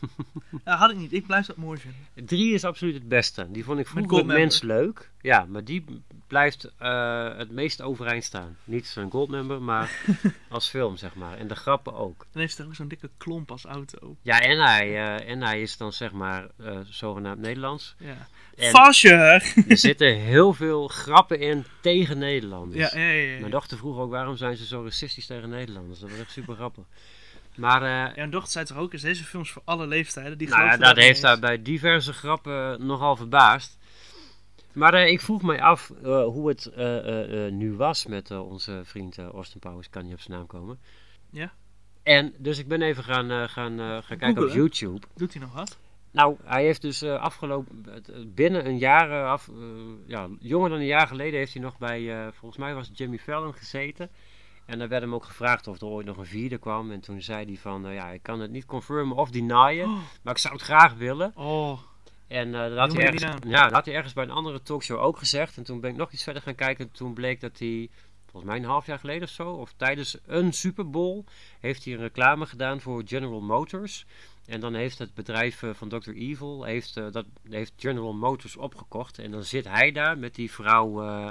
Ja, 0.64 0.76
had 0.76 0.90
ik 0.90 0.96
niet. 0.96 1.12
Ik 1.12 1.26
blijf 1.26 1.46
dat 1.46 1.56
mooi 1.56 1.80
vinden. 1.80 2.26
Drie 2.26 2.54
is 2.54 2.64
absoluut 2.64 2.94
het 2.94 3.08
beste. 3.08 3.46
Die 3.50 3.64
vond 3.64 3.78
ik 3.78 3.86
vroeger 3.86 4.16
het 4.16 4.26
mens 4.26 4.62
leuk. 4.62 5.10
Ja, 5.20 5.46
maar 5.48 5.64
die 5.64 5.84
blijft 6.26 6.70
eh, 6.78 7.36
het 7.36 7.50
meest 7.50 7.82
overeind 7.82 8.24
staan. 8.24 8.56
Niet 8.64 8.86
zijn 8.86 9.10
goldmember, 9.10 9.62
maar 9.62 9.90
als 10.48 10.68
film, 10.68 10.96
zeg 10.96 11.14
maar. 11.14 11.38
En 11.38 11.48
de 11.48 11.54
grappen 11.54 11.94
ook. 11.94 12.26
Dan 12.32 12.40
heeft 12.40 12.58
hij 12.58 12.66
ook 12.66 12.74
zo'n 12.74 12.88
dikke 12.88 13.10
klomp 13.16 13.50
als 13.50 13.64
auto. 13.64 14.16
Ja, 14.22 14.40
en 14.40 14.58
hij, 14.58 14.88
eh, 14.88 15.30
en 15.30 15.42
hij 15.42 15.62
is 15.62 15.76
dan 15.76 15.92
zeg 15.92 16.12
maar 16.12 16.48
eh, 16.56 16.78
zogenaamd 16.84 17.40
Nederlands. 17.40 17.94
Ja. 17.98 18.28
En 18.56 18.70
Fasje! 18.70 19.14
er 19.68 19.76
zitten 19.76 20.16
heel 20.16 20.52
veel 20.52 20.88
grappen 20.88 21.40
in 21.40 21.64
tegen 21.80 22.18
Nederlanders. 22.18 22.92
Ja, 22.92 22.98
ja, 22.98 23.10
ja. 23.10 23.32
ja. 23.32 23.38
Mijn 23.38 23.50
dochter 23.50 23.78
vroeg 23.78 23.91
ook 23.98 24.10
waarom 24.10 24.36
zijn 24.36 24.56
ze 24.56 24.66
zo 24.66 24.82
racistisch 24.82 25.26
tegen 25.26 25.48
Nederlanders. 25.48 26.00
Dat 26.00 26.10
was 26.10 26.18
echt 26.18 26.30
super 26.32 26.54
grappig. 26.54 26.84
Maar 27.54 27.82
eh, 27.82 27.88
Ja, 27.88 28.12
mijn 28.14 28.30
dochter 28.30 28.52
zei 28.52 28.64
toch 28.64 28.76
ook, 28.76 28.92
is 28.92 29.00
deze 29.00 29.24
films 29.24 29.50
voor 29.50 29.62
alle 29.64 29.86
leeftijden? 29.86 30.38
Die 30.38 30.48
nou, 30.48 30.62
ja, 30.62 30.76
dat 30.76 30.96
heeft 30.96 31.22
haar 31.22 31.30
eens. 31.30 31.40
bij 31.40 31.62
diverse 31.62 32.12
grappen 32.12 32.86
nogal 32.86 33.16
verbaasd. 33.16 33.78
Maar 34.72 34.94
eh, 34.94 35.10
ik 35.10 35.20
vroeg 35.20 35.42
mij 35.42 35.60
af 35.62 35.90
eh, 36.02 36.24
hoe 36.24 36.48
het 36.48 36.70
nu 37.52 37.74
was 37.74 38.06
met 38.06 38.30
onze 38.30 38.80
vriend 38.84 39.18
Austin 39.18 39.60
Powers. 39.60 39.90
Kan 39.90 40.04
niet 40.04 40.14
op 40.14 40.20
zijn 40.20 40.38
naam 40.38 40.46
komen. 40.46 40.78
Ja. 41.30 41.52
En 42.02 42.34
dus 42.38 42.58
ik 42.58 42.68
ben 42.68 42.82
even 42.82 43.04
gaan, 43.04 43.48
gaan, 43.48 44.02
gaan 44.02 44.18
kijken 44.18 44.42
op. 44.48 44.54
YouTube. 44.54 45.06
Doet 45.14 45.32
hij 45.32 45.42
nog 45.42 45.52
wat? 45.52 45.78
Nou, 46.12 46.36
hij 46.44 46.64
heeft 46.64 46.82
dus 46.82 47.02
eh, 47.02 47.20
afgelopen, 47.20 47.82
het- 47.90 48.34
binnen 48.34 48.66
een 48.66 48.78
jaar, 48.78 49.10
eh, 49.10 49.30
af, 49.30 49.48
eh, 49.48 49.54
ja, 50.06 50.28
jonger 50.40 50.70
dan 50.70 50.78
een 50.78 50.86
jaar 50.86 51.06
geleden, 51.06 51.38
heeft 51.38 51.52
hij 51.52 51.62
nog 51.62 51.78
bij, 51.78 52.12
eh, 52.24 52.32
volgens 52.32 52.60
mij 52.60 52.74
was 52.74 52.88
het 52.88 52.98
Jimmy 52.98 53.18
Fallon 53.18 53.54
gezeten. 53.54 54.10
En 54.66 54.78
daar 54.78 54.88
werd 54.88 55.02
hem 55.02 55.14
ook 55.14 55.24
gevraagd 55.24 55.66
of 55.66 55.80
er 55.80 55.86
ooit 55.86 56.06
nog 56.06 56.16
een 56.16 56.26
vierde 56.26 56.58
kwam. 56.58 56.90
En 56.90 57.00
toen 57.00 57.22
zei 57.22 57.44
hij 57.44 57.56
van, 57.56 57.86
eh, 57.86 57.94
ja, 57.94 58.08
ik 58.10 58.22
kan 58.22 58.40
het 58.40 58.50
niet 58.50 58.64
confirmen 58.64 59.16
of 59.16 59.30
denyen, 59.30 59.86
Oh, 59.88 59.98
maar 60.22 60.32
ik 60.34 60.38
zou 60.40 60.54
het 60.54 60.62
graag 60.62 60.94
willen. 60.94 61.32
oh. 61.34 61.78
En 62.28 62.54
eh, 62.54 62.60
dat, 62.68 62.78
had 62.78 62.92
hij 62.92 63.02
ergens, 63.06 63.22
ja, 63.48 63.62
dat 63.62 63.72
had 63.72 63.84
hij 63.84 63.94
ergens 63.94 64.12
bij 64.12 64.24
een 64.24 64.30
andere 64.30 64.62
talkshow 64.62 64.98
ook 65.00 65.18
gezegd. 65.18 65.56
En 65.56 65.62
toen 65.62 65.80
ben 65.80 65.90
ik 65.90 65.96
nog 65.96 66.12
iets 66.12 66.22
verder 66.22 66.42
gaan 66.42 66.54
kijken. 66.54 66.90
Toen 66.90 67.12
bleek 67.14 67.40
dat 67.40 67.58
hij, 67.58 67.90
volgens 68.32 68.52
mij 68.52 68.62
een 68.62 68.68
half 68.68 68.86
jaar 68.86 68.98
geleden 68.98 69.22
of 69.22 69.28
zo, 69.28 69.50
of 69.50 69.72
tijdens 69.76 70.16
een 70.26 70.52
Super 70.52 70.90
Bowl, 70.90 71.24
heeft 71.60 71.84
hij 71.84 71.94
een 71.94 72.00
reclame 72.00 72.46
gedaan 72.46 72.80
voor 72.80 73.02
General 73.04 73.40
Motors. 73.40 74.06
En 74.46 74.60
dan 74.60 74.74
heeft 74.74 74.98
het 74.98 75.14
bedrijf 75.14 75.62
eh, 75.62 75.70
van 75.74 75.88
Dr. 75.88 76.10
Evil, 76.10 76.64
heeft, 76.64 76.96
eh, 76.96 77.06
dat, 77.10 77.26
heeft 77.48 77.72
General 77.76 78.12
Motors 78.12 78.56
opgekocht. 78.56 79.18
En 79.18 79.30
dan 79.30 79.44
zit 79.44 79.68
hij 79.68 79.92
daar 79.92 80.18
met 80.18 80.34
die 80.34 80.50
vrouw, 80.50 81.02
eh, 81.02 81.30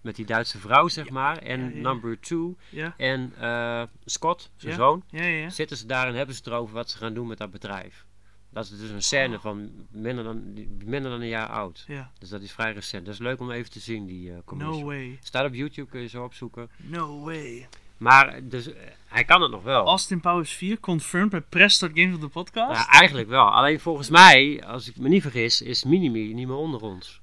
met 0.00 0.16
die 0.16 0.26
Duitse 0.26 0.58
vrouw, 0.58 0.88
zeg 0.88 1.10
maar. 1.10 1.38
En 1.38 1.60
ja, 1.60 1.70
ja. 1.74 1.80
number 1.80 2.20
two. 2.20 2.56
En 2.96 3.32
eh, 3.38 3.82
Scott, 4.04 4.50
zijn 4.56 4.74
zoon 4.74 5.04
zitten 5.48 5.76
ze 5.76 5.86
daar 5.86 6.06
en 6.06 6.14
hebben 6.14 6.34
ze 6.34 6.40
het 6.44 6.52
erover 6.52 6.74
wat 6.74 6.90
ze 6.90 6.96
gaan 6.96 7.14
doen 7.14 7.26
met 7.26 7.38
dat 7.38 7.50
bedrijf. 7.50 8.06
Dat 8.52 8.64
is 8.64 8.78
dus 8.78 8.90
een 8.90 9.02
scène 9.02 9.40
van 9.40 9.70
minder 9.90 10.24
dan, 10.24 10.52
minder 10.84 11.10
dan 11.10 11.20
een 11.20 11.28
jaar 11.28 11.48
oud. 11.48 11.84
Ja. 11.86 12.10
Dus 12.18 12.28
dat 12.28 12.42
is 12.42 12.52
vrij 12.52 12.72
recent. 12.72 13.04
Dat 13.04 13.14
is 13.14 13.20
leuk 13.20 13.40
om 13.40 13.50
even 13.50 13.70
te 13.70 13.80
zien, 13.80 14.06
die 14.06 14.32
commercial. 14.44 14.80
No 14.80 14.86
way. 14.86 15.18
Staat 15.22 15.46
op 15.46 15.54
YouTube, 15.54 15.90
kun 15.90 16.00
je 16.00 16.08
zo 16.08 16.24
opzoeken. 16.24 16.70
No 16.76 17.24
way. 17.24 17.68
Maar 18.02 18.48
dus, 18.48 18.72
eh, 18.72 18.82
hij 19.06 19.24
kan 19.24 19.42
het 19.42 19.50
nog 19.50 19.62
wel. 19.62 19.86
Austin 19.86 20.20
Powers 20.20 20.52
4 20.52 20.80
confirmed 20.80 21.30
bij 21.30 21.40
Press 21.40 21.76
Start 21.76 21.92
Games 21.94 22.14
op 22.14 22.20
de 22.20 22.28
podcast. 22.28 22.80
Ja, 22.80 22.88
eigenlijk 22.88 23.28
wel. 23.28 23.50
Alleen 23.50 23.80
volgens 23.80 24.08
mij, 24.08 24.62
als 24.66 24.88
ik 24.88 24.96
me 24.96 25.08
niet 25.08 25.22
vergis, 25.22 25.62
is 25.62 25.84
Minimi 25.84 26.34
niet 26.34 26.46
meer 26.46 26.56
onder 26.56 26.80
ons. 26.80 27.20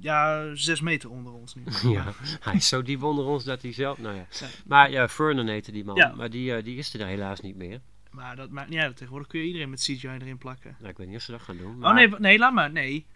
Ja, 0.00 0.54
zes 0.54 0.80
meter 0.80 1.10
onder 1.10 1.32
ons 1.32 1.54
nu. 1.54 1.62
Ja, 1.92 2.12
hij 2.40 2.54
is 2.54 2.68
zo 2.68 2.82
diep 2.82 3.02
onder 3.02 3.24
ons 3.24 3.44
dat 3.44 3.62
hij 3.62 3.72
zelf... 3.72 3.98
Nou 3.98 4.16
ja. 4.16 4.26
Ja. 4.40 4.46
Maar 4.66 4.90
ja, 4.90 5.08
Vernon 5.08 5.46
heette 5.46 5.72
die 5.72 5.84
man. 5.84 5.96
Ja. 5.96 6.12
Maar 6.16 6.30
die, 6.30 6.54
eh, 6.54 6.64
die 6.64 6.76
is 6.76 6.94
er 6.94 7.06
helaas 7.06 7.40
niet 7.40 7.56
meer. 7.56 7.80
Maar 8.12 8.36
dat 8.36 8.50
maakt 8.50 8.68
niet 8.68 8.78
uit. 8.78 8.96
Tegenwoordig 8.96 9.28
kun 9.28 9.40
je 9.40 9.46
iedereen 9.46 9.70
met 9.70 9.80
CGI 9.80 10.08
erin 10.08 10.38
plakken. 10.38 10.76
Nou, 10.78 10.90
ik 10.90 10.96
weet 10.96 11.06
niet 11.06 11.16
of 11.16 11.22
ze 11.22 11.30
dat 11.30 11.42
gaan 11.42 11.56
doen. 11.56 11.84
Oh 11.86 11.94
nee, 11.94 12.08
nee, 12.08 12.38
laat 12.38 12.52
maar. 12.52 12.72
Nee. 12.72 13.06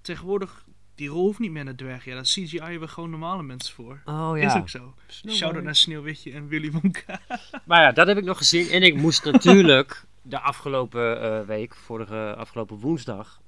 Tegenwoordig, 0.00 0.64
die 0.94 1.08
rol 1.08 1.24
hoeft 1.24 1.38
niet 1.38 1.50
meer 1.50 1.64
naar 1.64 1.74
dwerg. 1.74 2.04
Ja, 2.04 2.14
dat 2.14 2.24
CGI 2.24 2.58
hebben 2.58 2.80
we 2.80 2.88
gewoon 2.88 3.10
normale 3.10 3.42
mensen 3.42 3.74
voor. 3.74 4.00
Oh 4.04 4.38
Is 4.38 4.54
ook 4.54 4.68
zo. 4.68 4.94
Shout-out 5.28 5.64
naar 5.64 5.76
Sneeuwwitje 5.76 6.32
en 6.32 6.48
Willy 6.48 6.70
Wonka. 6.70 7.20
Maar 7.66 7.82
ja, 7.82 7.92
dat 7.92 8.06
heb 8.06 8.18
ik 8.18 8.24
nog 8.24 8.38
gezien. 8.38 8.68
En 8.68 8.82
ik 8.82 8.96
moest 8.96 9.24
natuurlijk 9.24 10.04
de 10.22 10.40
afgelopen 10.40 11.22
eh, 11.22 11.46
week, 11.46 11.74
vorige 11.74 12.34
afgelopen 12.36 12.76
woensdag, 12.76 13.40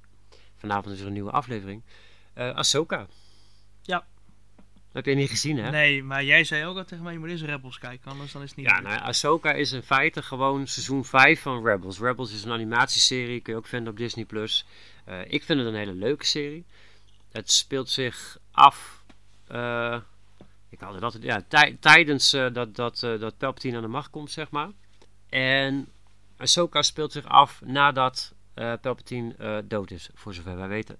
vanavond 0.55 0.93
is 0.95 1.01
er 1.01 1.07
een 1.07 1.13
nieuwe 1.13 1.31
aflevering, 1.31 1.83
eh 2.33 2.55
Ahsoka. 2.55 3.07
Ja. 3.81 4.05
Dat 4.93 5.05
heb 5.05 5.13
je 5.13 5.19
niet 5.19 5.29
gezien, 5.29 5.57
hè? 5.57 5.69
Nee, 5.71 6.03
maar 6.03 6.23
jij 6.23 6.43
zei 6.43 6.65
ook 6.65 6.77
al 6.77 6.85
tegen 6.85 7.03
mij, 7.03 7.13
je 7.13 7.19
moet 7.19 7.29
eens 7.29 7.41
Rebels 7.41 7.79
kijken, 7.79 8.11
anders 8.11 8.31
dan 8.31 8.41
is 8.41 8.47
het 8.49 8.57
niet 8.57 8.67
Ja, 8.67 8.79
nou, 8.79 8.99
Ahsoka 9.01 9.51
is 9.51 9.71
in 9.71 9.81
feite 9.81 10.21
gewoon 10.21 10.67
seizoen 10.67 11.05
5 11.05 11.41
van 11.41 11.65
Rebels. 11.65 11.99
Rebels 11.99 12.33
is 12.33 12.43
een 12.43 12.51
animatieserie, 12.51 13.41
kun 13.41 13.53
je 13.53 13.59
ook 13.59 13.67
vinden 13.67 13.91
op 13.91 13.97
Disney+. 13.97 14.25
Plus. 14.25 14.65
Eh, 15.05 15.19
ik 15.27 15.43
vind 15.43 15.59
het 15.59 15.67
een 15.67 15.75
hele 15.75 15.93
leuke 15.93 16.25
serie. 16.25 16.65
Het 17.31 17.51
speelt 17.51 17.89
zich 17.89 18.37
af... 18.51 19.03
eh, 19.47 19.97
ik 20.69 20.79
had 20.79 20.93
het 20.93 21.03
altijd... 21.03 21.23
Ja, 21.23 21.43
tij- 21.47 21.77
tijdens 21.79 22.33
eh, 22.33 22.53
dat, 22.53 22.75
dat, 22.75 22.99
dat 22.99 23.37
Palpatine 23.37 23.75
aan 23.75 23.81
de 23.81 23.87
macht 23.87 24.09
komt, 24.09 24.31
zeg 24.31 24.51
maar. 24.51 24.69
En 25.29 25.87
Ahsoka 26.37 26.81
speelt 26.81 27.11
zich 27.11 27.25
af 27.25 27.61
nadat 27.65 28.33
Palpatine 28.53 29.63
dood 29.67 29.91
is, 29.91 30.09
voor 30.13 30.33
zover 30.33 30.57
wij 30.57 30.67
weten. 30.67 30.97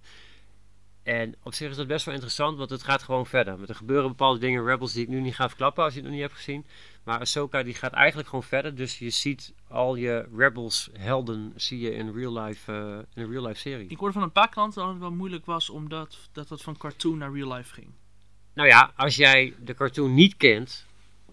En 1.04 1.36
op 1.44 1.54
zich 1.54 1.70
is 1.70 1.76
dat 1.76 1.88
best 1.88 2.06
wel 2.06 2.14
interessant, 2.14 2.58
want 2.58 2.70
het 2.70 2.84
gaat 2.84 3.04
gewoon 3.04 3.26
verder. 3.26 3.70
Er 3.70 3.76
gebeuren 3.76 4.10
bepaalde 4.10 4.40
dingen 4.40 4.62
in 4.62 4.68
Rebels 4.68 4.94
die 4.94 5.04
ik 5.04 5.10
nu 5.10 5.22
niet 5.22 5.36
ga 5.36 5.48
verklappen 5.48 5.84
als 5.84 5.94
je 5.94 6.00
het 6.00 6.08
nog 6.08 6.18
niet 6.18 6.28
hebt 6.28 6.38
gezien. 6.38 6.66
Maar 7.04 7.20
Ahsoka 7.20 7.64
die 7.64 7.74
gaat 7.74 7.94
eigenlijk 7.94 8.30
gewoon 8.30 8.44
verder. 8.44 8.76
Dus 8.76 9.00
je 9.00 9.10
ziet 9.10 9.54
al 9.68 9.96
je 9.96 10.28
Rebels 10.36 10.90
helden 10.94 11.54
zie 11.56 11.80
je 11.80 11.94
in 11.94 12.14
real 12.14 12.42
life, 12.42 12.72
eh, 12.72 12.98
in 13.14 13.24
een 13.24 13.32
real 13.32 13.46
life 13.48 13.60
serie. 13.60 13.88
Ik 13.88 13.98
hoorde 13.98 14.14
van 14.14 14.24
een 14.24 14.32
paar 14.32 14.50
klanten 14.50 14.82
dat 14.82 14.92
het 14.92 15.00
wel 15.00 15.12
moeilijk 15.12 15.46
was 15.46 15.70
omdat 15.70 16.18
dat 16.32 16.50
het 16.50 16.62
van 16.62 16.78
cartoon 16.78 17.18
naar 17.18 17.34
real 17.34 17.54
life 17.54 17.74
ging. 17.74 17.88
Nou 18.54 18.68
ja, 18.68 18.92
als 18.96 19.16
jij 19.16 19.54
de 19.60 19.74
cartoon 19.74 20.14
niet 20.14 20.38
kent, 20.38 20.86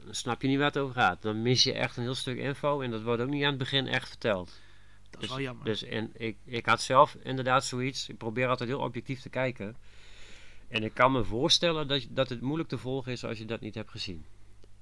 dan 0.05 0.15
snap 0.15 0.43
je 0.43 0.49
niet 0.49 0.59
waar 0.59 0.67
het 0.67 0.79
over 0.79 0.95
gaat. 0.95 1.23
Dan 1.23 1.43
mis 1.43 1.63
je 1.63 1.73
echt 1.73 1.97
een 1.97 2.03
heel 2.03 2.15
stuk 2.15 2.39
info 2.39 2.81
en 2.81 2.91
dat 2.91 3.03
wordt 3.03 3.23
ook 3.23 3.29
niet 3.29 3.43
aan 3.43 3.49
het 3.49 3.59
begin 3.59 3.87
echt 3.87 4.09
verteld. 4.09 4.61
Dat 5.11 5.23
is 5.23 5.29
Dus, 5.29 5.37
wel 5.37 5.41
jammer. 5.41 5.65
dus 5.65 5.83
en 5.83 6.11
ik, 6.17 6.37
ik 6.45 6.67
had 6.67 6.81
zelf 6.81 7.17
inderdaad 7.23 7.65
zoiets. 7.65 8.09
Ik 8.09 8.17
probeer 8.17 8.49
altijd 8.49 8.69
heel 8.69 8.81
objectief 8.81 9.21
te 9.21 9.29
kijken. 9.29 9.77
En 10.69 10.83
ik 10.83 10.95
kan 10.95 11.13
me 11.13 11.25
voorstellen 11.25 11.89
dat, 11.89 12.07
dat 12.11 12.29
het 12.29 12.41
moeilijk 12.41 12.69
te 12.69 12.79
volgen 12.79 13.13
is 13.13 13.25
als 13.25 13.39
je 13.39 13.45
dat 13.45 13.61
niet 13.61 13.75
hebt 13.75 13.91
gezien. 13.91 14.25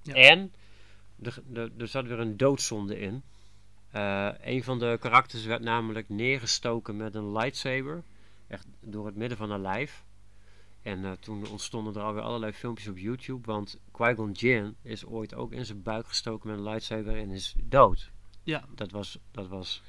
Ja. 0.03 0.15
En 0.15 0.53
er, 1.23 1.43
er, 1.55 1.71
er 1.79 1.89
zat 1.89 2.07
weer 2.07 2.19
een 2.19 2.37
doodzonde 2.37 2.99
in. 2.99 3.23
Eh, 3.91 4.29
een 4.41 4.65
van 4.65 4.79
de 4.79 4.97
karakters 5.01 5.45
werd 5.45 5.63
namelijk 5.63 6.09
neergestoken 6.09 6.97
met 6.97 7.15
een 7.15 7.33
lightsaber. 7.33 8.03
Echt 8.47 8.67
door 8.81 9.07
het 9.07 9.17
midden 9.17 9.39
van 9.39 9.51
haar 9.51 9.59
lijf. 9.59 10.05
En 10.83 11.05
eh, 11.05 11.13
toen 11.13 11.47
ontstonden 11.49 11.95
er 11.95 12.03
alweer 12.03 12.23
allerlei 12.23 12.53
filmpjes 12.53 12.89
op 12.89 12.99
YouTube. 12.99 13.47
Want 13.47 13.79
Qui-Gon 13.91 14.33
Jinn 14.33 14.77
is 14.83 15.07
ooit 15.07 15.35
ook 15.35 15.53
in 15.53 15.65
zijn 15.67 15.83
buik 15.83 16.07
gestoken 16.07 16.49
met 16.49 16.59
een 16.59 16.65
lightsaber 16.65 17.17
en 17.17 17.31
is 17.31 17.55
dood. 17.65 18.11
Ja. 18.43 18.65
Dat 18.75 18.91
was, 18.91 19.19
dat 19.31 19.49
was, 19.49 19.83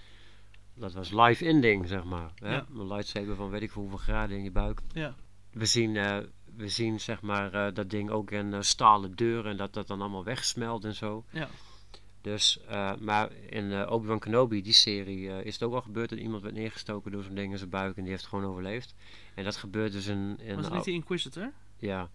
dat 0.79 0.93
was 0.93 1.11
live 1.11 1.45
ending, 1.45 1.87
zeg 1.87 2.03
maar. 2.03 2.31
Hè? 2.35 2.55
Ja. 2.55 2.65
Een 2.73 2.87
lightsaber 2.87 3.35
van 3.35 3.49
weet 3.49 3.61
ik 3.61 3.71
veel 3.71 3.81
hoeveel 3.81 3.99
graden 3.99 4.37
in 4.37 4.43
je 4.43 4.51
buik. 4.51 4.81
Ja. 4.93 5.15
We 5.51 5.65
zien, 5.65 5.95
eh, 5.95 6.17
we 6.55 6.67
zien 6.69 6.99
zeg 6.99 7.21
maar, 7.21 7.53
eh, 7.53 7.73
dat 7.73 7.89
ding 7.89 8.09
ook 8.09 8.31
in 8.31 8.53
eh, 8.53 8.61
stalen 8.61 9.15
deuren 9.15 9.51
en 9.51 9.57
dat 9.57 9.73
dat 9.73 9.87
dan 9.87 10.01
allemaal 10.01 10.23
wegsmelt 10.23 10.85
en 10.85 10.95
zo. 10.95 11.25
Ja. 11.29 11.47
Dus, 12.21 12.59
maar 12.99 13.31
in 13.31 13.89
Obi-Wan 13.89 14.19
Kenobi, 14.19 14.61
die 14.61 14.73
serie, 14.73 15.43
is 15.43 15.53
het 15.53 15.63
ook 15.63 15.73
al 15.73 15.81
gebeurd 15.81 16.09
dat 16.09 16.19
iemand 16.19 16.41
werd 16.41 16.55
neergestoken 16.55 17.11
door 17.11 17.23
zo'n 17.23 17.35
ding 17.35 17.51
in 17.51 17.57
zijn 17.57 17.69
buik 17.69 17.97
en 17.97 18.01
die 18.01 18.11
heeft 18.11 18.25
gewoon 18.25 18.45
overleefd. 18.45 18.95
En 19.35 19.43
dat 19.43 19.55
gebeurt 19.55 19.91
dus 19.91 20.07
in... 20.07 20.39
in 20.39 20.55
Was 20.55 20.69
niet 20.69 20.83
de 20.83 20.91
Inquisitor? 20.91 21.51
ja. 21.77 22.09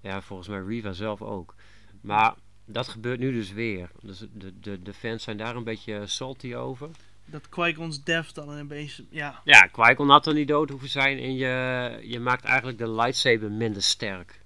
ja, 0.00 0.22
volgens 0.22 0.48
mij 0.48 0.60
Riva 0.60 0.92
zelf 0.92 1.22
ook. 1.22 1.54
Maar 2.00 2.34
dat 2.64 2.88
gebeurt 2.88 3.18
nu 3.18 3.32
dus 3.32 3.52
weer. 3.52 3.90
Dus 4.00 4.26
de, 4.32 4.60
de, 4.60 4.82
de 4.82 4.94
fans 4.94 5.22
zijn 5.22 5.36
daar 5.36 5.56
een 5.56 5.64
beetje 5.64 6.06
salty 6.06 6.54
over. 6.54 6.90
Dat 7.24 7.48
Qui-Gon's 7.48 8.04
death 8.04 8.34
dan 8.34 8.48
een 8.48 8.66
beetje... 8.66 9.04
Ja, 9.10 9.40
Ja, 9.44 9.60
Qui-Gon 9.60 10.08
had 10.08 10.26
er 10.26 10.34
niet 10.34 10.48
dood 10.48 10.70
hoeven 10.70 10.88
zijn 10.88 11.18
en 11.18 11.34
je, 11.34 11.98
je 12.02 12.20
maakt 12.20 12.44
eigenlijk 12.44 12.78
de 12.78 12.90
lightsaber 12.90 13.50
minder 13.50 13.82
sterk. 13.82 14.40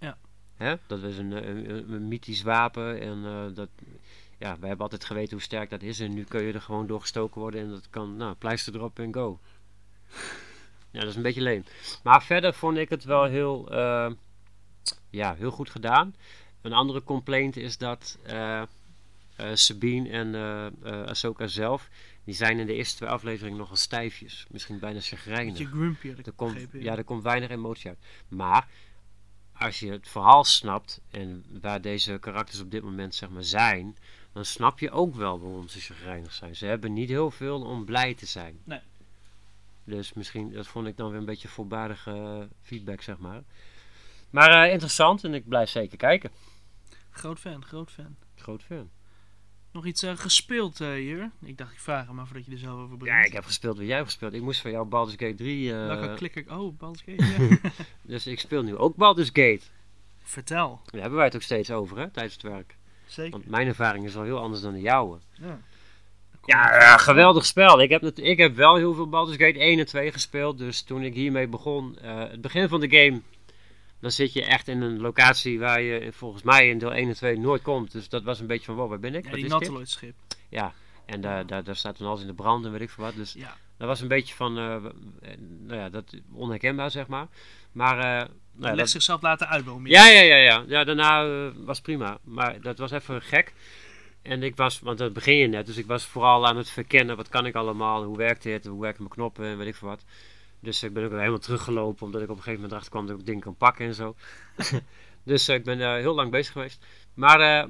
Ja. 0.00 0.18
Hè? 0.56 0.74
Dat 0.86 1.02
is 1.02 1.18
een, 1.18 1.32
een, 1.92 2.08
mythisch 2.08 2.42
wapen 2.42 3.00
en 3.00 3.24
eh, 3.24 3.54
dat, 3.54 3.68
ja, 4.38 4.56
we 4.60 4.66
hebben 4.66 4.84
altijd 4.84 5.04
geweten 5.04 5.32
hoe 5.32 5.42
sterk 5.42 5.70
dat 5.70 5.82
is 5.82 6.00
en 6.00 6.14
nu 6.14 6.24
kun 6.24 6.42
je 6.42 6.52
er 6.52 6.60
gewoon 6.60 6.86
door 6.86 7.00
gestoken 7.00 7.40
worden 7.40 7.60
en 7.60 7.68
dat 7.70 7.90
kan, 7.90 8.16
nou, 8.16 8.34
pleister 8.34 8.74
erop 8.74 8.98
en 8.98 9.14
go. 9.14 9.40
Ja, 10.90 11.00
dat 11.00 11.08
is 11.08 11.16
een 11.16 11.22
beetje 11.22 11.40
leem. 11.40 11.64
Maar 12.02 12.22
verder 12.22 12.54
vond 12.54 12.76
ik 12.76 12.88
het 12.88 13.04
wel 13.04 13.24
heel, 13.24 13.70
eh, 13.70 14.10
ja, 15.10 15.34
heel 15.34 15.50
goed 15.50 15.70
gedaan. 15.70 16.14
Een 16.60 16.72
andere 16.72 17.02
complaint 17.02 17.56
is 17.56 17.78
dat 17.78 18.18
eh, 18.22 18.62
Sabine 19.52 20.08
en 20.08 20.34
eh 20.34 20.66
eh, 20.66 21.06
Ahsoka 21.06 21.46
zelf, 21.46 21.88
die 22.24 22.34
zijn 22.34 22.58
in 22.58 22.66
de 22.66 22.74
eerste 22.74 22.96
twee 22.96 23.08
afleveringen 23.08 23.58
nogal 23.58 23.76
stijfjes. 23.76 24.46
Misschien 24.50 24.78
bijna 24.78 25.00
chagrijnig. 25.00 25.52
beetje 25.58 25.72
grumpy 25.72 26.08
had 26.08 26.18
ik 26.18 26.26
Er 26.26 26.32
komt, 26.32 26.52
begrepen. 26.52 26.82
ja, 26.82 26.96
er 26.96 27.04
komt 27.04 27.22
weinig 27.22 27.50
emotie 27.50 27.88
uit. 27.88 27.98
Maar 28.28 28.68
als 29.52 29.80
je 29.80 29.90
het 29.90 30.08
verhaal 30.08 30.44
snapt 30.44 31.00
en 31.10 31.44
waar 31.60 31.80
deze 31.80 32.18
karakters 32.18 32.60
op 32.60 32.70
dit 32.70 32.82
moment 32.82 33.14
zeg 33.14 33.30
maar 33.30 33.44
zijn, 33.44 33.96
dan 34.32 34.44
snap 34.44 34.78
je 34.78 34.90
ook 34.90 35.14
wel 35.14 35.40
waarom 35.40 35.68
ze 35.68 35.80
chagrijnig 35.80 36.32
zijn. 36.32 36.56
Ze 36.56 36.66
hebben 36.66 36.92
niet 36.92 37.08
heel 37.08 37.30
veel 37.30 37.62
om 37.62 37.84
blij 37.84 38.14
te 38.14 38.26
zijn. 38.26 38.60
Nee. 38.64 38.80
Dus 39.84 40.12
misschien, 40.12 40.52
dat 40.52 40.66
vond 40.66 40.86
ik 40.86 40.96
dan 40.96 41.10
weer 41.10 41.18
een 41.18 41.24
beetje 41.24 41.48
voorbaardige 41.48 42.10
eh, 42.10 42.56
feedback, 42.62 43.02
zeg 43.02 43.18
maar. 43.18 43.42
Maar 44.30 44.64
eh, 44.64 44.72
interessant 44.72 45.24
en 45.24 45.34
ik 45.34 45.48
blijf 45.48 45.68
zeker 45.70 45.96
kijken. 45.98 46.30
Groot 47.10 47.38
fan, 47.38 47.64
groot 47.64 47.90
fan. 47.90 48.16
Groot 48.34 48.62
fan. 48.62 48.90
Nog 49.72 49.86
iets 49.86 50.02
eh, 50.02 50.16
gespeeld 50.16 50.80
eh, 50.80 50.88
hier? 50.92 51.30
Ik 51.44 51.58
dacht 51.58 51.72
ik 51.72 51.78
vraag 51.80 52.06
hem 52.06 52.14
maar 52.14 52.26
voordat 52.26 52.44
je 52.46 52.52
er 52.52 52.58
zelf 52.58 52.80
over 52.80 52.96
begint. 52.96 53.16
Ja, 53.18 53.24
ik 53.24 53.32
heb 53.32 53.44
gespeeld 53.44 53.76
wat 53.76 53.86
jij 53.86 53.94
hebt 53.96 54.08
gespeeld. 54.08 54.32
Ik 54.32 54.42
moest 54.42 54.60
van 54.60 54.70
jou 54.70 54.86
Baldur's 54.86 55.16
Gate 55.18 55.34
3. 55.34 55.72
eh, 55.72 55.86
Welke 55.86 56.14
klikker 56.14 56.40
ik... 56.42 56.50
Oh, 56.50 56.78
Baldur's 56.78 57.04
Gate, 57.06 57.24
ja. 57.24 57.70
dus 58.12 58.26
ik 58.26 58.40
speel 58.40 58.62
nu 58.62 58.76
ook 58.76 58.96
Baldur's 58.96 59.30
Gate. 59.32 59.60
Vertel. 60.22 60.80
Daar 60.84 61.00
hebben 61.00 61.16
wij 61.18 61.26
het 61.26 61.34
ook 61.34 61.42
steeds 61.42 61.70
over, 61.70 61.98
hè, 61.98 62.10
tijdens 62.10 62.34
het 62.34 62.42
werk. 62.42 62.76
Zeker. 63.06 63.30
Want 63.30 63.46
mijn 63.46 63.66
ervaring 63.66 64.04
is 64.04 64.16
al 64.16 64.22
heel 64.22 64.38
anders 64.38 64.62
dan 64.62 64.72
de 64.72 64.80
jouwe. 64.80 65.18
Ja. 65.32 65.60
Ja, 66.44 66.96
geweldig 66.96 67.46
spel. 67.46 67.80
Ik 67.82 67.90
heb, 67.90 68.02
ik 68.04 68.38
heb 68.38 68.54
wel 68.54 68.76
heel 68.76 68.94
veel 68.94 69.08
Baldur's 69.08 69.36
Gate 69.36 69.58
1 69.58 69.78
en 69.78 69.86
2 69.86 70.12
gespeeld. 70.12 70.58
Dus 70.58 70.82
toen 70.82 71.02
ik 71.02 71.14
hiermee 71.14 71.48
begon, 71.48 71.98
eh, 71.98 72.18
het 72.18 72.40
begin 72.40 72.68
van 72.68 72.80
de 72.80 72.90
game, 72.90 73.20
dan 74.02 74.10
zit 74.10 74.32
je 74.32 74.44
echt 74.44 74.68
in 74.68 74.80
een 74.82 75.00
locatie 75.00 75.58
waar 75.58 75.80
je 75.80 76.12
volgens 76.12 76.42
mij 76.42 76.68
in 76.68 76.78
deel 76.78 76.92
1 76.94 77.08
en 77.08 77.14
2 77.14 77.38
nooit 77.38 77.62
komt. 77.62 77.92
Dus 77.92 78.08
dat 78.08 78.22
was 78.22 78.40
een 78.40 78.46
beetje 78.46 78.64
van, 78.64 78.74
wow, 78.74 78.88
waar 78.88 78.98
ben 79.00 79.14
ik? 79.14 79.24
Ja, 79.24 79.28
die 79.30 79.36
is 79.36 79.42
dit? 79.42 79.50
Nautiloid 79.50 79.88
schip. 79.88 80.14
Ja, 80.48 80.72
en 81.06 81.20
daar, 81.20 81.46
daar, 81.46 81.64
daar 81.64 81.76
staat 81.76 81.98
dan 81.98 82.08
alles 82.08 82.20
in 82.20 82.26
de 82.26 82.34
brand 82.34 82.64
en 82.64 82.72
weet 82.72 82.80
ik 82.80 82.90
veel 82.90 83.04
wat. 83.04 83.14
Dus 83.14 83.32
Ja. 83.32 83.56
dat 83.76 83.88
was 83.88 84.00
een 84.00 84.08
beetje 84.08 84.34
van, 84.34 84.58
eh, 84.58 84.74
eh, 84.74 84.82
nou 85.66 85.80
ja, 85.80 85.88
dat 85.88 86.04
onherkenbaar 86.32 86.90
zeg 86.90 87.06
maar. 87.06 87.26
Maar, 87.72 87.98
eh, 87.98 88.02
nou 88.04 88.28
ja, 88.58 88.66
Legt 88.66 88.76
dat- 88.78 88.88
zichzelf 88.90 89.22
laten 89.22 89.48
uitbomen. 89.48 89.90
ja, 89.90 90.08
ja, 90.08 90.20
ja, 90.20 90.36
ja. 90.36 90.64
Ja, 90.66 90.84
daarna 90.84 91.26
was 91.64 91.80
prima. 91.80 92.18
Maar 92.24 92.60
dat 92.60 92.78
was 92.78 92.90
even 92.90 93.22
gek. 93.22 93.52
En 94.22 94.42
ik 94.42 94.56
was, 94.56 94.80
want 94.80 94.98
dat 94.98 95.12
begin 95.12 95.36
je 95.36 95.46
net, 95.46 95.66
dus 95.66 95.76
ik 95.76 95.86
was 95.86 96.04
vooral 96.04 96.46
aan 96.46 96.56
het 96.56 96.70
verkennen. 96.70 97.16
Wat 97.16 97.28
kan 97.28 97.46
ik 97.46 97.54
allemaal? 97.54 98.04
Hoe 98.04 98.16
werkt 98.16 98.42
dit? 98.42 98.66
Hoe 98.66 98.80
werken 98.80 99.02
mijn 99.02 99.14
knoppen? 99.14 99.44
En 99.44 99.58
weet 99.58 99.66
ik 99.66 99.74
veel 99.74 99.88
wat. 99.88 100.04
Dus 100.62 100.82
ik 100.82 100.92
ben 100.92 101.04
ook 101.04 101.10
helemaal 101.10 101.38
teruggelopen, 101.38 102.06
omdat 102.06 102.22
ik 102.22 102.28
op 102.28 102.36
een 102.36 102.42
gegeven 102.42 102.62
moment 102.62 102.72
erachter 102.72 102.90
kwam 102.90 103.06
dat 103.06 103.18
ik 103.18 103.26
dingen 103.26 103.40
kan 103.40 103.56
pakken 103.56 103.86
en 103.86 103.94
zo. 103.94 104.14
dus 105.24 105.48
eh, 105.48 105.54
ik 105.54 105.64
ben 105.64 105.80
eh, 105.80 105.94
heel 105.94 106.14
lang 106.14 106.30
bezig 106.30 106.52
geweest. 106.52 106.86
Maar, 107.14 107.40
eh, 107.40 107.68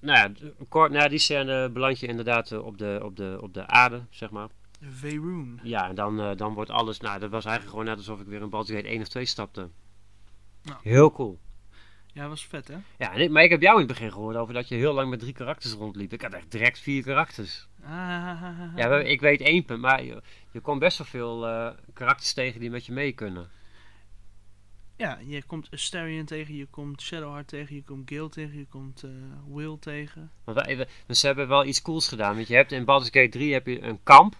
nou 0.00 0.18
ja, 0.18 0.48
kort 0.68 0.92
na 0.92 1.08
die 1.08 1.18
scène 1.18 1.70
beland 1.70 2.00
je 2.00 2.06
inderdaad 2.06 2.52
op, 2.52 2.78
de, 2.78 3.00
op, 3.02 3.16
de, 3.16 3.38
op 3.40 3.54
de 3.54 3.66
aarde, 3.66 4.02
zeg 4.10 4.30
maar. 4.30 4.48
Veyroon. 4.80 5.60
Ja, 5.62 5.88
en 5.88 5.94
dan, 5.94 6.36
dan 6.36 6.54
wordt 6.54 6.70
alles, 6.70 7.00
nou, 7.00 7.18
dat 7.18 7.30
was 7.30 7.44
eigenlijk 7.44 7.76
gewoon 7.76 7.88
net 7.90 7.96
alsof 7.96 8.20
ik 8.20 8.26
weer 8.26 8.40
in 8.40 8.50
Baldur's 8.50 8.76
Gate 8.76 8.88
1 8.88 9.00
of 9.00 9.08
2 9.08 9.24
stapte. 9.24 9.68
Nou. 10.62 10.78
Heel 10.82 11.12
cool. 11.12 11.38
Ja, 12.16 12.28
was 12.28 12.46
vet, 12.46 12.68
hè? 12.68 12.76
Ja, 12.98 13.28
maar 13.28 13.42
ik 13.42 13.50
heb 13.50 13.60
jou 13.62 13.74
in 13.74 13.78
het 13.86 13.92
begin 13.92 14.12
gehoord 14.12 14.36
over 14.36 14.54
dat 14.54 14.68
je 14.68 14.74
heel 14.74 14.92
lang 14.94 15.10
met 15.10 15.20
drie 15.20 15.32
karakters 15.32 15.72
rondliep. 15.72 16.12
Ik 16.12 16.22
had 16.22 16.32
echt 16.32 16.50
direct 16.50 16.78
vier 16.78 17.02
karakters. 17.02 17.68
Ah, 17.82 18.42
Ja, 18.76 18.98
ik 18.98 19.20
weet 19.20 19.40
één 19.40 19.64
punt, 19.64 19.80
maar 19.80 20.04
je, 20.04 20.22
je 20.52 20.60
komt 20.60 20.78
best 20.78 20.98
wel 20.98 21.06
veel 21.06 21.46
eh, 21.46 21.70
karakters 21.92 22.32
tegen 22.32 22.60
die 22.60 22.70
met 22.70 22.86
je 22.86 22.92
mee 22.92 23.12
kunnen. 23.12 23.48
Ja, 24.96 25.18
je 25.26 25.42
komt 25.42 25.68
Asterion 25.70 26.24
tegen, 26.24 26.54
je 26.54 26.66
komt 26.66 27.02
Shadowheart 27.02 27.48
tegen, 27.48 27.74
je 27.74 27.82
komt 27.82 28.10
Gale 28.10 28.28
tegen, 28.28 28.58
je 28.58 28.66
komt 28.66 29.02
eh, 29.02 29.10
Will 29.54 29.76
tegen. 29.80 30.30
Want 30.44 30.58
wij- 30.64 30.76
we- 31.06 31.14
ze 31.14 31.26
hebben 31.26 31.48
wel 31.48 31.64
iets 31.64 31.82
cools 31.82 32.08
gedaan. 32.08 32.34
Want 32.34 32.48
je 32.48 32.54
hebt 32.54 32.72
in 32.72 32.84
Baldur's 32.84 33.10
Gate 33.12 33.28
3 33.28 33.52
heb 33.52 33.66
je 33.66 33.82
een 33.82 34.02
kamp. 34.02 34.36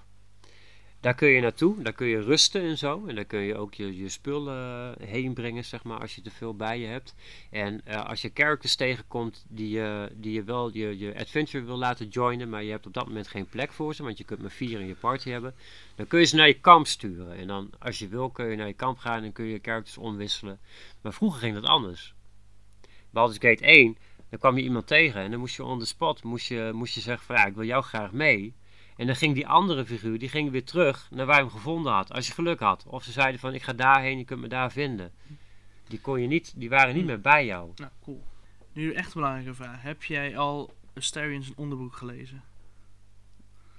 Daar 1.07 1.15
kun 1.15 1.29
je 1.29 1.41
naartoe, 1.41 1.83
daar 1.83 1.93
kun 1.93 2.07
je 2.07 2.21
rusten 2.21 2.63
en 2.63 2.79
zo. 2.79 3.07
En 3.07 3.15
daar 3.15 3.25
kun 3.25 3.41
je 3.41 3.57
ook 3.57 3.75
je, 3.75 3.97
je 3.97 4.09
spullen 4.09 4.95
eh, 4.99 5.09
heen 5.09 5.35
brengen, 5.35 5.65
zeg 5.65 5.85
maar, 5.85 6.01
als 6.01 6.15
je 6.15 6.21
te 6.21 6.31
veel 6.31 6.55
bij 6.55 6.79
je 6.79 6.87
hebt. 6.87 7.15
En 7.51 7.81
eh, 7.85 8.05
als 8.05 8.23
je 8.23 8.31
characters 8.35 8.77
tegenkomt 8.77 9.45
die, 9.49 9.71
je 9.71 10.13
die 10.15 10.33
je 10.33 10.45
wel 10.45 10.71
je, 10.73 10.99
je 10.99 11.19
adventure 11.19 11.65
wil 11.65 11.77
laten 11.77 12.09
joinen, 12.09 12.49
maar 12.49 12.63
je 12.63 12.71
hebt 12.71 12.87
op 12.87 12.95
dat 12.95 13.07
moment 13.07 13.29
geen 13.29 13.49
plek 13.49 13.73
voor 13.73 13.95
ze, 13.95 14.03
want 14.03 14.19
je 14.19 14.25
kunt 14.25 14.41
maar 14.41 14.51
vier 14.51 14.81
in 14.81 14.87
je 14.87 14.95
party 14.95 15.31
hebben, 15.31 15.55
dan 15.95 16.07
kun 16.07 16.21
je 16.21 16.25
ze 16.27 16.37
naar 16.37 16.47
je 16.47 16.61
kamp 16.61 16.87
sturen. 16.87 17.37
En 17.37 17.47
dan, 17.47 17.71
als 17.79 17.99
je 17.99 18.09
wil, 18.09 18.31
kun 18.31 18.51
je 18.51 18.57
naar 18.57 18.67
je 18.67 18.73
kamp 18.73 18.99
gaan 18.99 19.23
en 19.23 19.33
kun 19.33 19.45
je 19.45 19.59
characters 19.63 19.99
omwisselen. 19.99 20.59
Maar 21.03 21.13
vroeger 21.13 21.41
ging 21.41 21.55
dat 21.55 21.65
anders. 21.65 22.15
Baldur's 23.11 23.39
Gate 23.39 23.65
1, 23.65 23.97
dan 24.31 24.39
kwam 24.39 24.57
je 24.57 24.63
iemand 24.63 24.87
tegen 24.87 25.21
en 25.21 25.31
dan 25.31 25.41
moest 25.41 25.57
je 25.57 25.65
on 25.65 25.79
the 25.79 25.87
spot, 25.87 26.23
moest 26.23 26.49
je, 26.49 26.71
moest 26.75 26.95
je 26.95 27.01
zeggen 27.01 27.27
van 27.27 27.37
ja, 27.37 27.47
ik 27.47 27.55
wil 27.55 27.65
jou 27.65 27.83
graag 27.83 28.13
mee. 28.13 28.55
En 28.97 29.07
dan 29.07 29.17
ging 29.17 29.35
die 29.35 29.47
andere 29.47 29.87
figuur, 29.87 30.19
die 30.19 30.29
ging 30.29 30.51
weer 30.51 30.65
terug 30.65 31.09
naar 31.11 31.27
waar 31.27 31.37
je 31.37 31.43
hem 31.43 31.51
gevonden 31.51 31.93
had, 31.93 32.13
als 32.13 32.27
je 32.27 32.33
geluk 32.33 32.61
had. 32.61 32.85
Of 32.87 33.05
ze 33.05 33.13
zeiden 33.13 33.41
van 33.41 33.55
ik 33.55 33.63
ga 33.63 33.73
daarheen, 33.73 34.19
je 34.19 34.25
kunt 34.25 34.41
me 34.41 34.49
daar 34.49 34.73
vinden. 34.73 35.13
Die 35.89 36.01
kon 36.01 36.21
je 36.21 36.27
niet, 36.27 36.53
die 36.57 36.69
waren 36.69 36.95
niet 36.95 37.05
meer 37.05 37.21
bij 37.21 37.47
jou. 37.47 37.73
Nou, 37.77 37.91
cool. 38.03 38.25
Nu 38.73 38.93
echt 38.93 39.07
een 39.07 39.21
belangrijke 39.21 39.55
vraag. 39.55 39.83
Heb 39.83 40.03
jij 40.03 40.39
al 40.39 40.75
Asterion 40.95 41.43
zijn 41.43 41.57
onderbroek 41.57 41.97
gelezen? 41.97 42.43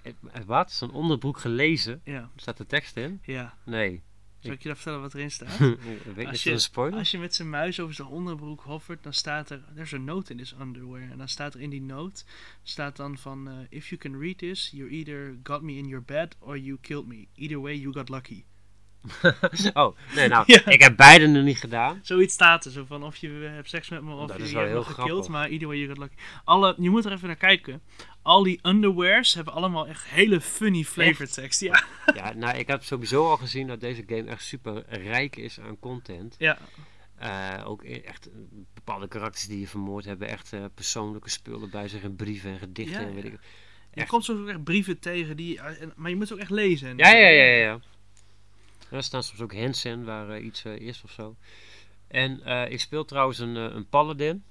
Eh, 0.01 0.13
Wat? 0.45 0.71
Zo'n 0.71 0.91
onderbroek 0.91 1.37
gelezen? 1.37 2.01
Ja. 2.03 2.29
Staat 2.35 2.59
er 2.59 2.67
tekst 2.67 2.97
in? 2.97 3.21
Ja. 3.23 3.57
Nee. 3.65 4.03
Zal 4.47 4.55
ik 4.55 4.61
je 4.61 4.67
dan 4.67 4.75
vertellen 4.77 5.01
wat 5.01 5.13
erin 5.13 5.31
staat? 5.31 5.57
Weet 6.15 6.27
Als 6.27 6.43
je- 6.43 6.49
is 6.49 6.55
een 6.55 6.59
spoiler? 6.61 6.99
Als 6.99 7.11
je 7.11 7.17
met 7.17 7.35
zijn 7.35 7.49
muis 7.49 7.79
over 7.79 7.95
zijn 7.95 8.07
onderbroek 8.07 8.61
hoffert, 8.61 9.03
dan 9.03 9.13
staat 9.13 9.49
er... 9.49 9.61
There's 9.75 9.93
a 9.93 9.97
note 9.97 10.31
in 10.31 10.37
this 10.37 10.55
underwear. 10.61 11.11
En 11.11 11.17
dan 11.17 11.27
staat 11.27 11.53
er 11.53 11.61
in 11.61 11.69
die 11.69 11.81
note... 11.81 12.23
Staat 12.63 12.95
dan 12.95 13.17
van... 13.17 13.47
eh, 13.47 13.53
If 13.69 13.87
you 13.89 14.01
can 14.01 14.19
read 14.19 14.37
this, 14.37 14.69
you 14.73 14.89
either 14.89 15.37
got 15.43 15.61
me 15.61 15.73
in 15.73 15.87
your 15.87 16.03
bed 16.05 16.35
or 16.39 16.57
you 16.57 16.77
killed 16.81 17.07
me. 17.07 17.27
Either 17.35 17.61
way, 17.61 17.73
you 17.75 17.93
got 17.93 18.09
lucky. 18.09 18.43
oh, 19.73 19.97
nee 20.15 20.27
nou, 20.27 20.43
Ja. 20.53 20.65
ik 20.65 20.81
heb 20.81 20.95
beide 20.97 21.27
nog 21.27 21.43
niet 21.43 21.57
gedaan. 21.57 21.99
Zoiets 22.01 22.33
staat 22.33 22.65
er. 22.65 22.71
Zo 22.71 22.85
van 22.85 23.03
of 23.03 23.15
je 23.15 23.45
eh, 23.45 23.53
hebt 23.53 23.69
seks 23.69 23.89
met 23.89 24.01
me 24.03 24.13
of 24.13 24.27
Dat 24.27 24.37
je, 24.37 24.43
is 24.43 24.53
hebt 24.53 24.73
me 24.73 24.83
gekild. 24.83 25.27
Maar 25.29 25.49
either 25.49 25.67
way, 25.67 25.77
you 25.77 25.87
got 25.89 25.97
lucky. 25.97 26.15
Alle, 26.43 26.75
je 26.77 26.89
moet 26.89 27.05
er 27.05 27.11
even 27.11 27.27
naar 27.27 27.35
kijken. 27.35 27.81
Al 28.27 28.43
die 28.43 28.59
underwears 28.63 29.33
hebben 29.33 29.53
allemaal 29.53 29.87
echt 29.87 30.03
hele 30.05 30.41
funny 30.41 30.83
flavored 30.83 31.33
tekst. 31.33 31.61
Ja. 31.61 31.83
Ja, 32.15 32.33
nou, 32.33 32.57
ik 32.57 32.67
heb 32.67 32.83
sowieso 32.83 33.29
al 33.29 33.37
gezien 33.37 33.67
dat 33.67 33.79
deze 33.79 34.03
game 34.07 34.23
echt 34.29 34.43
super 34.43 34.83
rijk 34.89 35.35
is 35.35 35.59
aan 35.59 35.79
content. 35.79 36.35
ja. 36.37 36.57
Eh, 37.17 37.63
ook 37.69 37.83
e- 37.83 37.99
echt 37.99 38.27
eh, 38.29 38.33
bepaalde 38.73 39.07
karakters 39.07 39.47
die 39.47 39.59
je 39.59 39.67
vermoord 39.67 40.05
hebben, 40.05 40.27
echt 40.27 40.53
eh, 40.53 40.65
persoonlijke 40.73 41.29
spullen 41.29 41.69
bij 41.69 41.87
zich 41.87 42.01
in 42.03 42.15
brieven 42.15 42.51
en 42.51 42.59
gedichten 42.59 43.01
Ja, 43.01 43.07
en 43.07 43.13
weet 43.15 43.25
ik. 43.25 43.31
Je 43.93 44.01
Echt. 44.01 44.09
komt 44.09 44.23
soms 44.23 44.39
ook 44.41 44.47
echt 44.47 44.63
brieven 44.63 44.99
tegen 44.99 45.35
die... 45.37 45.59
en- 45.59 45.93
Maar 45.95 46.09
je 46.09 46.15
moet 46.15 46.27
ze 46.27 46.33
ook 46.33 46.39
echt 46.39 46.49
lezen. 46.51 46.97
Ja, 46.97 47.09
ja, 47.09 47.27
ja, 47.27 47.43
ja. 47.43 47.55
ja. 47.63 47.79
Er 48.89 49.03
staan 49.03 49.23
soms 49.23 49.41
ook 49.41 49.53
hints 49.53 49.85
in 49.85 50.03
waar 50.05 50.39
iets 50.39 50.63
is 50.65 51.01
of 51.03 51.11
zo. 51.11 51.35
En 52.07 52.41
ik 52.71 52.79
speel 52.79 53.05
trouwens 53.05 53.39
een, 53.39 53.55
een 53.55 53.87
paladin. 53.89 54.43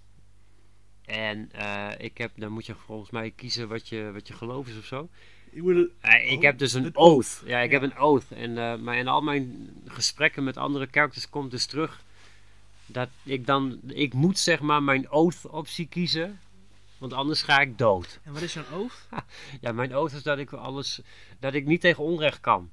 En 1.06 1.48
eh, 1.52 1.88
ik 1.98 2.18
heb, 2.18 2.30
dan 2.36 2.52
moet 2.52 2.66
je 2.66 2.74
volgens 2.74 3.10
mij 3.10 3.30
kiezen 3.30 3.68
wat 3.68 3.88
je, 3.88 4.10
wat 4.12 4.28
je 4.28 4.34
geloof 4.34 4.68
is 4.68 4.78
of 4.78 4.84
zo. 4.84 5.08
Eh, 6.00 6.30
ik 6.32 6.36
Oh, 6.38 6.42
heb 6.42 6.58
dus 6.58 6.72
een 6.72 6.96
oath. 6.96 7.42
Ja, 7.44 7.58
ik 7.60 7.70
Ja. 7.70 7.80
heb 7.80 7.90
een 7.90 8.00
oath. 8.00 8.30
En, 8.30 8.58
eh, 8.58 8.76
maar 8.78 8.96
in 8.96 9.08
al 9.08 9.20
mijn 9.20 9.68
gesprekken 9.86 10.44
met 10.44 10.56
andere 10.56 10.88
characters 10.90 11.28
komt 11.28 11.50
dus 11.50 11.66
terug 11.66 12.02
dat 12.86 13.08
ik 13.22 13.46
dan, 13.46 13.80
ik 13.86 14.12
moet 14.14 14.38
zeg 14.38 14.60
maar 14.60 14.82
mijn 14.82 15.10
oath 15.12 15.46
optie 15.50 15.86
kiezen. 15.86 16.40
Want 16.98 17.12
anders 17.12 17.42
ga 17.42 17.58
ik 17.60 17.78
dood. 17.78 18.20
En 18.22 18.32
wat 18.32 18.42
is 18.42 18.52
zo'n 18.52 18.64
oath? 18.74 19.08
Ja, 19.60 19.72
mijn 19.72 19.96
oath 19.96 20.12
is 20.12 20.22
dat 20.22 20.38
ik 20.38 20.52
alles, 20.52 21.00
dat 21.40 21.54
ik 21.54 21.66
niet 21.66 21.80
tegen 21.80 22.04
onrecht 22.04 22.40
kan. 22.40 22.70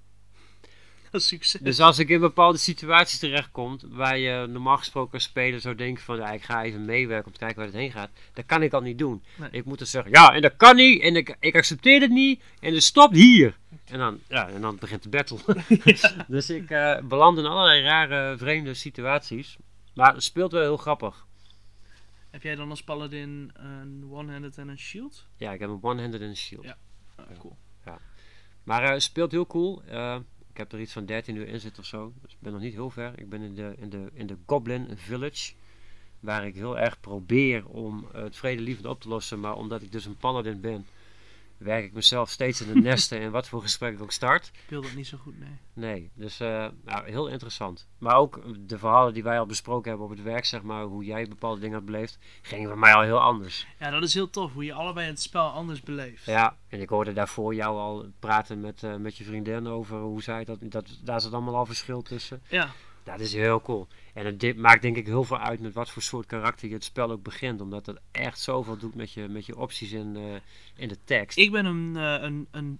Succes. 1.19 1.61
Dus 1.61 1.79
als 1.79 1.99
ik 1.99 2.09
in 2.09 2.19
bepaalde 2.19 2.57
situaties 2.57 3.19
terechtkom 3.19 3.79
waar 3.87 4.17
je 4.17 4.47
normaal 4.47 4.77
gesproken 4.77 5.13
als 5.13 5.23
speler 5.23 5.59
zou 5.59 5.75
denken 5.75 6.03
van 6.03 6.17
ja, 6.17 6.31
ik 6.31 6.43
ga 6.43 6.63
even 6.63 6.85
meewerken 6.85 7.25
om 7.25 7.31
te 7.31 7.39
kijken 7.39 7.57
waar 7.57 7.65
het 7.65 7.75
heen 7.75 7.91
gaat, 7.91 8.09
dat 8.33 8.45
kan 8.45 8.63
ik 8.63 8.73
al 8.73 8.81
niet 8.81 8.97
doen. 8.97 9.23
Nee. 9.35 9.49
Ik 9.51 9.65
moet 9.65 9.79
dus 9.79 9.91
zeggen, 9.91 10.11
ja, 10.11 10.33
en 10.33 10.41
dat 10.41 10.55
kan 10.55 10.75
niet, 10.75 11.01
en 11.01 11.15
ik, 11.15 11.35
ik 11.39 11.55
accepteer 11.55 12.01
het 12.01 12.11
niet, 12.11 12.41
en 12.59 12.73
het 12.73 12.83
stopt 12.83 13.15
hier. 13.15 13.57
En 13.85 13.99
dan, 13.99 14.19
ja, 14.27 14.49
en 14.49 14.61
dan 14.61 14.77
begint 14.79 15.03
de 15.03 15.09
battle. 15.09 15.39
dus 16.27 16.49
ik 16.49 16.69
eh, 16.69 16.99
beland 16.99 17.37
in 17.37 17.45
allerlei 17.45 17.81
rare, 17.81 18.37
vreemde 18.37 18.73
situaties. 18.73 19.57
Maar 19.93 20.13
het 20.13 20.23
speelt 20.23 20.51
wel 20.51 20.61
heel 20.61 20.77
grappig. 20.77 21.25
Heb 22.29 22.43
jij 22.43 22.55
dan 22.55 22.69
als 22.69 22.83
paladin 22.83 23.51
een 23.53 24.07
one-handed 24.09 24.57
en 24.57 24.67
een 24.67 24.79
shield? 24.79 25.27
Ja, 25.37 25.51
ik 25.51 25.59
heb 25.59 25.69
een 25.69 25.79
one-handed 25.81 26.21
en 26.21 26.27
een 26.27 26.35
shield. 26.35 26.63
Ja. 26.63 26.77
Ah, 27.15 27.25
cool. 27.39 27.57
Maar 28.63 28.83
eh 28.83 28.99
speelt 28.99 29.31
heel 29.31 29.47
cool. 29.47 29.83
Eh, 29.83 30.17
ik 30.53 30.59
heb 30.59 30.71
er 30.71 30.79
iets 30.79 30.93
van 30.93 31.05
13 31.05 31.35
uur 31.35 31.47
in 31.47 31.59
zitten 31.59 31.81
of 31.81 31.87
zo. 31.87 32.13
Dus 32.21 32.31
ik 32.31 32.37
ben 32.39 32.51
nog 32.51 32.61
niet 32.61 32.73
heel 32.73 32.89
ver. 32.89 33.19
Ik 33.19 33.29
ben 33.29 33.41
in 33.41 33.55
de, 33.55 33.73
in 33.77 33.89
de, 33.89 34.09
in 34.13 34.27
de 34.27 34.37
Goblin 34.45 34.87
Village. 34.95 35.53
Waar 36.19 36.45
ik 36.45 36.55
heel 36.55 36.79
erg 36.79 36.99
probeer 36.99 37.67
om 37.67 38.07
het 38.11 38.35
vredelievend 38.35 38.85
op 38.87 39.01
te 39.01 39.07
lossen. 39.07 39.39
Maar 39.39 39.55
omdat 39.55 39.81
ik 39.81 39.91
dus 39.91 40.05
een 40.05 40.17
paladin 40.17 40.61
ben, 40.61 40.85
werk 41.63 41.83
ik 41.85 41.93
mezelf 41.93 42.29
steeds 42.29 42.61
in 42.61 42.73
de 42.73 42.81
nesten. 42.89 43.19
en 43.19 43.31
wat 43.31 43.47
voor 43.47 43.61
gesprek 43.61 43.93
ik 43.93 44.01
ook 44.01 44.11
start. 44.11 44.47
Ik 44.47 44.69
wil 44.69 44.81
dat 44.81 44.93
niet 44.93 45.07
zo 45.07 45.17
goed, 45.17 45.39
nee. 45.39 45.57
Nee, 45.73 46.11
dus 46.15 46.39
eh, 46.39 46.67
nou, 46.85 47.09
heel 47.09 47.27
interessant. 47.27 47.87
Maar 47.97 48.15
ook 48.15 48.41
de 48.67 48.77
verhalen 48.77 49.13
die 49.13 49.23
wij 49.23 49.39
al 49.39 49.45
besproken 49.45 49.89
hebben 49.89 50.07
op 50.07 50.13
het 50.15 50.23
werk, 50.23 50.45
zeg 50.45 50.61
maar, 50.61 50.83
hoe 50.83 51.03
jij 51.03 51.27
bepaalde 51.27 51.59
dingen 51.59 51.75
had 51.75 51.85
beleefd, 51.85 52.17
gingen 52.41 52.67
bij 52.67 52.77
mij 52.77 52.93
al 52.93 53.01
heel 53.01 53.19
anders. 53.21 53.67
Ja, 53.79 53.89
dat 53.89 54.03
is 54.03 54.13
heel 54.13 54.29
tof, 54.29 54.53
hoe 54.53 54.65
je 54.65 54.73
allebei 54.73 55.07
het 55.07 55.21
spel 55.21 55.49
anders 55.49 55.81
beleeft. 55.81 56.25
Ja, 56.25 56.57
en 56.67 56.81
ik 56.81 56.89
hoorde 56.89 57.13
daarvoor 57.13 57.55
jou 57.55 57.77
al 57.77 58.05
praten 58.19 58.59
met, 58.61 58.83
eh, 58.83 58.95
met 58.95 59.17
je 59.17 59.23
vriendin 59.23 59.67
over 59.67 59.99
hoe 59.99 60.21
zij 60.21 60.43
dat, 60.43 60.57
dat, 60.61 60.99
daar 61.03 61.21
zit 61.21 61.33
allemaal 61.33 61.55
al 61.55 61.65
verschil 61.65 62.01
tussen. 62.01 62.41
Ja, 62.47 62.69
Dat 63.03 63.19
is 63.19 63.33
heel 63.33 63.61
cool. 63.61 63.87
En 64.13 64.25
het 64.25 64.57
maakt 64.57 64.81
denk 64.81 64.97
ik 64.97 65.05
heel 65.05 65.23
veel 65.23 65.37
uit 65.37 65.59
met 65.59 65.73
wat 65.73 65.89
voor 65.89 66.01
soort 66.01 66.25
karakter 66.25 66.67
je 66.67 66.73
het 66.73 66.83
spel 66.83 67.11
ook 67.11 67.23
begint, 67.23 67.61
omdat 67.61 67.85
het 67.85 67.99
echt 68.11 68.39
zoveel 68.39 68.77
doet 68.77 68.95
met 68.95 69.11
je, 69.11 69.27
met 69.27 69.45
je 69.45 69.57
opties 69.57 69.91
in, 69.91 70.15
eh, 70.15 70.35
in 70.75 70.87
de 70.87 70.97
tekst. 71.03 71.37
ik 71.37 71.51
ben 71.51 71.65
een, 71.65 71.95
eh, 71.97 72.23
een, 72.23 72.47
een 72.51 72.79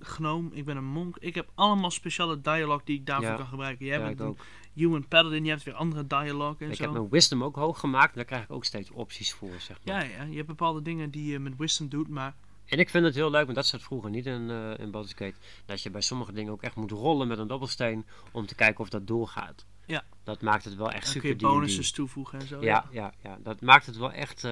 gnoom, 0.00 0.50
ik 0.52 0.64
ben 0.64 0.76
een 0.76 0.84
monk. 0.84 1.16
Ik 1.18 1.34
heb 1.34 1.50
allemaal 1.54 1.90
speciale 1.90 2.40
dialoog 2.40 2.82
die 2.84 2.98
ik 2.98 3.06
daarvoor 3.06 3.26
Ja. 3.30 3.36
kan 3.36 3.46
gebruiken. 3.46 3.86
Jij 3.86 3.96
ja, 3.98 4.02
bent 4.02 4.14
ik 4.14 4.20
een 4.20 4.26
ook. 4.26 4.38
human 4.74 5.08
paladin, 5.08 5.44
je 5.44 5.50
hebt 5.50 5.62
weer 5.62 5.74
andere 5.74 6.06
dialoog 6.06 6.58
en 6.60 6.70
Ik 6.70 6.76
zo. 6.76 6.82
heb 6.82 6.92
mijn 6.92 7.08
wisdom 7.08 7.44
ook 7.44 7.56
hoog 7.56 7.80
gemaakt, 7.80 8.08
en 8.10 8.16
daar 8.16 8.24
krijg 8.24 8.42
ik 8.42 8.50
ook 8.50 8.64
steeds 8.64 8.90
opties 8.90 9.32
voor, 9.32 9.60
zeg 9.60 9.78
maar. 9.84 10.04
Ja, 10.06 10.10
ja, 10.16 10.22
je 10.24 10.34
hebt 10.36 10.46
bepaalde 10.46 10.82
dingen 10.82 11.10
die 11.10 11.30
je 11.32 11.38
met 11.38 11.56
wisdom 11.56 11.88
doet, 11.88 12.08
maar 12.08 12.34
En 12.66 12.78
ik 12.78 12.90
vind 12.90 13.04
het 13.04 13.14
heel 13.14 13.30
leuk, 13.30 13.44
want 13.44 13.56
dat 13.56 13.66
zat 13.66 13.82
vroeger 13.82 14.10
niet 14.10 14.26
in, 14.26 14.50
eh 14.50 14.78
in 14.78 14.90
Baldur's 14.90 15.14
Gate, 15.16 15.34
dat 15.66 15.82
je 15.82 15.90
bij 15.90 16.00
sommige 16.00 16.32
dingen 16.32 16.52
ook 16.52 16.62
echt 16.62 16.74
moet 16.76 16.90
rollen 16.90 17.28
met 17.28 17.38
een 17.38 17.46
dobbelsteen 17.46 18.06
om 18.32 18.46
te 18.46 18.54
kijken 18.54 18.80
of 18.80 18.88
dat 18.88 19.06
doorgaat. 19.06 19.66
Ja. 19.86 20.04
Dat 20.24 20.42
maakt 20.42 20.64
het 20.64 20.74
wel 20.76 20.90
echt 20.90 21.02
dan 21.04 21.12
kun 21.12 21.12
super 21.12 21.28
je 21.28 21.34
D&D. 21.34 21.40
bonussen 21.42 21.94
toevoegen 21.94 22.40
en 22.40 22.46
zo. 22.46 22.60
Ja, 22.62 22.88
ja, 22.90 23.12
ja, 23.22 23.38
dat 23.42 23.60
maakt 23.60 23.86
het 23.86 23.96
wel 23.96 24.12
echt, 24.12 24.44
eh, 24.44 24.50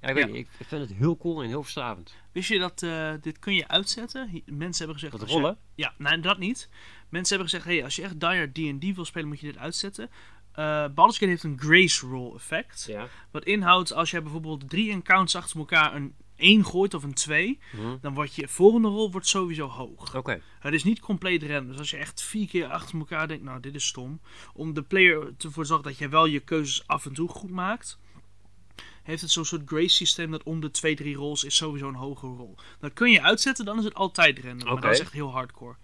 ja, 0.00 0.08
ik 0.08 0.14
weet 0.14 0.26
Ja. 0.26 0.32
niet, 0.32 0.48
ik 0.58 0.66
vind 0.66 0.88
het 0.88 0.98
heel 0.98 1.16
cool 1.16 1.42
en 1.42 1.48
heel 1.48 1.62
verslavend. 1.62 2.14
Wist 2.32 2.48
je 2.48 2.58
dat 2.58 2.82
eh, 2.82 3.12
dit 3.20 3.38
kun 3.38 3.54
je 3.54 3.68
uitzetten? 3.68 4.42
Mensen 4.46 4.84
hebben 4.84 4.94
gezegd... 5.02 5.18
Dat 5.20 5.28
je- 5.30 5.34
rollen? 5.34 5.58
Ja, 5.74 5.94
nee, 5.98 6.20
dat 6.20 6.38
niet. 6.38 6.68
Mensen 7.08 7.36
hebben 7.36 7.48
gezegd, 7.54 7.64
hey, 7.74 7.84
als 7.84 7.96
je 7.96 8.02
echt 8.02 8.20
dire 8.20 8.50
D&D 8.78 8.94
wil 8.94 9.04
spelen, 9.04 9.28
moet 9.28 9.40
je 9.40 9.46
dit 9.46 9.58
uitzetten. 9.58 10.10
Eh 10.52 10.64
Baldur's 10.94 11.18
Gate 11.18 11.30
heeft 11.30 11.42
een 11.42 11.58
grace 11.60 12.06
roll 12.06 12.34
effect. 12.34 12.84
Ja. 12.88 13.08
Wat 13.30 13.44
inhoudt, 13.44 13.92
als 13.92 14.10
jij 14.10 14.22
bijvoorbeeld 14.22 14.68
drie 14.70 14.90
encounters 14.90 15.36
achter 15.36 15.58
elkaar 15.58 15.94
een 15.94 16.14
1 16.38 16.64
gooit 16.64 16.94
of 16.94 17.02
een 17.02 17.14
2, 17.14 17.58
Mhm. 17.72 17.96
dan 18.00 18.14
wordt 18.14 18.34
je 18.34 18.48
volgende 18.48 18.88
rol 18.88 19.10
wordt 19.10 19.26
sowieso 19.26 19.66
hoog. 19.68 20.16
Oké, 20.16 20.40
Het 20.60 20.74
is 20.74 20.84
niet 20.84 21.00
compleet 21.00 21.42
random. 21.42 21.66
Dus 21.68 21.78
als 21.78 21.90
je 21.90 21.96
echt 21.96 22.22
vier 22.22 22.48
keer 22.48 22.66
achter 22.66 22.98
elkaar 22.98 23.28
denkt, 23.28 23.44
nou, 23.44 23.60
dit 23.60 23.74
is 23.74 23.86
stom. 23.86 24.20
Om 24.54 24.74
de 24.74 24.82
player 24.82 25.16
ervoor 25.38 25.62
te 25.62 25.68
zorgen 25.68 25.86
dat 25.88 25.98
je 25.98 26.08
wel 26.08 26.26
je 26.26 26.40
keuzes 26.40 26.86
af 26.86 27.06
en 27.06 27.12
toe 27.12 27.28
goed 27.28 27.50
maakt, 27.50 27.98
heeft 29.02 29.22
het 29.22 29.30
zo'n 29.30 29.44
soort 29.44 29.62
grace 29.66 29.88
systeem 29.94 30.30
dat 30.30 30.42
om 30.42 30.60
de 30.60 30.70
2, 30.70 30.94
3 30.96 31.14
rolls 31.16 31.44
is 31.44 31.56
sowieso 31.56 31.88
een 31.88 31.94
hoge 31.94 32.26
rol. 32.26 32.54
Dat 32.80 32.92
kun 32.92 33.10
je 33.10 33.22
uitzetten, 33.22 33.64
dan 33.64 33.78
is 33.78 33.84
het 33.84 33.94
altijd 33.94 34.38
random. 34.38 34.72
Maar 34.72 34.80
dat 34.82 34.92
is 34.92 35.00
echt 35.00 35.12
heel 35.12 35.30
hardcore. 35.32 35.76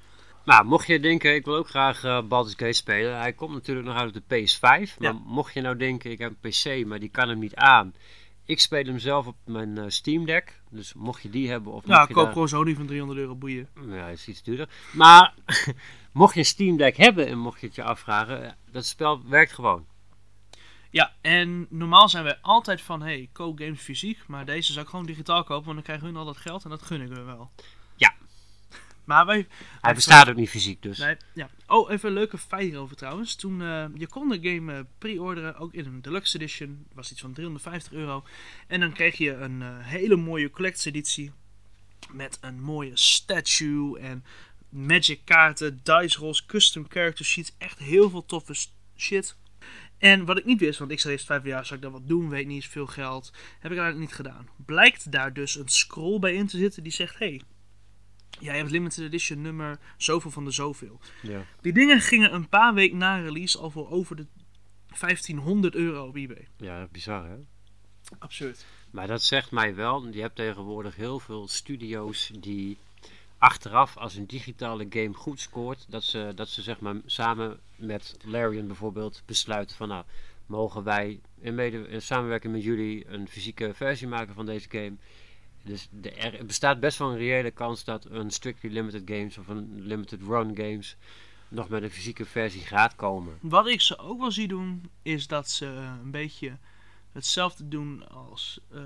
Nou, 0.44 0.64
mocht 0.64 0.86
je 0.86 1.00
denken, 1.00 1.34
ik 1.34 1.44
wil 1.44 1.56
ook 1.56 1.68
graag 1.68 2.04
eh 2.04 2.22
Baldur's 2.22 2.54
Gate 2.56 2.72
spelen. 2.72 3.18
Hij 3.18 3.32
komt 3.32 3.52
natuurlijk 3.52 3.86
nog 3.86 3.96
uit 3.96 4.14
de 4.14 4.20
PS5. 4.20 4.98
Maar 4.98 5.12
Ja. 5.12 5.20
mocht 5.24 5.54
je 5.54 5.60
nou 5.60 5.76
denken, 5.76 6.10
ik 6.10 6.18
heb 6.18 6.32
een 6.40 6.50
PC, 6.50 6.86
maar 6.86 6.98
die 7.00 7.08
kan 7.08 7.28
hem 7.28 7.38
niet 7.38 7.54
aan. 7.54 7.94
Ik 8.46 8.60
speel 8.60 8.84
hem 8.84 8.98
zelf 8.98 9.26
op 9.26 9.36
mijn 9.44 9.78
eh, 9.78 9.84
Steam 9.88 10.24
Deck. 10.24 10.60
Dus 10.70 10.94
mocht 10.94 11.22
je 11.22 11.30
die 11.30 11.50
hebben 11.50 11.72
of 11.72 11.86
Ja, 11.86 12.06
koop 12.06 12.32
gewoon 12.32 12.48
Sony 12.48 12.74
van 12.74 12.86
300 12.86 13.18
euro 13.20 13.34
boeien. 13.34 13.68
Ja, 13.88 14.08
is 14.08 14.28
iets 14.28 14.42
duurder. 14.42 14.68
Maar 14.92 15.34
mocht 16.12 16.34
je 16.34 16.40
een 16.40 16.46
Steam 16.46 16.76
Deck 16.76 16.96
hebben 16.96 17.26
en 17.26 17.38
mocht 17.38 17.60
je 17.60 17.66
het 17.66 17.74
je 17.74 17.82
afvragen, 17.82 18.44
eh, 18.44 18.52
dat 18.70 18.86
spel 18.86 19.28
werkt 19.28 19.52
gewoon. 19.52 19.86
Ja, 20.90 21.12
en 21.20 21.66
normaal 21.70 22.08
zijn 22.08 22.24
wij 22.24 22.38
altijd 22.42 22.80
van, 22.80 23.02
hey, 23.02 23.28
koop 23.32 23.58
games 23.58 23.80
fysiek. 23.80 24.26
Maar 24.26 24.44
deze 24.44 24.72
zou 24.72 24.84
ik 24.84 24.90
gewoon 24.90 25.06
digitaal 25.06 25.44
kopen, 25.44 25.64
want 25.64 25.74
dan 25.74 25.84
krijgen 25.84 26.06
hun 26.06 26.16
al 26.16 26.24
dat 26.24 26.36
geld 26.36 26.64
en 26.64 26.70
dat 26.70 26.82
gun 26.82 27.00
ik 27.00 27.08
hun 27.08 27.26
wel. 27.26 27.50
Maar 29.04 29.26
wij... 29.26 29.46
Hij 29.80 29.94
bestaat 29.94 30.28
ook 30.28 30.36
niet 30.36 30.50
fysiek 30.50 30.82
dus. 30.82 30.98
Nee, 30.98 31.16
ja. 31.34 31.48
Oh, 31.66 31.90
even 31.90 32.08
een 32.08 32.14
leuke 32.14 32.38
feit 32.38 32.62
hierover 32.62 32.96
trouwens. 32.96 33.34
Toen, 33.34 33.62
eh, 33.62 33.86
je 33.94 34.06
kon 34.06 34.28
de 34.28 34.38
game 34.50 34.72
eh, 34.72 34.80
pre-orderen, 34.98 35.56
ook 35.56 35.72
in 35.72 35.86
een 35.86 36.02
deluxe 36.02 36.36
edition. 36.36 36.86
was 36.94 37.10
iets 37.10 37.20
van 37.20 37.32
350 37.32 37.92
euro. 37.92 38.24
En 38.66 38.80
dan 38.80 38.92
kreeg 38.92 39.16
je 39.16 39.34
een 39.34 39.62
eh, 39.62 39.68
hele 39.80 40.16
mooie 40.16 40.50
collector's 40.50 40.84
editie. 40.84 41.32
Met 42.12 42.38
een 42.40 42.60
mooie 42.60 42.96
statue 42.96 43.98
en 43.98 44.24
magic 44.68 45.20
kaarten, 45.24 45.80
dice 45.82 46.18
rolls, 46.18 46.46
custom 46.46 46.86
character 46.88 47.24
sheets. 47.24 47.54
Echt 47.58 47.78
heel 47.78 48.10
veel 48.10 48.24
toffe 48.24 48.54
shit. 48.96 49.36
En 49.98 50.24
wat 50.24 50.38
ik 50.38 50.44
niet 50.44 50.60
wist, 50.60 50.78
want 50.78 50.90
ik 50.90 51.00
zat 51.00 51.12
eerst 51.12 51.26
vijf 51.26 51.44
jaar, 51.44 51.64
zou 51.64 51.74
ik 51.74 51.84
dat 51.84 51.92
wat 51.92 52.08
doen? 52.08 52.28
Weet 52.28 52.46
niet, 52.46 52.62
is 52.62 52.68
veel 52.68 52.86
geld. 52.86 53.32
Heb 53.60 53.72
ik 53.72 53.78
eigenlijk 53.78 53.98
niet 53.98 54.16
gedaan. 54.16 54.48
Blijkt 54.66 55.12
daar 55.12 55.32
dus 55.32 55.56
een 55.56 55.68
scroll 55.68 56.18
bij 56.18 56.34
in 56.34 56.46
te 56.46 56.56
zitten 56.56 56.82
die 56.82 56.92
zegt: 56.92 57.18
hey, 57.18 57.42
jij 58.44 58.56
hebt 58.56 58.70
limited 58.70 59.04
edition 59.04 59.40
nummer 59.40 59.78
zoveel 59.96 60.30
van 60.30 60.44
de 60.44 60.50
zoveel. 60.50 61.00
Ja. 61.22 61.44
Die 61.60 61.72
dingen 61.72 62.00
gingen 62.00 62.34
een 62.34 62.48
paar 62.48 62.74
weken 62.74 62.98
na 62.98 63.16
release 63.16 63.58
al 63.58 63.70
voor 63.70 63.90
over 63.90 64.16
de 64.16 64.26
1500 64.98 65.74
euro 65.74 66.06
op 66.06 66.16
eBay. 66.16 66.48
ja, 66.56 66.88
bizar 66.92 67.28
hè. 67.28 67.36
Absurd. 68.18 68.66
Maar 68.90 69.06
dat 69.06 69.22
zegt 69.22 69.50
mij 69.50 69.74
wel, 69.74 70.08
je 70.08 70.20
hebt 70.20 70.36
tegenwoordig 70.36 70.96
heel 70.96 71.18
veel 71.18 71.48
studio's 71.48 72.30
die 72.40 72.76
achteraf 73.38 73.96
als 73.96 74.14
een 74.14 74.26
digitale 74.26 74.86
game 74.90 75.14
goed 75.14 75.40
scoort, 75.40 75.86
dat 75.88 76.04
ze, 76.04 76.32
dat 76.34 76.48
ze 76.48 76.62
zeg 76.62 76.80
maar 76.80 76.96
samen 77.06 77.60
met 77.76 78.16
Larian 78.24 78.66
bijvoorbeeld 78.66 79.22
besluiten 79.26 79.76
van 79.76 79.88
nou, 79.88 80.04
mogen 80.46 80.84
wij 80.84 81.20
in, 81.40 81.54
mede, 81.54 81.88
in 81.88 82.02
samenwerking 82.02 82.52
met 82.52 82.62
jullie 82.62 83.08
een 83.08 83.28
fysieke 83.28 83.74
versie 83.74 84.08
maken 84.08 84.34
van 84.34 84.46
deze 84.46 84.70
game. 84.70 84.96
Dus 85.64 85.88
er 86.18 86.46
bestaat 86.46 86.80
best 86.80 86.98
wel 86.98 87.10
een 87.10 87.16
reële 87.16 87.50
kans 87.50 87.84
dat 87.84 88.04
een 88.10 88.30
strictly 88.30 88.70
limited 88.70 89.02
games 89.04 89.38
of 89.38 89.48
een 89.48 89.80
limited 89.80 90.20
run 90.22 90.56
games 90.56 90.96
nog 91.48 91.68
met 91.68 91.82
een 91.82 91.90
fysieke 91.90 92.24
versie 92.24 92.60
gaat 92.60 92.94
komen. 92.94 93.38
Wat 93.40 93.66
ik 93.66 93.80
ze 93.80 93.98
ook 93.98 94.20
wel 94.20 94.32
zie 94.32 94.48
doen, 94.48 94.90
is 95.02 95.26
dat 95.26 95.50
ze 95.50 95.66
een 95.66 96.10
beetje 96.10 96.58
hetzelfde 97.12 97.68
doen 97.68 98.08
als 98.08 98.60
eh, 98.72 98.80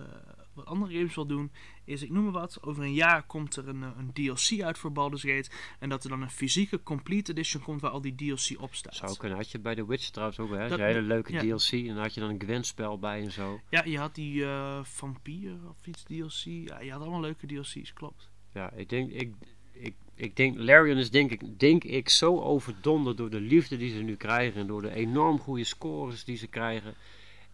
wat 0.59 0.67
andere 0.67 0.93
games 0.93 1.15
wel 1.15 1.27
doen. 1.27 1.51
Is, 1.85 2.03
ik 2.03 2.11
noem 2.11 2.23
maar 2.25 2.33
wat, 2.33 2.59
over 2.63 2.83
een 2.83 2.95
jaar 2.95 3.23
komt 3.23 3.57
er 3.57 3.69
een, 3.69 3.83
eh, 3.83 3.91
een 3.99 4.13
DLC 4.13 4.63
uit 4.63 4.79
voor 4.79 4.93
Baldur's 4.93 5.23
Gate. 5.23 5.51
En 5.79 5.89
dat 5.89 6.05
er 6.05 6.11
dan 6.11 6.23
een 6.23 6.31
fysieke 6.31 6.83
complete 6.83 7.33
edition 7.33 7.63
komt 7.63 7.81
waar 7.81 7.91
al 7.91 8.01
die 8.01 8.15
DLC 8.15 8.61
op 8.61 8.75
staat. 8.75 8.95
Zou 8.95 9.17
kunnen. 9.17 9.37
Had 9.39 9.51
je 9.51 9.59
bij 9.59 9.75
The 9.75 9.87
Witcher 9.87 10.13
trouwens 10.13 10.39
ook, 10.39 10.51
hè? 10.51 10.69
Dat- 10.69 10.79
een 10.79 10.85
hele 10.85 11.03
leuke 11.03 11.33
ja. 11.33 11.41
DLC. 11.41 11.73
En 11.73 11.95
dan 11.95 12.03
had 12.03 12.15
je 12.15 12.21
dan 12.21 12.31
een 12.31 12.43
Gwent-spel 12.43 12.99
bij 12.99 13.23
en 13.23 13.33
zo. 13.33 13.61
Ja, 13.71 13.85
je 13.85 13.99
had 13.99 14.15
die 14.15 14.45
eh 14.45 14.85
vampier 14.85 15.57
of 15.69 15.87
iets 15.87 16.03
DLC. 16.03 16.69
Ja, 16.69 16.81
je 16.81 16.91
had 16.91 17.01
allemaal 17.01 17.21
leuke 17.21 17.47
DLC's, 17.47 17.93
klopt. 17.93 18.31
Ja, 18.55 18.73
ik 18.73 18.89
denk, 18.89 19.11
ik, 19.11 19.35
ik, 19.73 19.95
ik 20.15 20.37
denk, 20.37 20.59
Larian 20.59 20.97
is 20.97 21.11
denk 21.11 21.31
ik, 21.31 21.59
denk 21.59 21.85
ik 21.85 22.09
zo 22.09 22.41
overdonderd 22.41 23.17
door 23.17 23.31
de 23.31 23.41
liefde 23.41 23.77
die 23.77 23.91
ze 23.97 24.03
nu 24.03 24.17
krijgen. 24.17 24.61
En 24.61 24.67
door 24.67 24.83
de 24.83 24.95
enorm 24.95 25.39
goede 25.39 25.65
scores 25.65 26.25
die 26.25 26.37
ze 26.37 26.47
krijgen. 26.47 26.95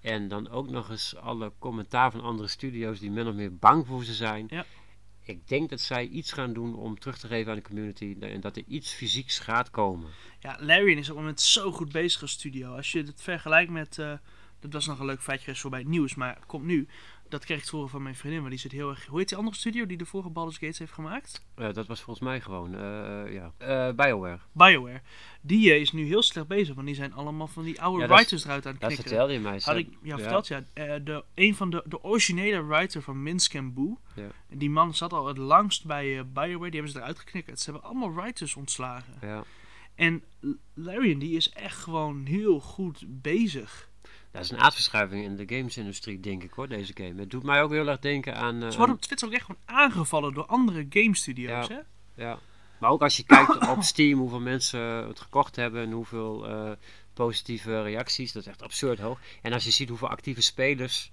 En 0.05 0.29
dan 0.29 0.49
ook 0.49 0.71
nog 0.71 0.91
eens 0.91 1.17
alle 1.17 1.53
commentaar 1.59 2.11
van 2.11 2.21
andere 2.21 2.49
studio's 2.49 2.99
die 2.99 3.11
min 3.11 3.27
of 3.27 3.35
meer 3.35 3.57
bang 3.57 3.87
voor 3.87 4.05
ze 4.05 4.15
zijn. 4.15 4.47
Ja. 4.49 4.65
Ik 5.23 5.49
denk 5.49 5.71
dat 5.71 5.81
zij 5.81 6.07
iets 6.07 6.33
gaan 6.33 6.53
doen 6.53 6.75
om 6.75 6.99
terug 6.99 7.19
te 7.19 7.27
geven 7.27 7.51
aan 7.51 7.57
de 7.57 7.63
community. 7.63 8.17
En 8.21 8.41
dat 8.41 8.57
er 8.57 8.63
iets 8.67 8.93
fysieks 8.93 9.39
gaat 9.39 9.71
komen. 9.71 10.11
Ja, 10.41 10.57
Larian 10.61 10.99
is 10.99 11.11
op 11.11 11.15
het 11.15 11.17
moment 11.17 11.41
zo 11.41 11.73
goed 11.73 11.93
bezig 11.93 12.23
als 12.23 12.31
studio. 12.31 12.77
Als 12.77 12.93
je 12.93 13.03
het 13.03 13.23
vergelijkt 13.23 13.71
met... 13.71 13.99
eh, 13.99 14.13
dat 14.61 14.73
was 14.73 14.87
nog 14.87 14.99
een 14.99 15.07
leuk 15.07 15.23
feitje 15.23 15.45
geweest 15.45 15.61
voor 15.61 15.71
bij 15.71 15.81
het 15.81 15.89
nieuws, 15.89 16.15
maar 16.15 16.35
het 16.35 16.47
komt 16.47 16.65
nu. 16.65 16.89
Dat 17.29 17.45
kreeg 17.45 17.59
ik 17.59 17.65
te 17.65 17.77
horen 17.77 17.91
van 17.91 18.03
mijn 18.03 18.15
vriendin, 18.15 18.41
maar 18.41 18.51
die 18.51 18.59
zit 18.59 18.73
heel 18.73 18.89
erg... 18.91 19.07
Hoe 19.07 19.19
heet 19.19 19.29
die 19.29 19.39
andere 19.39 19.57
studio 19.57 19.87
die 19.87 19.97
de 19.97 20.05
vorige 20.07 20.31
Baldur's 20.31 20.59
Gates 20.59 20.79
heeft 20.79 20.93
gemaakt? 20.93 21.45
Eh, 21.55 21.73
dat 21.73 21.87
was 21.87 22.01
volgens 22.01 22.27
mij 22.27 22.41
gewoon, 22.41 22.75
eh, 22.75 23.33
ja, 23.33 23.53
Eh, 23.59 23.95
BioWare. 23.95 24.39
BioWare. 24.53 25.01
Die 25.41 25.79
is 25.81 25.93
nu 25.93 26.05
heel 26.05 26.23
slecht 26.23 26.47
bezig, 26.47 26.75
want 26.75 26.87
die 26.87 26.97
zijn 26.97 27.13
allemaal 27.13 27.47
van 27.47 27.65
die 27.65 27.83
oude 27.83 28.01
Ja, 28.03 28.07
dat 28.07 28.17
writers 28.19 28.45
eruit 28.45 28.67
aan 28.67 28.73
het 28.73 28.81
Dat 28.81 28.91
knikkeren. 28.93 29.11
vertelde 29.19 29.33
je 29.33 29.49
mij. 29.49 29.61
Had 29.65 29.77
ik 29.77 29.89
ja, 30.03 30.19
verteld, 30.19 30.47
ja. 30.47 30.65
De, 30.99 31.25
een 31.35 31.55
van 31.55 31.71
de, 31.71 31.83
de 31.87 32.03
originele 32.03 32.65
writer 32.65 33.03
van 33.03 33.23
Minsk 33.23 33.55
en 33.55 33.75
Boo. 33.75 33.99
Ja. 34.15 34.29
Die 34.49 34.71
man 34.71 34.95
zat 34.95 35.13
al 35.13 35.27
het 35.27 35.39
langst 35.39 35.85
bij 35.87 36.27
BioWare. 36.33 36.71
Die 36.71 36.81
hebben 36.81 36.91
ze 36.91 36.99
eruit 36.99 37.19
geknikkerd. 37.19 37.61
Ze 37.61 37.71
hebben 37.71 37.89
allemaal 37.91 38.15
writers 38.15 38.55
ontslagen. 38.57 39.15
Ja. 39.21 39.45
En 39.95 40.23
Larian, 40.75 41.19
die 41.19 41.37
is 41.37 41.51
echt 41.51 41.77
gewoon 41.77 42.25
heel 42.25 42.61
goed 42.61 43.05
bezig. 43.09 43.89
Dat 44.35 44.45
is 44.45 44.51
een 44.51 44.59
aardverschuiving 44.61 45.25
in 45.25 45.37
de 45.37 45.57
gamesindustrie, 45.57 46.21
denk 46.21 46.43
ik 46.43 46.51
hoor, 46.53 46.69
deze 46.69 46.93
game. 46.95 47.21
Het 47.21 47.31
doet 47.31 47.43
mij 47.43 47.63
ook 47.63 47.71
heel 47.71 47.89
erg 47.89 47.99
denken 47.99 48.37
aan... 48.37 48.63
eh, 48.63 48.71
Ze 48.71 48.77
worden 48.77 48.95
op 48.95 49.01
Twitter 49.01 49.27
ook 49.29 49.35
echt 49.35 49.45
gewoon 49.45 49.61
aangevallen 49.65 50.35
door 50.35 50.47
andere 50.47 50.87
game 50.91 51.17
studios, 51.17 51.67
Ja. 51.67 51.75
hè? 52.15 52.23
Ja. 52.25 52.39
Maar 52.79 52.91
ook 52.91 53.03
als 53.03 53.17
je 53.17 53.23
kijkt 53.25 53.69
op 53.69 53.83
Steam 53.93 54.19
hoeveel 54.19 54.41
mensen 54.41 54.81
het 54.81 55.21
gekocht 55.21 55.57
hebben 55.57 55.83
en 55.83 55.91
hoeveel 55.91 56.47
eh, 56.49 56.71
positieve 57.15 57.83
reacties, 57.83 58.33
dat 58.33 58.43
is 58.43 58.49
echt 58.49 58.63
absurd 58.63 58.99
hoog. 58.99 59.19
En 59.43 59.53
als 59.53 59.65
je 59.65 59.71
ziet 59.71 59.89
hoeveel 59.89 60.09
actieve 60.09 60.43
spelers 60.43 61.13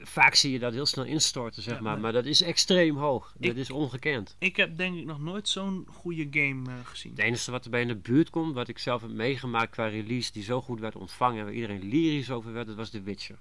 vaak 0.00 0.34
zie 0.34 0.52
je 0.52 0.58
dat 0.58 0.72
heel 0.72 0.86
snel 0.86 1.04
instorten, 1.04 1.62
zeg 1.62 1.74
Ja, 1.74 1.80
maar. 1.80 1.92
maar- 1.92 2.00
Maar 2.00 2.12
dat 2.12 2.24
is 2.24 2.42
extreem 2.42 2.96
hoog. 2.96 3.34
Ik- 3.38 3.46
dat 3.46 3.56
is 3.56 3.70
ongekend. 3.70 4.36
Ik 4.38 4.56
heb 4.56 4.76
denk 4.76 4.96
ik 4.96 5.04
nog 5.04 5.20
nooit 5.20 5.48
zo'n 5.48 5.86
goede 5.90 6.26
game 6.30 6.70
eh, 6.70 6.74
gezien. 6.84 7.10
Het 7.12 7.20
enige 7.20 7.50
wat 7.50 7.64
er 7.64 7.70
bij 7.70 7.80
in 7.80 7.88
de 7.88 7.96
buurt 7.96 8.30
komt, 8.30 8.54
wat 8.54 8.68
ik 8.68 8.78
zelf 8.78 9.00
heb 9.02 9.10
meegemaakt 9.10 9.70
qua 9.70 9.86
release, 9.86 10.32
die 10.32 10.42
zo 10.42 10.60
goed 10.60 10.80
werd 10.80 10.96
ontvangen 10.96 11.38
en 11.38 11.44
waar 11.44 11.54
iedereen 11.54 11.88
lyrisch 11.88 12.30
over 12.30 12.52
werd, 12.52 12.66
dat 12.66 12.76
was 12.76 12.90
The 12.90 13.02
Witcher. 13.02 13.38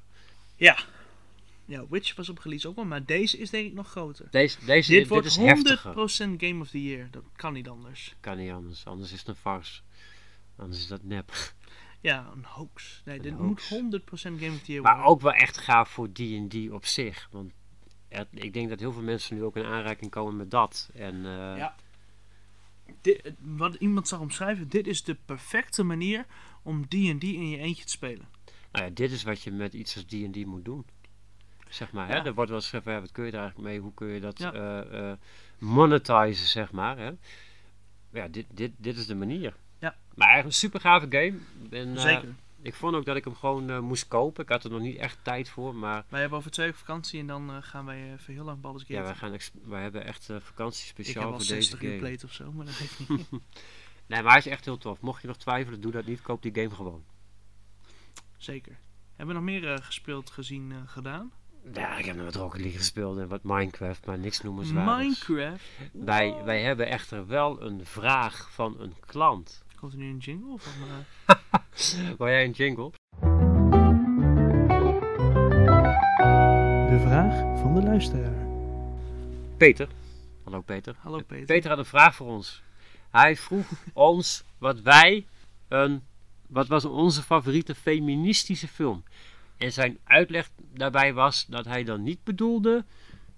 Ja. 0.56 0.78
Ja, 1.66 1.86
Witch 1.90 2.16
was 2.16 2.30
op 2.30 2.38
release 2.40 2.68
ook 2.68 2.76
wel, 2.76 2.86
maar 2.86 3.06
deze 3.06 3.38
is 3.38 3.50
denk 3.50 3.66
ik 3.68 3.74
nog 3.74 3.90
groter. 3.90 4.28
Deze, 4.32 4.58
deze 4.66 4.90
Dit 4.92 5.00
dit, 5.00 5.08
wordt 5.08 5.26
is 5.26 5.36
100% 5.38 5.42
heftiger. 5.46 6.10
Game 6.50 6.60
of 6.62 6.70
the 6.70 6.84
Year. 6.84 7.08
Dat 7.12 7.24
kan 7.36 7.54
niet 7.54 7.70
anders. 7.70 8.16
Kan 8.20 8.38
niet 8.38 8.52
anders, 8.52 8.86
anders 8.86 9.12
is 9.12 9.20
het 9.20 9.28
een 9.28 9.36
farce. 9.36 9.82
Anders 10.56 10.80
is 10.82 10.88
dat 10.88 11.04
nep. 11.04 11.54
Ja, 12.04 12.32
een 12.36 12.44
hoax. 12.46 13.02
Nee, 13.06 13.16
Een 13.18 13.22
dit 13.24 13.34
hoax. 13.34 13.70
moet 13.70 14.02
100% 14.02 14.40
Game 14.40 14.52
of 14.56 14.62
the 14.62 14.72
Year 14.72 14.84
Maar 14.84 14.94
worden. 14.94 15.12
ook 15.12 15.22
wel 15.22 15.34
echt 15.34 15.58
gaaf 15.58 15.90
voor 15.90 16.12
D&D 16.12 16.72
op 16.72 16.86
zich. 16.86 17.28
Want 17.32 17.52
er- 18.08 18.28
ik 18.32 18.54
denk 18.54 18.70
dat 18.70 18.80
heel 18.80 18.92
veel 18.92 19.02
mensen 19.02 19.36
nu 19.36 19.44
ook 19.44 19.56
in 19.56 19.66
aanraking 19.66 20.12
komen 20.12 20.36
met 20.36 20.52
dat. 20.52 20.90
En 20.94 21.16
eh, 21.16 21.58
Ja. 21.58 21.76
Dit, 23.02 23.34
wat 23.40 23.76
iemand 23.76 24.08
zag 24.08 24.20
omschrijven, 24.20 24.70
dit 24.70 24.88
is 24.88 25.04
de 25.04 25.16
perfecte 25.26 25.84
manier 25.84 26.26
om 26.64 26.88
D&D 26.88 27.24
in 27.24 27.50
je 27.50 27.58
eentje 27.58 27.84
te 27.84 27.90
spelen. 27.92 28.28
nou 28.72 28.86
ja, 28.86 28.92
dit 28.92 29.12
is 29.12 29.24
wat 29.24 29.42
je 29.42 29.52
met 29.52 29.74
iets 29.74 29.96
als 29.96 30.04
D&D 30.06 30.46
moet 30.46 30.66
doen. 30.66 30.86
Zeg 31.70 31.92
maar, 31.92 32.08
hè? 32.08 32.14
Er 32.14 32.34
wordt 32.34 32.50
wel 32.50 32.60
eens 32.60 32.66
gezegd, 32.70 32.84
van, 32.84 32.94
ja, 32.94 33.00
wat 33.00 33.12
kun 33.12 33.26
je 33.26 33.32
er 33.32 33.40
eigenlijk 33.40 33.70
mee? 33.70 33.80
Hoe 33.80 33.94
kun 33.94 34.08
je 34.08 34.20
dat 34.20 34.40
Ja. 34.40 34.54
eh, 34.54 35.10
eh, 35.12 35.18
monetizen, 35.60 36.48
zeg 36.48 36.72
maar. 36.72 36.98
Hè? 36.98 37.12
Ja, 38.12 38.28
dit, 38.28 38.46
dit, 38.52 38.72
dit 38.78 38.98
is 38.98 39.06
de 39.06 39.16
manier. 39.16 39.56
Maar 40.16 40.28
eigenlijk 40.28 40.46
een 40.46 40.70
super 40.70 40.80
gave 40.80 41.06
game. 41.10 41.34
En, 41.70 41.96
eh, 41.96 42.02
Zeker. 42.02 42.36
ik 42.62 42.74
vond 42.74 42.96
ook 42.96 43.06
dat 43.06 43.16
ik 43.16 43.24
hem 43.24 43.36
gewoon 43.36 43.70
eh, 43.70 43.80
moest 43.80 44.08
kopen. 44.08 44.44
Ik 44.44 44.50
had 44.50 44.64
er 44.64 44.72
nog 44.72 44.82
niet 44.82 44.98
echt 44.98 45.18
tijd 45.22 45.50
voor, 45.50 45.76
maar 45.76 46.06
Wij 46.10 46.20
hebben 46.20 46.38
over 46.38 46.52
twee 46.52 46.66
weken 46.66 46.82
vakantie 46.82 47.20
en 47.20 47.28
dan 47.28 47.50
eh, 47.50 47.58
gaan 47.60 47.86
wij 47.86 48.18
heel 48.26 48.44
lang 48.44 48.62
Baldur's 48.62 48.84
Gate. 48.84 49.00
ja, 49.00 49.04
wij, 49.04 49.16
gaan 49.16 49.38
wij 49.64 49.82
hebben 49.82 50.06
echt 50.06 50.30
vakantie 50.40 50.84
ik 50.84 50.90
speciaal 50.90 51.24
heb 51.24 51.34
al 51.34 51.40
voor 51.40 51.48
deze 51.48 51.62
60 51.62 51.82
uur 51.82 51.88
game. 51.90 52.00
played 52.00 52.24
of 52.24 52.34
zo, 52.34 52.52
maar 52.52 52.66
dat 52.66 52.76
geeft 52.76 53.00
niet. 53.10 53.30
Nee, 54.06 54.22
maar 54.22 54.32
hij 54.32 54.40
is 54.40 54.48
echt 54.48 54.66
heel 54.66 54.78
tof. 54.78 55.02
Mocht 55.02 55.22
je 55.22 55.28
nog 55.28 55.38
twijfelen, 55.38 55.82
doe 55.82 55.92
dat 55.92 56.06
niet. 56.06 56.22
Koop 56.22 56.42
die 56.42 56.54
game 56.56 56.70
gewoon. 56.70 57.04
Zeker. 58.38 58.78
Hebben 59.16 59.36
we 59.36 59.42
nog 59.42 59.62
meer 59.62 59.84
gespeeld, 59.84 60.30
gezien, 60.30 60.74
gedaan? 60.86 61.32
Ja, 61.74 61.98
ik 61.98 62.06
heb 62.06 62.16
nog 62.16 62.26
wat 62.26 62.36
Rocket 62.36 62.60
League 62.62 62.78
gespeeld 62.78 63.18
en 63.18 63.28
wat 63.28 63.44
Minecraft, 63.44 64.06
maar 64.06 64.18
niks 64.18 64.42
noemenswaardigs. 64.42 65.28
Minecraft. 65.28 65.64
Wij, 65.92 66.44
wij 66.44 66.62
hebben 66.62 66.88
echter 66.88 67.28
wel 67.28 67.62
een 67.62 67.86
vraag 67.86 68.52
van 68.52 68.80
een 68.80 68.94
klant. 69.06 69.64
Komt 69.84 69.96
er 69.96 70.02
nu 70.02 70.10
een 70.10 70.18
jingle? 70.18 70.58
Van, 70.58 70.74
eh, 71.26 71.36
Wil 72.18 72.28
jij 72.28 72.46
een 72.46 72.52
jingle? 72.52 72.92
De 76.90 77.00
vraag 77.02 77.60
van 77.60 77.76
de 77.76 77.82
luisteraar. 77.82 78.48
Peter. 79.58 79.88
Hallo 80.44 80.62
Peter. 80.62 80.96
Hallo 81.00 81.22
Peter. 81.28 81.46
Peter 81.46 81.70
had 81.70 81.80
een 81.80 81.86
vraag 81.86 82.16
voor 82.16 82.28
ons. 82.28 82.64
Hij 83.12 83.36
vroeg 83.36 83.66
ons 83.94 84.44
wat 84.58 84.82
wij 84.82 85.26
een, 85.68 86.04
wat 86.48 86.68
was 86.68 86.86
onze 86.86 87.22
favoriete 87.22 87.76
feministische 87.76 88.68
film. 88.68 89.04
En 89.58 89.72
zijn 89.72 89.98
uitleg 90.04 90.50
daarbij 90.74 91.14
was 91.14 91.46
dat 91.46 91.66
hij 91.66 91.84
dan 91.84 92.04
niet 92.04 92.24
bedoelde 92.24 92.86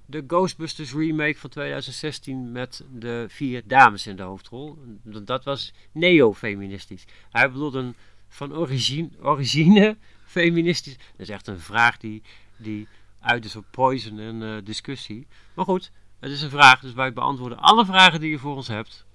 de 0.05 0.23
Ghostbusters 0.27 0.93
remake 0.93 1.37
van 1.37 1.49
2016 1.49 2.51
met 2.51 2.83
de 2.91 3.25
vier 3.29 3.61
dames 3.65 4.07
in 4.07 4.15
de 4.15 4.23
hoofdrol. 4.23 4.77
Dat 5.03 5.43
was 5.43 5.73
neo-feministisch. 5.91 7.05
Hij 7.31 7.51
bedoelde 7.51 7.79
een 7.79 7.95
van 8.27 8.53
origine, 8.55 9.09
origine 9.21 9.97
feministisch. 10.25 10.97
Dat 10.97 11.05
is 11.17 11.29
echt 11.29 11.47
een 11.47 11.59
vraag 11.59 11.97
die, 11.97 12.21
die 12.57 12.87
uit 13.19 13.45
is 13.45 13.55
op 13.55 13.65
poison 13.71 14.19
en 14.19 14.43
eh, 14.43 14.57
discussie. 14.63 15.27
Maar 15.53 15.65
goed, 15.65 15.91
het 16.19 16.31
is 16.31 16.41
een 16.41 16.49
vraag, 16.49 16.79
dus 16.79 16.93
wij 16.93 17.13
beantwoorden 17.13 17.57
alle 17.59 17.85
vragen 17.85 18.19
die 18.19 18.29
je 18.29 18.39
voor 18.39 18.55
ons 18.55 18.67
hebt. 18.67 19.05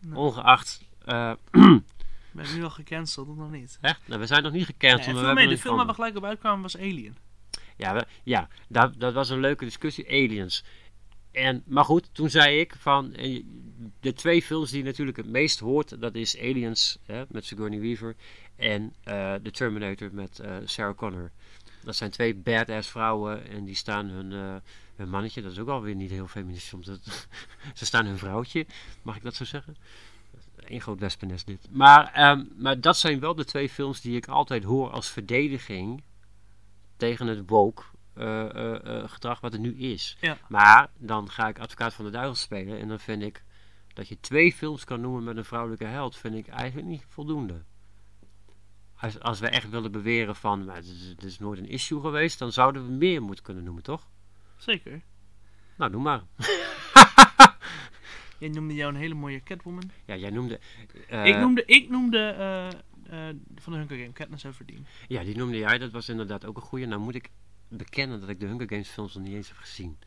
Nou. 0.00 0.16
Ongeacht. 0.16 0.80
eh, 1.04 1.32
Ben 2.32 2.44
ik 2.44 2.54
nu 2.54 2.62
al 2.64 2.70
gecanceld 2.70 3.28
of 3.28 3.36
nog 3.36 3.50
niet? 3.50 3.78
echt? 3.80 4.00
Nou, 4.08 4.20
we 4.20 4.26
zijn 4.26 4.42
nog 4.42 4.52
niet 4.52 4.60
Nee, 4.66 4.76
gecanceld. 4.78 5.06
en 5.06 5.14
maar 5.22 5.34
we 5.34 5.40
mee, 5.40 5.48
de 5.48 5.58
film 5.58 5.76
waar 5.76 5.86
we 5.86 5.94
gelijk 5.94 6.16
op 6.16 6.24
uitkwamen 6.24 6.62
was 6.62 6.76
Alien. 6.78 7.16
Ja, 7.78 8.06
ja 8.24 8.48
dat, 8.68 9.00
dat 9.00 9.14
was 9.14 9.30
een 9.30 9.40
leuke 9.40 9.64
discussie. 9.64 10.08
Aliens. 10.08 10.64
En, 11.32 11.62
maar 11.66 11.84
goed, 11.84 12.08
toen 12.12 12.30
zei 12.30 12.60
ik 12.60 12.74
van 12.78 13.14
eh, 13.14 13.42
de 14.00 14.12
twee 14.12 14.42
films 14.42 14.70
die 14.70 14.78
je 14.78 14.84
natuurlijk 14.84 15.16
het 15.16 15.28
meest 15.28 15.58
hoort, 15.58 16.00
dat 16.00 16.14
is 16.14 16.38
Aliens 16.38 16.98
hè, 17.04 17.24
met 17.28 17.44
Sigourney 17.44 17.80
Weaver 17.80 18.16
en 18.56 18.94
eh 19.04 19.34
The 19.34 19.50
Terminator 19.50 20.08
met 20.12 20.38
eh, 20.38 20.56
Sarah 20.64 20.96
Connor. 20.96 21.30
Dat 21.84 21.96
zijn 21.96 22.10
twee 22.10 22.34
badass 22.34 22.88
vrouwen 22.88 23.48
en 23.48 23.64
die 23.64 23.74
staan 23.74 24.06
hun, 24.06 24.60
hun 24.96 25.08
mannetje, 25.08 25.42
dat 25.42 25.52
is 25.52 25.58
ook 25.58 25.68
alweer 25.68 25.94
niet 25.94 26.10
heel 26.10 26.26
feministisch, 26.26 26.68
soms 26.68 26.86
dat, 26.92 27.26
ze 27.74 27.84
staan 27.84 28.06
hun 28.06 28.18
vrouwtje, 28.18 28.66
mag 29.02 29.16
ik 29.16 29.22
dat 29.22 29.34
zo 29.34 29.44
zeggen? 29.44 29.76
Een 30.56 30.80
groot 30.80 31.00
wespennest 31.00 31.46
dit. 31.46 31.68
Maar, 31.70 32.12
ehm, 32.12 32.44
maar 32.56 32.80
dat 32.80 32.96
zijn 32.96 33.20
wel 33.20 33.34
de 33.34 33.44
twee 33.44 33.68
films 33.68 34.00
die 34.00 34.16
ik 34.16 34.26
altijd 34.26 34.64
hoor 34.64 34.90
als 34.90 35.08
verdediging 35.08 36.02
tegen 36.98 37.26
het 37.26 37.42
woke 37.46 37.82
eh, 38.18 38.54
eh, 38.54 39.02
eh, 39.02 39.08
gedrag 39.08 39.40
wat 39.40 39.52
er 39.52 39.58
nu 39.58 39.76
is. 39.76 40.16
Ja. 40.20 40.38
Maar 40.48 40.90
dan 40.96 41.30
ga 41.30 41.48
ik 41.48 41.58
advocaat 41.58 41.94
van 41.94 42.04
de 42.04 42.10
duivel 42.10 42.34
spelen 42.34 42.78
en 42.78 42.88
dan 42.88 42.98
vind 42.98 43.22
ik 43.22 43.44
dat 43.94 44.08
je 44.08 44.20
twee 44.20 44.52
films 44.52 44.84
kan 44.84 45.00
noemen 45.00 45.24
met 45.24 45.36
een 45.36 45.44
vrouwelijke 45.44 45.84
held, 45.84 46.16
vind 46.16 46.34
ik 46.34 46.48
eigenlijk 46.48 46.86
niet 46.88 47.04
voldoende. 47.08 47.62
Als, 48.96 49.20
als 49.20 49.40
we 49.40 49.48
echt 49.48 49.70
willen 49.70 49.92
beweren 49.92 50.36
van, 50.36 50.64
maar 50.64 50.76
het 50.76 50.86
is, 50.86 51.06
het 51.08 51.24
is 51.24 51.38
nooit 51.38 51.58
een 51.58 51.68
issue 51.68 52.00
geweest, 52.00 52.38
dan 52.38 52.52
zouden 52.52 52.86
we 52.86 52.92
meer 52.92 53.22
moeten 53.22 53.44
kunnen 53.44 53.64
noemen, 53.64 53.82
toch? 53.82 54.08
Zeker. 54.56 55.02
Nou, 55.76 55.90
doe 55.90 56.02
maar. 56.02 56.22
Jij 58.38 58.48
noemde 58.48 58.74
jou 58.74 58.92
een 58.92 59.00
hele 59.00 59.14
mooie 59.14 59.42
Catwoman. 59.42 59.90
Ja, 60.04 60.16
jij 60.16 60.30
noemde... 60.30 60.60
ik 61.24 61.36
noemde, 61.36 61.64
ik 61.64 61.88
noemde 61.88 62.34
van 63.56 63.72
de 63.72 63.78
Hunger 63.78 63.98
Game, 63.98 64.12
Katniss 64.12 64.44
Everdeen. 64.44 64.86
Ja, 65.08 65.22
die 65.24 65.36
noemde 65.36 65.56
jij, 65.58 65.78
dat 65.78 65.90
was 65.90 66.08
inderdaad 66.08 66.44
ook 66.44 66.56
een 66.56 66.62
goeie. 66.62 66.86
Nou 66.86 67.00
moet 67.00 67.14
ik 67.14 67.30
bekennen 67.68 68.20
dat 68.20 68.28
ik 68.28 68.40
de 68.40 68.46
Hunger 68.46 68.68
Games 68.68 68.88
films 68.88 69.14
nog 69.14 69.24
niet 69.24 69.34
eens 69.34 69.48
heb 69.48 69.56
gezien. 69.56 69.98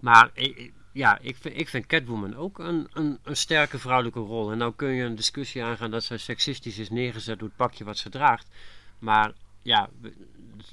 Maar 0.00 0.30
ik, 0.32 0.72
ja, 0.92 1.18
ik 1.18 1.36
vind, 1.36 1.58
ik 1.58 1.68
vind 1.68 1.86
Catwoman 1.86 2.36
ook 2.36 2.58
een, 2.58 2.88
een, 2.92 3.18
een 3.22 3.36
sterke 3.36 3.78
vrouwelijke 3.78 4.20
rol. 4.20 4.52
En 4.52 4.58
nou 4.58 4.72
kun 4.76 4.88
je 4.88 5.02
een 5.04 5.14
discussie 5.14 5.62
aangaan 5.64 5.90
dat 5.90 6.04
zij 6.04 6.16
seksistisch 6.18 6.78
is 6.78 6.90
neergezet 6.90 7.38
door 7.38 7.48
het 7.48 7.56
pakje 7.56 7.84
wat 7.84 7.98
ze 7.98 8.10
draagt. 8.10 8.48
Maar 8.98 9.32
ja, 9.62 9.88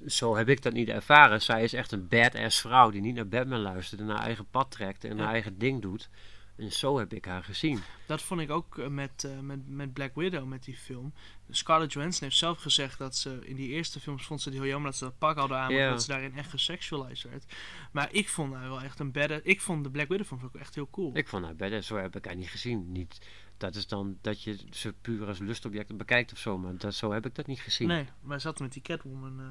zo 0.05 0.35
heb 0.35 0.49
ik 0.49 0.61
dat 0.61 0.73
niet 0.73 0.89
ervaren. 0.89 1.41
Zij 1.41 1.63
is 1.63 1.73
echt 1.73 1.91
een 1.91 2.07
badass 2.07 2.61
vrouw 2.61 2.89
die 2.89 3.01
niet 3.01 3.15
naar 3.15 3.27
Batman 3.27 3.59
luistert 3.59 4.01
en 4.01 4.07
haar 4.09 4.23
eigen 4.23 4.47
pad 4.51 4.71
trekt 4.71 5.03
en 5.03 5.17
Ja. 5.17 5.23
haar 5.23 5.31
eigen 5.31 5.57
ding 5.57 5.81
doet. 5.81 6.09
En 6.57 6.71
zo 6.71 6.97
heb 6.99 7.13
ik 7.13 7.25
haar 7.25 7.43
gezien. 7.43 7.79
Dat 8.05 8.21
vond 8.21 8.41
ik 8.41 8.49
ook 8.49 8.77
eh, 8.77 8.87
met, 8.87 9.23
eh, 9.23 9.39
met, 9.39 9.67
met 9.67 9.93
Black 9.93 10.15
Widow, 10.15 10.45
met 10.45 10.63
die 10.63 10.77
film. 10.77 11.13
Scarlett 11.49 11.93
Johansson 11.93 12.23
heeft 12.23 12.37
zelf 12.39 12.61
gezegd 12.61 12.97
dat 12.97 13.15
ze 13.15 13.39
in 13.43 13.55
die 13.55 13.69
eerste 13.69 13.99
films 13.99 14.25
vond 14.25 14.41
ze 14.41 14.49
het 14.49 14.57
heel 14.57 14.67
jammer 14.67 14.89
dat 14.89 14.99
ze 14.99 15.03
dat 15.03 15.17
pak 15.17 15.37
hadden 15.37 15.57
aan, 15.57 15.73
Ja. 15.73 15.85
omdat 15.87 16.01
ze 16.03 16.07
daarin 16.07 16.35
echt 16.37 16.49
gesexualized 16.49 17.31
werd. 17.31 17.45
Maar 17.91 18.09
ik 18.11 18.29
vond 18.29 18.53
haar 18.53 18.67
wel 18.69 18.81
echt 18.81 18.99
een 18.99 19.11
badass. 19.11 19.41
Ik 19.43 19.61
vond 19.61 19.83
de 19.83 19.89
Black 19.91 20.07
Widow 20.07 20.25
vond 20.27 20.41
ik 20.41 20.47
ook 20.47 20.55
echt 20.61 20.75
heel 20.75 20.89
cool. 20.89 21.17
Ik 21.17 21.27
vond 21.27 21.45
haar 21.45 21.55
badass, 21.55 21.87
zo 21.87 21.95
heb 21.97 22.15
ik 22.15 22.25
haar 22.25 22.35
niet 22.35 22.49
gezien. 22.49 22.91
Niet, 22.91 23.27
dat 23.57 23.75
is 23.75 23.87
dan 23.87 24.17
dat 24.21 24.43
je 24.43 24.57
ze 24.69 24.93
puur 25.01 25.27
als 25.27 25.39
lustobject 25.39 25.97
bekijkt 25.97 26.31
of 26.31 26.37
zo, 26.37 26.57
maar 26.57 26.77
dat, 26.77 26.93
zo 26.95 27.11
heb 27.11 27.25
ik 27.25 27.35
dat 27.35 27.47
niet 27.47 27.59
gezien. 27.59 27.87
Nee, 27.87 28.05
maar 28.21 28.39
ze 28.41 28.47
zat 28.47 28.59
met 28.59 28.73
die 28.73 28.81
Catwoman. 28.81 29.39
eh, 29.39 29.45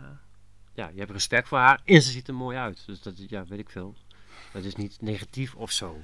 Ja, 0.74 0.88
je 0.88 0.98
hebt 0.98 1.10
respect 1.10 1.48
voor 1.48 1.58
haar 1.58 1.80
en 1.84 2.02
ze 2.02 2.10
ziet 2.10 2.28
er 2.28 2.34
mooi 2.34 2.56
uit. 2.56 2.82
Dus 2.86 3.02
dat, 3.02 3.28
ja, 3.28 3.44
weet 3.44 3.58
ik 3.58 3.70
veel. 3.70 3.94
Dat 4.52 4.64
is 4.64 4.74
niet 4.76 5.00
negatief 5.00 5.54
of 5.54 5.70
zo. 5.72 6.02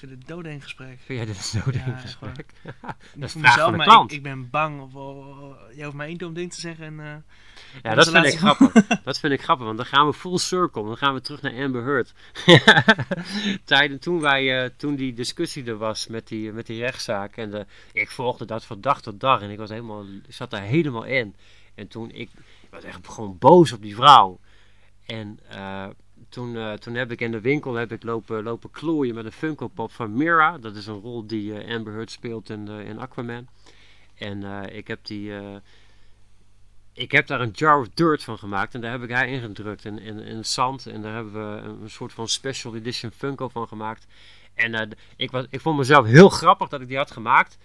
Ik 0.00 0.08
vind 0.08 0.18
het 0.18 0.28
doodeng 0.28 0.62
gesprek. 0.62 0.98
Vind 1.04 1.18
jij 1.18 1.26
dit 1.26 1.62
een 1.64 1.72
Ja, 1.72 1.96
gesprek? 1.96 2.52
Dat 3.14 3.24
is 3.28 3.32
voor 3.32 3.40
vraag 3.40 3.56
mezelf, 3.56 3.76
maar 3.76 3.86
klant. 3.86 4.10
Ik, 4.10 4.16
ik 4.16 4.22
ben 4.22 4.50
bang. 4.50 4.80
Of, 4.80 4.92
jij 5.74 5.84
hoeft 5.84 5.96
maar 5.96 6.06
één 6.06 6.18
dom 6.18 6.34
ding 6.34 6.52
te 6.52 6.60
zeggen. 6.60 6.84
En, 6.84 7.00
eh, 7.00 7.82
Ja, 7.82 7.94
dat 7.94 8.10
vind 8.10 8.26
ik 8.26 8.38
grappig. 8.38 8.72
Dat 9.04 9.18
vind 9.18 9.32
ik 9.32 9.42
grappig, 9.42 9.66
want 9.66 9.76
dan 9.76 9.86
gaan 9.86 10.06
we 10.06 10.14
full 10.14 10.38
circle. 10.38 10.84
Dan 10.84 10.96
gaan 10.96 11.14
we 11.14 11.20
terug 11.20 11.42
naar 11.42 11.62
Amber 11.62 11.84
Heard. 11.84 12.12
Tijden 13.64 13.98
toen, 14.00 14.20
wij, 14.20 14.64
eh, 14.64 14.70
toen 14.76 14.94
die 14.94 15.12
discussie 15.12 15.64
er 15.64 15.76
was 15.76 16.06
met 16.06 16.28
die, 16.28 16.52
met 16.52 16.66
die 16.66 16.80
rechtszaak. 16.80 17.36
En 17.36 17.50
de, 17.50 17.66
ik 17.92 18.10
volgde 18.10 18.44
dat 18.44 18.64
van 18.64 18.80
dag 18.80 19.02
tot 19.02 19.20
dag. 19.20 19.40
En 19.40 19.50
ik, 19.50 19.58
was 19.58 19.70
helemaal, 19.70 20.04
ik 20.04 20.34
zat 20.34 20.50
daar 20.50 20.62
helemaal 20.62 21.04
in. 21.04 21.36
En 21.74 21.88
toen, 21.88 22.10
ik, 22.10 22.30
ik 22.60 22.70
was 22.70 22.84
echt 22.84 23.08
gewoon 23.08 23.38
boos 23.38 23.72
op 23.72 23.82
die 23.82 23.94
vrouw. 23.94 24.40
En 25.06 25.40
eh, 25.48 25.86
toen, 26.28 26.56
eh, 26.56 26.72
toen 26.72 26.94
heb 26.94 27.12
ik 27.12 27.20
in 27.20 27.30
de 27.30 27.40
winkel 27.40 27.74
heb 27.74 27.92
ik 27.92 28.02
lopen, 28.02 28.42
lopen 28.42 28.70
klooien 28.70 29.14
met 29.14 29.24
een 29.24 29.32
Funko 29.32 29.68
Pop 29.68 29.92
van 29.92 30.16
Mira. 30.16 30.58
Dat 30.58 30.76
is 30.76 30.86
een 30.86 31.00
rol 31.00 31.26
die 31.26 31.60
eh, 31.60 31.74
Amber 31.74 31.92
Heard 31.92 32.10
speelt 32.10 32.50
in, 32.50 32.68
eh, 32.68 32.88
in 32.88 32.98
Aquaman. 32.98 33.48
En 34.14 34.42
ik 34.72 34.88
heb 34.88 35.04
die... 35.04 35.32
ik 36.92 37.12
heb 37.12 37.26
daar 37.26 37.40
een 37.40 37.50
jar 37.50 37.80
of 37.80 37.88
dirt 37.88 38.24
van 38.24 38.38
gemaakt 38.38 38.74
en 38.74 38.80
daar 38.80 38.90
heb 38.90 39.02
ik 39.02 39.10
haar 39.10 39.28
ingedrukt 39.28 39.84
in, 39.84 39.98
in, 39.98 40.18
in 40.18 40.44
zand. 40.44 40.86
En 40.86 41.02
daar 41.02 41.14
hebben 41.14 41.32
we 41.32 41.62
een, 41.62 41.90
soort 41.90 42.12
van 42.12 42.28
special 42.28 42.74
edition 42.74 43.10
Funko 43.10 43.48
van 43.48 43.68
gemaakt. 43.68 44.06
En 44.54 44.96
ik, 45.16 45.30
was, 45.30 45.46
ik 45.50 45.60
vond 45.60 45.78
mezelf 45.78 46.06
heel 46.06 46.28
grappig 46.28 46.68
dat 46.68 46.80
ik 46.80 46.88
die 46.88 46.96
had 46.96 47.10
gemaakt. 47.10 47.58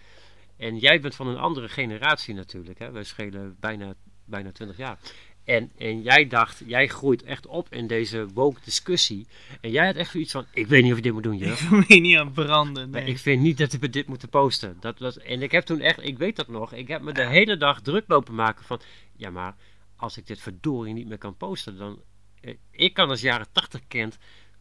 En 0.58 0.78
jij 0.78 1.00
bent 1.00 1.16
van 1.16 1.28
een 1.28 1.38
andere 1.38 1.70
generatie 1.70 2.34
natuurlijk. 2.34 2.80
Hè? 2.80 2.92
Wij 2.92 3.04
schelen 3.04 3.56
bijna, 3.60 3.94
bijna 4.26 4.52
20 4.52 4.78
jaar. 4.78 4.98
En, 5.46 5.72
en 5.78 6.02
jij 6.02 6.28
dacht, 6.28 6.62
jij 6.66 6.88
groeit 6.88 7.24
echt 7.24 7.48
op 7.48 7.74
in 7.74 7.88
deze 7.88 8.28
woke 8.34 8.60
discussie. 8.64 9.28
En 9.62 9.72
jij 9.72 9.86
had 9.86 9.96
echt 9.96 10.12
zoiets 10.12 10.32
van, 10.32 10.46
ik 10.54 10.68
weet 10.68 10.82
niet 10.84 10.92
of 10.92 10.98
je 10.98 11.04
dit 11.04 11.14
moet 11.14 11.24
doen, 11.24 11.34
Ik 11.42 11.60
wil 11.60 11.78
me 11.80 11.84
hier 11.88 12.00
niet 12.02 12.18
aan 12.18 12.32
branden. 12.32 12.90
Maar 12.90 13.02
Nee. 13.02 13.10
ik 13.10 13.18
vind 13.18 13.42
niet 13.42 13.58
dat 13.58 13.72
we 13.74 13.90
dit 13.90 14.08
moeten 14.08 14.30
posten. 14.30 14.78
Dat 14.80 15.00
was, 15.00 15.18
en 15.18 15.42
ik 15.42 15.52
heb 15.52 15.64
toen 15.66 15.80
echt, 15.80 16.04
ik 16.04 16.18
weet 16.18 16.36
dat 16.36 16.48
nog, 16.48 16.74
ik 16.74 16.88
heb 16.88 17.02
me 17.02 17.12
de 17.14 17.26
hele 17.28 17.58
dag 17.58 17.82
druk 17.82 18.04
lopen 18.08 18.36
maken 18.36 18.66
van, 18.66 18.80
ja 19.16 19.30
maar 19.30 19.56
als 19.96 20.18
ik 20.18 20.28
dit 20.28 20.42
verdorie 20.42 20.94
niet 20.94 21.08
meer 21.08 21.18
kan 21.18 21.38
posten, 21.38 21.78
dan, 21.78 22.02
eh, 22.42 22.54
ik 22.72 22.94
kan 22.94 23.10
als 23.10 23.22
jaren 23.22 23.48
80 23.52 23.82
kind, 23.88 24.18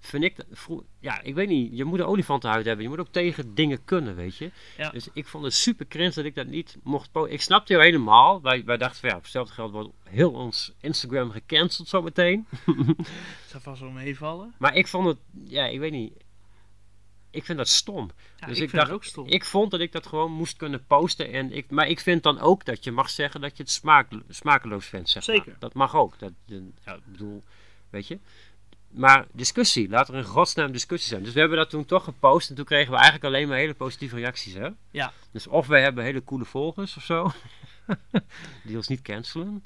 vind 0.07 0.25
ik, 0.25 0.37
ja 1.01 1.21
ik 1.23 1.35
weet 1.35 1.49
niet, 1.49 1.77
je 1.77 1.85
moet 1.85 1.99
een 1.99 2.05
olifantenhuid 2.05 2.65
hebben, 2.65 2.85
je 2.85 2.91
moet 2.91 3.01
ook 3.01 3.13
tegen 3.13 3.55
dingen 3.55 3.85
kunnen, 3.85 4.15
weet 4.15 4.37
je. 4.37 4.51
Ja. 4.77 4.91
Dus 4.91 5.09
ik 5.13 5.27
vond 5.27 5.45
het 5.45 5.55
super 5.55 5.87
cringe 5.87 6.13
dat 6.15 6.25
ik 6.25 6.35
dat 6.35 6.47
niet 6.47 6.77
mocht 6.83 7.13
posten. 7.13 7.33
Ik 7.33 7.43
snapte 7.43 7.73
jou 7.73 7.85
helemaal, 7.85 8.43
wij, 8.43 8.65
wij 8.65 8.77
dachten 8.77 9.01
van 9.01 9.09
ja, 9.09 9.17
op 9.17 9.23
hetzelfde 9.23 9.55
geld 9.55 9.73
wordt 9.73 9.91
heel 10.05 10.33
ons 10.33 10.73
Instagram 10.81 11.31
gecanceld 11.31 11.89
zometeen. 11.89 12.47
Zou 13.51 13.63
vast 13.63 13.81
wel 13.81 13.91
meevallen. 13.91 14.55
Maar 14.59 14.75
ik 14.75 14.87
vond 14.87 15.07
het, 15.07 15.19
ja 15.45 15.67
ik 15.67 15.79
weet 15.79 15.93
niet, 15.93 16.13
ik 17.33 17.45
vind 17.45 17.59
dat 17.59 17.69
stom. 17.69 18.11
Ja, 18.37 18.47
Dus 18.47 18.57
ik, 18.57 18.63
ik 18.63 18.73
dacht, 18.73 18.91
ook 18.91 19.05
stom. 19.05 19.27
Ik 19.27 19.45
vond 19.45 19.71
dat 19.71 19.81
ik 19.81 19.93
dat 19.93 20.07
gewoon 20.07 20.33
moest 20.33 20.57
kunnen 20.57 20.87
posten. 20.87 21.33
En 21.33 21.53
ik, 21.53 21.71
maar 21.71 21.89
ik 21.89 22.01
vind 22.01 22.23
dan 22.23 22.41
ook 22.41 22.65
dat 22.65 22.85
je 22.85 22.93
mag 22.93 23.11
zeggen 23.11 23.41
dat 23.41 23.57
je 23.57 23.63
het 23.63 23.73
smaak, 23.73 24.09
smakeloos 24.29 24.87
vindt. 24.87 25.09
Zeg 25.09 25.27
maar. 25.27 25.37
Zeker. 25.37 25.57
Dat 25.59 25.75
mag 25.75 25.97
ook. 25.97 26.19
Dat, 26.19 26.33
ja, 26.85 26.95
ik 26.95 27.05
bedoel, 27.05 27.43
weet 27.91 28.07
je. 28.07 28.19
Maar 28.93 29.27
discussie, 29.33 29.89
laat 29.89 30.09
er 30.09 30.15
in 30.15 30.25
godsnaam 30.25 30.73
discussie 30.73 31.09
zijn. 31.09 31.23
Dus 31.23 31.33
we 31.33 31.41
hebben 31.41 31.59
dat 31.59 31.71
toen 31.71 31.85
toch 31.85 32.05
gepost. 32.05 32.51
En 32.51 32.55
toen 32.57 32.65
kregen 32.65 32.91
we 32.91 32.97
eigenlijk 32.97 33.25
alleen 33.25 33.49
maar 33.49 33.57
hele 33.57 33.75
positieve 33.75 34.17
reacties. 34.17 34.55
Hè? 34.55 34.69
Ja. 34.91 35.13
Dus 35.31 35.47
of 35.47 35.67
wij 35.67 35.83
hebben 35.83 36.05
hele 36.05 36.25
coole 36.25 36.45
volgers 36.45 36.97
of 36.97 37.03
zo. 37.05 37.31
die 38.65 38.77
ons 38.77 38.89
niet 38.89 39.03
cancelen. 39.03 39.65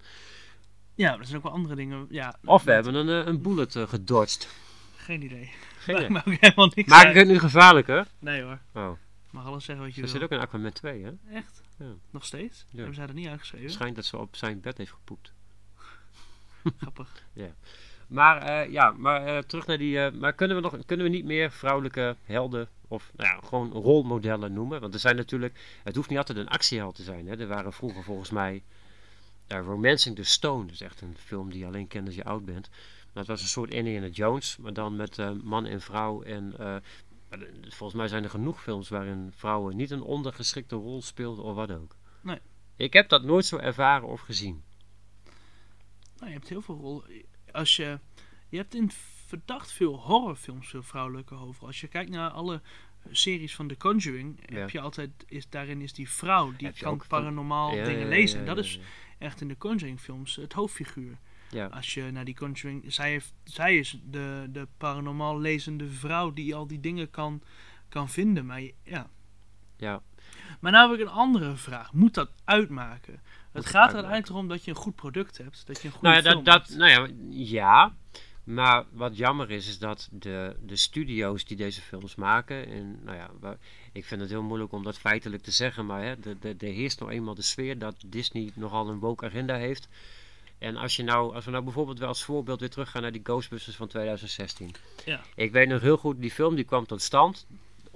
Ja, 0.95 1.11
maar 1.11 1.19
er 1.19 1.25
zijn 1.25 1.37
ook 1.37 1.43
wel 1.43 1.53
andere 1.53 1.75
dingen. 1.75 2.07
Ja, 2.11 2.39
Of 2.45 2.63
we 2.63 2.73
hebben 2.73 2.95
een, 2.95 3.21
eh, 3.23 3.27
een 3.27 3.43
bullet 3.43 3.75
uh, 3.75 3.89
gedodged. 3.89 4.49
Geen 4.97 5.23
idee. 5.23 5.51
Geen 5.79 5.97
helemaal 6.41 6.73
niks 6.75 6.89
Maak 6.89 7.07
ik 7.07 7.15
het 7.15 7.27
nu 7.27 7.39
gevaarlijker? 7.39 8.07
Nee 8.19 8.43
hoor. 8.43 8.59
Oh, 8.75 8.91
Mag 9.31 9.47
alles 9.47 9.65
zeggen 9.65 9.85
wat 9.85 9.95
je 9.95 10.03
er 10.03 10.07
wil. 10.09 10.17
zit 10.17 10.25
ook 10.25 10.31
een 10.39 10.47
Aquaman 10.47 10.73
2 10.73 11.05
hè? 11.05 11.11
Echt? 11.33 11.63
Ja. 11.79 11.95
Nog 12.11 12.25
steeds? 12.25 12.65
Ja. 12.69 12.77
Hebben 12.77 12.95
zij 12.95 13.07
dat 13.07 13.15
niet 13.15 13.29
uitgeschreven? 13.29 13.67
Het 13.67 13.75
schijnt 13.75 13.97
dat 13.97 14.05
ze 14.05 14.17
op 14.19 14.37
zijn 14.37 14.61
bed 14.61 14.79
heeft 14.79 14.91
gepoept. 14.91 15.33
Grappig. 16.81 17.23
Maar 18.07 18.43
eh, 18.43 18.73
ja, 18.73 18.91
maar 18.91 19.27
eh, 19.27 19.39
terug 19.39 19.67
naar 19.67 19.79
die. 19.79 20.01
eh, 20.01 20.13
maar 20.13 20.33
kunnen 20.33 20.57
we, 20.57 20.63
nog, 20.63 20.77
kunnen 20.87 21.07
we 21.07 21.13
niet 21.13 21.25
meer 21.25 21.51
vrouwelijke 21.51 22.17
helden 22.25 22.69
of 22.89 23.11
nou 23.17 23.29
ja, 23.29 23.41
gewoon 23.49 23.73
rolmodellen 23.73 24.53
noemen? 24.53 24.81
Want 24.81 24.95
er 24.95 25.01
zijn 25.01 25.17
natuurlijk. 25.17 25.81
Het 25.85 25.97
hoeft 25.97 26.09
niet 26.09 26.19
altijd 26.19 26.39
een 26.39 26.49
actieheld 26.49 26.95
te 26.95 27.03
zijn. 27.03 27.27
Hè. 27.27 27.39
Er 27.39 27.47
waren 27.47 27.73
vroeger 27.73 28.03
volgens 28.03 28.31
mij. 28.31 28.63
Romancing 29.49 30.17
the 30.17 30.25
Stone. 30.25 30.65
Dat 30.65 30.75
is 30.75 30.81
echt 30.81 31.01
een 31.01 31.17
film 31.19 31.51
die 31.51 31.59
je 31.59 31.67
alleen 31.67 31.89
kent 31.89 32.07
als 32.07 32.15
je 32.15 32.25
oud 32.25 32.45
bent. 32.45 32.69
Maar 33.13 33.25
het 33.25 33.27
was 33.27 33.41
een 33.43 33.49
soort 33.49 33.75
Indiana 33.75 34.07
Jones. 34.07 34.57
Maar 34.57 34.73
dan 34.73 34.97
met 34.97 35.43
man 35.43 35.67
en 35.67 35.81
vrouw. 35.81 36.23
En 36.23 36.55
volgens 37.69 37.99
mij 37.99 38.09
zijn 38.09 38.25
er 38.25 38.31
genoeg 38.31 38.63
films 38.63 38.89
waarin 38.89 39.33
vrouwen 39.37 39.77
niet 39.77 39.91
een 39.91 40.03
ondergeschikte 40.03 40.77
rol 40.77 41.03
speelden 41.03 41.45
of 41.45 41.55
wat 41.55 41.71
ook. 41.71 41.97
Nee. 42.21 42.39
Ik 42.77 42.93
heb 42.93 43.09
dat 43.09 43.23
nooit 43.23 43.47
zo 43.47 43.57
ervaren 43.57 44.09
of 44.09 44.21
gezien. 44.21 44.63
Nou, 46.17 46.29
je 46.29 46.37
hebt 46.37 46.49
heel 46.49 46.63
veel 46.63 46.77
rol. 46.77 47.05
Als 47.57 47.77
je, 47.77 47.99
je 48.49 48.57
hebt 48.57 48.75
in 48.75 48.91
verdacht 49.27 49.73
veel 49.73 49.95
horrorfilms 50.01 50.69
veel 50.69 50.83
vrouwelijke 50.83 51.35
hoofdrollen. 51.35 51.67
Als 51.73 51.81
je 51.81 51.89
kijkt 51.89 52.11
naar 52.11 52.31
alle 52.31 52.61
series 53.11 53.55
van 53.55 53.69
The 53.69 53.77
Conjuring, 53.77 54.41
Ja. 54.47 54.59
heb 54.59 54.71
je 54.71 54.81
altijd, 54.81 55.11
is, 55.27 55.49
daarin 55.49 55.81
is 55.81 55.93
die 55.93 56.11
vrouw, 56.11 56.53
die 56.57 56.67
Heb 56.67 56.77
kan 56.77 56.99
van- 56.99 57.07
paranormaal 57.09 57.75
Ja, 57.75 57.85
dingen 57.85 58.01
ja, 58.01 58.07
lezen. 58.09 58.41
en 58.41 58.47
dat 58.47 58.59
is 58.59 58.79
echt 59.19 59.41
in 59.41 59.49
de 59.49 59.57
Conjuring 59.59 60.01
films 60.01 60.37
het 60.37 60.53
hoofdfiguur. 60.53 61.19
Ja. 61.51 61.67
Als 61.67 61.95
je 61.95 62.11
naar 62.11 62.25
die 62.25 62.35
Conjuring, 62.35 62.93
zij, 62.93 63.11
heeft, 63.11 63.35
zij 63.45 63.79
is 63.79 63.99
de, 64.05 64.47
de 64.51 64.69
paranormaal 64.77 65.39
lezende 65.39 65.89
vrouw 65.91 66.33
die 66.33 66.55
al 66.55 66.67
die 66.67 66.81
dingen 66.81 67.11
kan, 67.11 67.43
kan 67.89 68.09
vinden. 68.09 68.47
Maar 68.47 68.61
ja. 68.83 69.11
Ja. 69.77 70.03
Maar 70.61 70.73
nou 70.73 70.91
heb 70.91 71.01
ik 71.01 71.07
een 71.07 71.13
andere 71.13 71.57
vraag. 71.57 71.93
Moet 71.93 72.15
dat 72.15 72.31
uitmaken? 72.45 73.21
Het 73.57 73.67
gaat 73.67 73.89
er 73.89 73.95
uiteindelijk 73.95 74.29
erom 74.29 74.49
dat 74.49 74.65
je 74.65 74.71
een 74.71 74.77
goed 74.77 74.95
product 74.95 75.39
hebt. 75.39 75.67
Dat 75.67 75.83
je 75.83 75.89
een 75.89 75.95
goede 75.95 76.09
Nou 76.09 76.23
ja, 76.23 76.31
film 76.31 76.45
dat, 76.45 76.69
nou 76.69 76.91
ja, 76.91 77.09
ja. 77.29 77.95
Maar 78.45 78.85
wat 78.91 79.17
jammer 79.17 79.51
is, 79.51 79.69
is 79.69 79.79
dat 79.79 80.09
de, 80.11 80.57
de 80.61 80.77
studio's 80.77 81.45
die 81.45 81.57
deze 81.57 81.81
films 81.81 82.15
maken. 82.15 82.67
En 82.67 83.01
nou 83.05 83.17
ja, 83.17 83.57
ik 83.93 84.05
vind 84.05 84.21
het 84.21 84.31
heel 84.31 84.43
moeilijk 84.43 84.73
om 84.73 84.83
dat 84.83 84.99
feitelijk 84.99 85.43
te 85.43 85.51
zeggen. 85.51 85.87
Maar 85.87 86.03
hè, 86.03 86.21
de, 86.21 86.39
de, 86.39 86.55
er 86.59 86.73
heerst 86.73 87.01
nou 87.01 87.13
eenmaal 87.13 87.35
de 87.35 87.43
sfeer 87.43 87.79
dat 87.79 87.95
Disney 88.07 88.51
nogal 88.55 88.89
een 88.89 88.99
woke 88.99 89.27
agenda 89.27 89.57
heeft. 89.57 89.89
En 90.59 90.77
als, 90.77 90.97
je 90.97 91.03
nou, 91.03 91.35
als 91.35 91.45
we 91.45 91.51
nou 91.51 91.65
bijvoorbeeld 91.65 91.99
wel 91.99 92.09
als 92.09 92.25
voorbeeld 92.25 92.61
weer 92.61 92.71
teruggaan 92.71 93.03
naar 93.03 93.13
die 93.13 93.25
Ghostbusters 93.25 93.77
van 93.77 93.89
2016. 93.89 94.75
Ja. 95.05 95.21
Ik 95.35 95.53
weet 95.53 95.69
nog 95.69 95.81
heel 95.81 95.97
goed, 95.97 96.21
die 96.21 96.31
film 96.31 96.55
die 96.55 96.65
kwam 96.65 96.87
tot 96.87 97.03
stand 97.03 97.47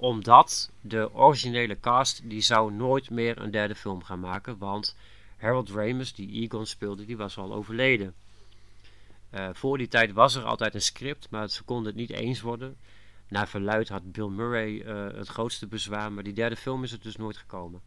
omdat 0.01 0.71
de 0.81 1.13
originele 1.13 1.79
cast 1.79 2.21
die 2.29 2.41
zou 2.41 2.73
nooit 2.73 3.09
meer 3.09 3.41
een 3.41 3.51
derde 3.51 3.75
film 3.75 4.03
gaan 4.03 4.19
maken. 4.19 4.57
Want 4.57 4.95
Harold 5.41 5.69
Ramis, 5.69 6.13
die 6.13 6.41
Egon 6.41 6.65
speelde, 6.65 7.05
die 7.05 7.17
was 7.17 7.37
al 7.37 7.53
overleden. 7.53 8.13
Eh, 9.29 9.49
voor 9.53 9.77
die 9.77 9.87
tijd 9.87 10.11
was 10.11 10.35
er 10.35 10.43
altijd 10.43 10.73
een 10.73 10.81
script, 10.81 11.29
maar 11.29 11.49
ze 11.49 11.63
konden 11.63 11.85
het 11.85 11.95
niet 11.95 12.09
eens 12.09 12.41
worden. 12.41 12.77
Naar 13.27 13.47
verluid 13.47 13.89
had 13.89 14.11
Bill 14.11 14.27
Murray 14.27 14.81
eh, 14.81 15.17
het 15.17 15.27
grootste 15.27 15.67
bezwaar, 15.67 16.11
maar 16.11 16.23
die 16.23 16.33
derde 16.33 16.55
film 16.55 16.83
is 16.83 16.91
het 16.91 17.03
dus 17.03 17.15
nooit 17.15 17.37
gekomen. 17.37 17.81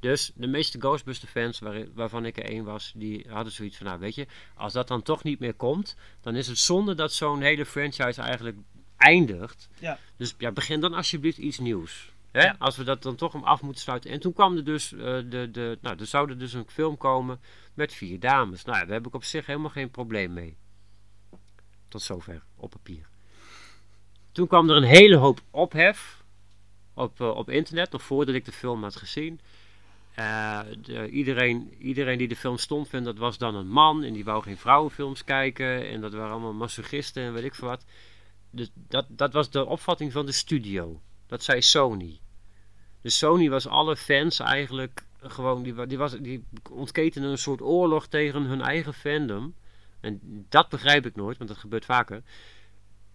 Dus 0.00 0.32
de 0.34 0.46
meeste 0.46 0.78
Ghostbuster 0.78 1.28
fans, 1.28 1.58
waar, 1.58 1.84
waarvan 1.94 2.24
ik 2.24 2.36
er 2.36 2.44
één 2.44 2.64
was, 2.64 2.92
die 2.96 3.26
hadden 3.28 3.52
zoiets 3.52 3.76
van, 3.76 3.86
nou 3.86 3.98
weet 3.98 4.14
je, 4.14 4.26
als 4.54 4.72
dat 4.72 4.88
dan 4.88 5.02
toch 5.02 5.22
niet 5.22 5.38
meer 5.38 5.54
komt, 5.54 5.96
dan 6.20 6.34
is 6.34 6.46
het 6.46 6.58
zonde 6.58 6.94
dat 6.94 7.12
zo'n 7.12 7.40
hele 7.40 7.66
franchise 7.66 8.22
eigenlijk 8.22 8.56
eindigt. 8.96 9.68
Ja. 9.78 9.98
Dus 10.16 10.34
ja, 10.38 10.52
begin 10.52 10.80
dan 10.80 10.94
alsjeblieft 10.94 11.38
iets 11.38 11.58
nieuws. 11.58 12.14
Hè? 12.32 12.42
Ja. 12.44 12.56
Als 12.58 12.76
we 12.76 12.84
dat 12.84 13.02
dan 13.02 13.16
toch 13.16 13.34
om 13.34 13.42
af 13.44 13.62
moeten 13.62 13.82
sluiten. 13.82 14.10
En 14.10 14.20
toen 14.20 14.32
kwam 14.32 14.56
er 14.56 14.64
dus, 14.64 14.92
eh, 14.92 14.98
de, 15.00 15.48
de, 15.52 15.78
nou, 15.80 15.98
er 15.98 16.06
zou 16.06 16.30
er 16.30 16.38
dus 16.38 16.52
een 16.52 16.64
film 16.68 16.96
komen 16.96 17.40
met 17.74 17.92
vier 17.94 18.20
dames. 18.20 18.64
Nou, 18.64 18.78
daar 18.78 18.94
heb 18.94 19.06
ik 19.06 19.14
op 19.14 19.24
zich 19.24 19.46
helemaal 19.46 19.70
geen 19.70 19.90
probleem 19.90 20.32
mee. 20.32 20.56
Tot 21.88 22.02
zover, 22.02 22.42
op 22.56 22.70
papier. 22.70 23.08
Toen 24.32 24.46
kwam 24.46 24.70
er 24.70 24.76
een 24.76 24.82
hele 24.82 25.16
hoop 25.16 25.40
ophef 25.50 26.24
op, 26.94 27.20
eh, 27.20 27.28
op 27.28 27.50
internet, 27.50 27.90
nog 27.92 28.02
voordat 28.02 28.34
ik 28.34 28.44
de 28.44 28.52
film 28.52 28.82
had 28.82 28.96
gezien. 28.96 29.40
Eh, 30.14 30.60
de- 30.82 31.08
iedereen, 31.08 31.74
iedereen 31.78 32.18
die 32.18 32.28
de 32.28 32.36
film 32.36 32.58
stond 32.58 32.88
vindt, 32.88 33.04
dat 33.06 33.18
was 33.18 33.38
dan 33.38 33.54
een 33.54 33.68
man 33.68 34.02
en 34.02 34.12
die 34.12 34.24
wou 34.24 34.42
geen 34.42 34.56
vrouwenfilms 34.56 35.24
kijken. 35.24 35.88
En 35.88 36.00
dat 36.00 36.12
waren 36.12 36.30
allemaal 36.30 36.52
masochisten 36.52 37.22
en 37.22 37.32
weet 37.32 37.44
ik 37.44 37.54
veel 37.54 37.68
wat. 37.68 37.84
Dus 38.50 38.70
dat, 38.74 39.06
dat 39.08 39.32
was 39.32 39.50
de 39.50 39.64
opvatting 39.66 40.12
van 40.12 40.26
de 40.26 40.32
studio. 40.32 41.00
Dat 41.26 41.42
zei 41.42 41.62
Sony. 41.62 42.20
Dus 43.00 43.18
Sony 43.18 43.48
was 43.48 43.66
alle 43.66 43.96
fans 43.96 44.38
eigenlijk 44.38 45.04
gewoon, 45.20 45.62
die, 45.62 45.86
die, 45.86 45.98
was, 45.98 46.16
die 46.18 46.44
ontketenen 46.70 47.30
een 47.30 47.38
soort 47.38 47.60
oorlog 47.60 48.06
tegen 48.06 48.42
hun 48.42 48.60
eigen 48.60 48.94
fandom. 48.94 49.54
En 50.00 50.20
dat 50.48 50.68
begrijp 50.68 51.06
ik 51.06 51.16
nooit, 51.16 51.38
want 51.38 51.50
dat 51.50 51.58
gebeurt 51.58 51.84
vaker. 51.84 52.22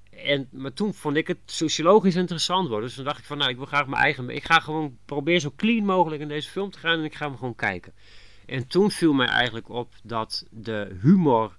En, 0.10 0.48
maar 0.52 0.74
toen 0.74 0.94
vond 0.94 1.16
ik 1.16 1.28
het 1.28 1.38
sociologisch 1.46 2.16
interessant 2.16 2.68
worden. 2.68 2.86
Dus 2.86 2.96
toen 2.96 3.06
dacht 3.06 3.20
ik 3.20 3.26
van, 3.26 3.38
nou, 3.38 3.50
ik 3.50 3.58
wil 3.58 3.66
graag 3.66 3.88
mijn 3.88 4.04
eigen... 4.04 4.30
Ik 4.30 4.46
ga 4.46 4.60
gewoon 4.60 4.98
proberen 5.06 5.42
zo 5.42 5.54
clean 5.56 5.86
mogelijk 5.86 6.22
in 6.22 6.28
deze 6.28 6.50
film 6.50 6.72
te 6.72 6.80
gaan 6.80 7.00
en 7.00 7.04
ik 7.04 7.16
ga 7.16 7.26
hem 7.28 7.38
gewoon 7.38 7.56
kijken. 7.56 7.94
En 8.46 8.68
toen 8.68 8.92
viel 8.92 9.14
mij 9.14 9.28
eigenlijk 9.28 9.70
op 9.70 9.94
dat 10.04 10.46
de 10.50 10.98
humor 11.02 11.58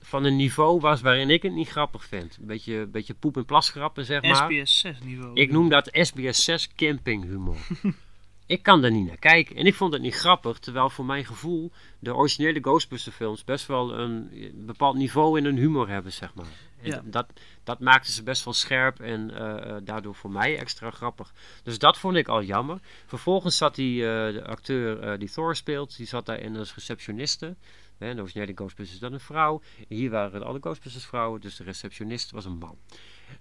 van 0.00 0.24
een 0.24 0.36
niveau 0.36 0.80
was 0.80 1.00
waarin 1.00 1.30
ik 1.30 1.42
het 1.42 1.52
niet 1.52 1.68
grappig 1.68 2.04
vind. 2.04 2.36
Een 2.40 2.46
beetje, 2.46 2.86
beetje 2.86 3.14
poep- 3.14 3.36
en 3.36 3.44
plasgrappen, 3.44 4.04
zeg 4.04 4.22
maar. 4.22 4.36
SBS 4.36 4.78
6 4.78 4.98
niveau. 5.04 5.34
Ik 5.34 5.50
noem 5.50 5.68
dat 5.68 5.88
SBS 5.92 6.44
6 6.44 6.68
campinghumor. 6.76 7.56
ik 8.46 8.62
kan 8.62 8.80
daar 8.82 8.90
niet 8.90 9.06
naar 9.06 9.16
kijken. 9.16 9.56
En 9.56 9.66
ik 9.66 9.74
vond 9.74 9.92
het 9.92 10.02
niet 10.02 10.14
grappig, 10.14 10.58
terwijl 10.58 10.90
voor 10.90 11.04
mijn 11.04 11.24
gevoel 11.24 11.72
de 11.98 12.14
originele 12.14 12.60
Ghostbuster 12.60 13.12
films 13.12 13.44
best 13.44 13.66
wel 13.66 13.98
een 13.98 14.30
bepaald 14.66 14.96
niveau 14.96 15.38
in 15.38 15.44
hun 15.44 15.56
humor 15.56 15.88
hebben, 15.88 16.12
zeg 16.12 16.34
maar. 16.34 16.46
En 16.82 16.90
Ja. 16.90 17.02
dat, 17.04 17.26
dat 17.64 17.80
maakte 17.80 18.12
ze 18.12 18.22
best 18.22 18.44
wel 18.44 18.54
scherp 18.54 19.00
en 19.00 19.30
eh, 19.30 19.70
eh, 19.70 19.82
daardoor 19.84 20.14
voor 20.14 20.30
mij 20.30 20.58
extra 20.58 20.90
grappig. 20.90 21.32
Dus 21.62 21.78
dat 21.78 21.98
vond 21.98 22.16
ik 22.16 22.28
al 22.28 22.42
jammer. 22.42 22.78
Vervolgens 23.06 23.56
zat 23.56 23.74
die 23.74 24.02
eh, 24.02 24.32
de 24.32 24.44
acteur 24.46 25.18
die 25.18 25.30
Thor 25.30 25.56
speelt, 25.56 25.96
die 25.96 26.06
zat 26.06 26.26
daarin 26.26 26.56
als 26.56 26.74
receptioniste. 26.74 27.56
Hè, 28.00 28.14
de 28.14 28.20
originele 28.20 28.52
Ghostbusters 28.54 28.94
is 28.94 29.02
dan 29.02 29.12
een 29.12 29.20
vrouw. 29.20 29.62
Hier 29.88 30.10
waren 30.10 30.42
alle 30.42 30.58
Ghostbusters 30.60 31.06
vrouwen, 31.06 31.40
dus 31.40 31.56
de 31.56 31.64
receptionist 31.64 32.30
was 32.30 32.44
een 32.44 32.58
man. 32.58 32.78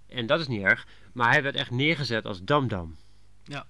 En 0.07 0.26
dat 0.26 0.39
is 0.39 0.47
niet 0.47 0.64
erg, 0.64 0.88
maar 1.14 1.32
hij 1.32 1.43
werd 1.43 1.55
echt 1.55 1.72
neergezet 1.72 2.26
als 2.26 2.43
dam-dam. 2.43 2.95
Ja. 3.43 3.66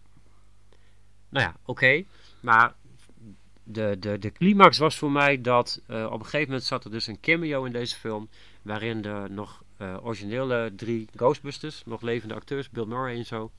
Nou 1.29 1.45
ja, 1.45 1.55
oké. 1.65 2.03
Maar 2.39 2.75
de, 3.63 3.95
de, 3.99 4.19
de 4.19 4.31
climax 4.31 4.77
was 4.77 4.97
voor 4.97 5.11
mij 5.11 5.41
dat 5.41 5.81
eh, 5.87 6.05
op 6.05 6.19
een 6.19 6.25
gegeven 6.25 6.47
moment 6.47 6.63
zat 6.63 6.83
er 6.83 6.91
dus 6.91 7.07
een 7.07 7.19
cameo 7.19 7.63
in 7.63 7.71
deze 7.71 7.95
film. 7.95 8.29
Waarin 8.61 9.01
de 9.01 9.25
nog 9.29 9.63
eh, 9.77 9.97
originele 10.01 10.71
drie 10.75 11.07
Ghostbusters, 11.15 11.83
nog 11.85 12.01
levende 12.01 12.33
acteurs, 12.33 12.69
Bill 12.69 12.85
Murray 12.85 13.17
en 13.17 13.25
zo, 13.25 13.51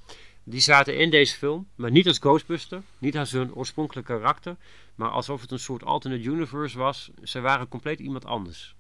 Die 0.45 0.61
zaten 0.61 0.99
in 0.99 1.11
deze 1.11 1.37
film, 1.37 1.69
maar 1.75 1.91
niet 1.91 2.07
als 2.07 2.19
Ghostbuster, 2.19 2.83
niet 2.99 3.17
als 3.17 3.33
hun 3.33 3.55
oorspronkelijke 3.55 4.13
karakter, 4.13 4.57
maar 4.95 5.11
alsof 5.11 5.41
het 5.41 5.51
een 5.51 5.59
soort 5.59 5.85
alternate 5.85 6.23
universe 6.23 6.79
was. 6.79 7.11
Ze 7.23 7.41
waren 7.41 7.69
compleet 7.69 8.01
iemand 8.01 8.25
anders. 8.25 8.75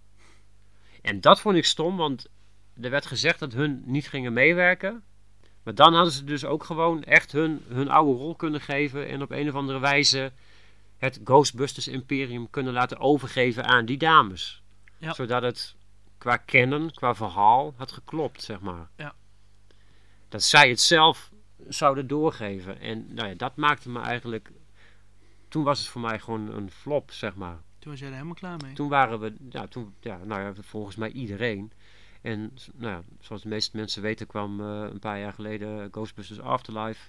En 1.02 1.20
dat 1.20 1.40
vond 1.40 1.56
ik 1.56 1.64
stom, 1.64 1.96
want 1.96 2.26
er 2.80 2.90
werd 2.90 3.06
gezegd 3.06 3.38
dat 3.38 3.52
hun 3.52 3.82
niet 3.84 4.08
gingen 4.08 4.32
meewerken. 4.32 5.02
Maar 5.62 5.74
dan 5.74 5.94
hadden 5.94 6.12
ze 6.12 6.24
dus 6.24 6.44
ook 6.44 6.64
gewoon 6.64 7.04
echt 7.04 7.32
hun, 7.32 7.62
hun 7.68 7.88
oude 7.88 8.18
rol 8.18 8.34
kunnen 8.34 8.60
geven 8.60 9.08
en 9.08 9.22
op 9.22 9.30
een 9.30 9.48
of 9.48 9.54
andere 9.54 9.78
wijze 9.78 10.32
het 10.98 11.20
Ghostbusters 11.24 11.88
Imperium 11.88 12.50
kunnen 12.50 12.72
laten 12.72 12.98
overgeven 12.98 13.64
aan 13.64 13.84
die 13.84 13.98
dames. 13.98 14.62
Ja. 14.98 15.12
Zodat 15.12 15.42
het 15.42 15.74
qua 16.18 16.36
kennen, 16.36 16.92
qua 16.94 17.14
verhaal, 17.14 17.74
had 17.76 17.92
geklopt, 17.92 18.42
zeg 18.42 18.60
maar. 18.60 18.88
Ja. 18.96 19.14
Dat 20.28 20.42
zij 20.42 20.68
het 20.68 20.80
zelf 20.80 21.30
zouden 21.68 22.06
doorgeven. 22.06 22.80
En 22.80 23.14
nou 23.14 23.28
ja, 23.28 23.34
dat 23.34 23.56
maakte 23.56 23.90
me 23.90 24.00
eigenlijk... 24.00 24.50
Toen 25.48 25.64
was 25.64 25.78
het 25.78 25.88
voor 25.88 26.00
mij 26.00 26.18
gewoon 26.18 26.52
een 26.52 26.70
flop, 26.70 27.10
zeg 27.10 27.34
maar. 27.34 27.58
Toen 27.78 27.90
was 27.90 28.00
jij 28.00 28.08
er 28.08 28.14
helemaal 28.14 28.34
klaar 28.34 28.58
mee. 28.64 28.74
Toen 28.74 28.88
waren 28.88 29.20
we, 29.20 29.34
ja, 29.50 29.66
toen, 29.66 29.94
ja, 30.00 30.16
nou 30.24 30.40
ja, 30.40 30.62
volgens 30.62 30.96
mij 30.96 31.10
iedereen. 31.10 31.72
En 32.22 32.52
nou 32.74 32.92
ja, 32.92 33.02
zoals 33.20 33.42
de 33.42 33.48
meeste 33.48 33.76
mensen 33.76 34.02
weten 34.02 34.26
kwam 34.26 34.60
eh, 34.60 34.86
een 34.90 34.98
paar 34.98 35.18
jaar 35.18 35.32
geleden 35.32 35.88
Ghostbusters 35.90 36.40
Afterlife. 36.40 37.08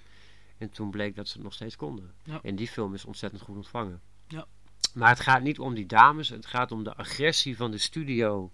En 0.58 0.70
toen 0.70 0.90
bleek 0.90 1.16
dat 1.16 1.28
ze 1.28 1.34
het 1.34 1.42
nog 1.42 1.52
steeds 1.52 1.76
konden. 1.76 2.12
Ja. 2.24 2.40
En 2.42 2.56
die 2.56 2.68
film 2.68 2.94
is 2.94 3.04
ontzettend 3.04 3.42
goed 3.42 3.56
ontvangen. 3.56 4.00
Ja. 4.28 4.46
Maar 4.94 5.08
het 5.08 5.20
gaat 5.20 5.42
niet 5.42 5.58
om 5.58 5.74
die 5.74 5.86
dames, 5.86 6.28
het 6.28 6.46
gaat 6.46 6.72
om 6.72 6.84
de 6.84 6.94
agressie 6.94 7.56
van 7.56 7.70
de 7.70 7.78
studio 7.78 8.50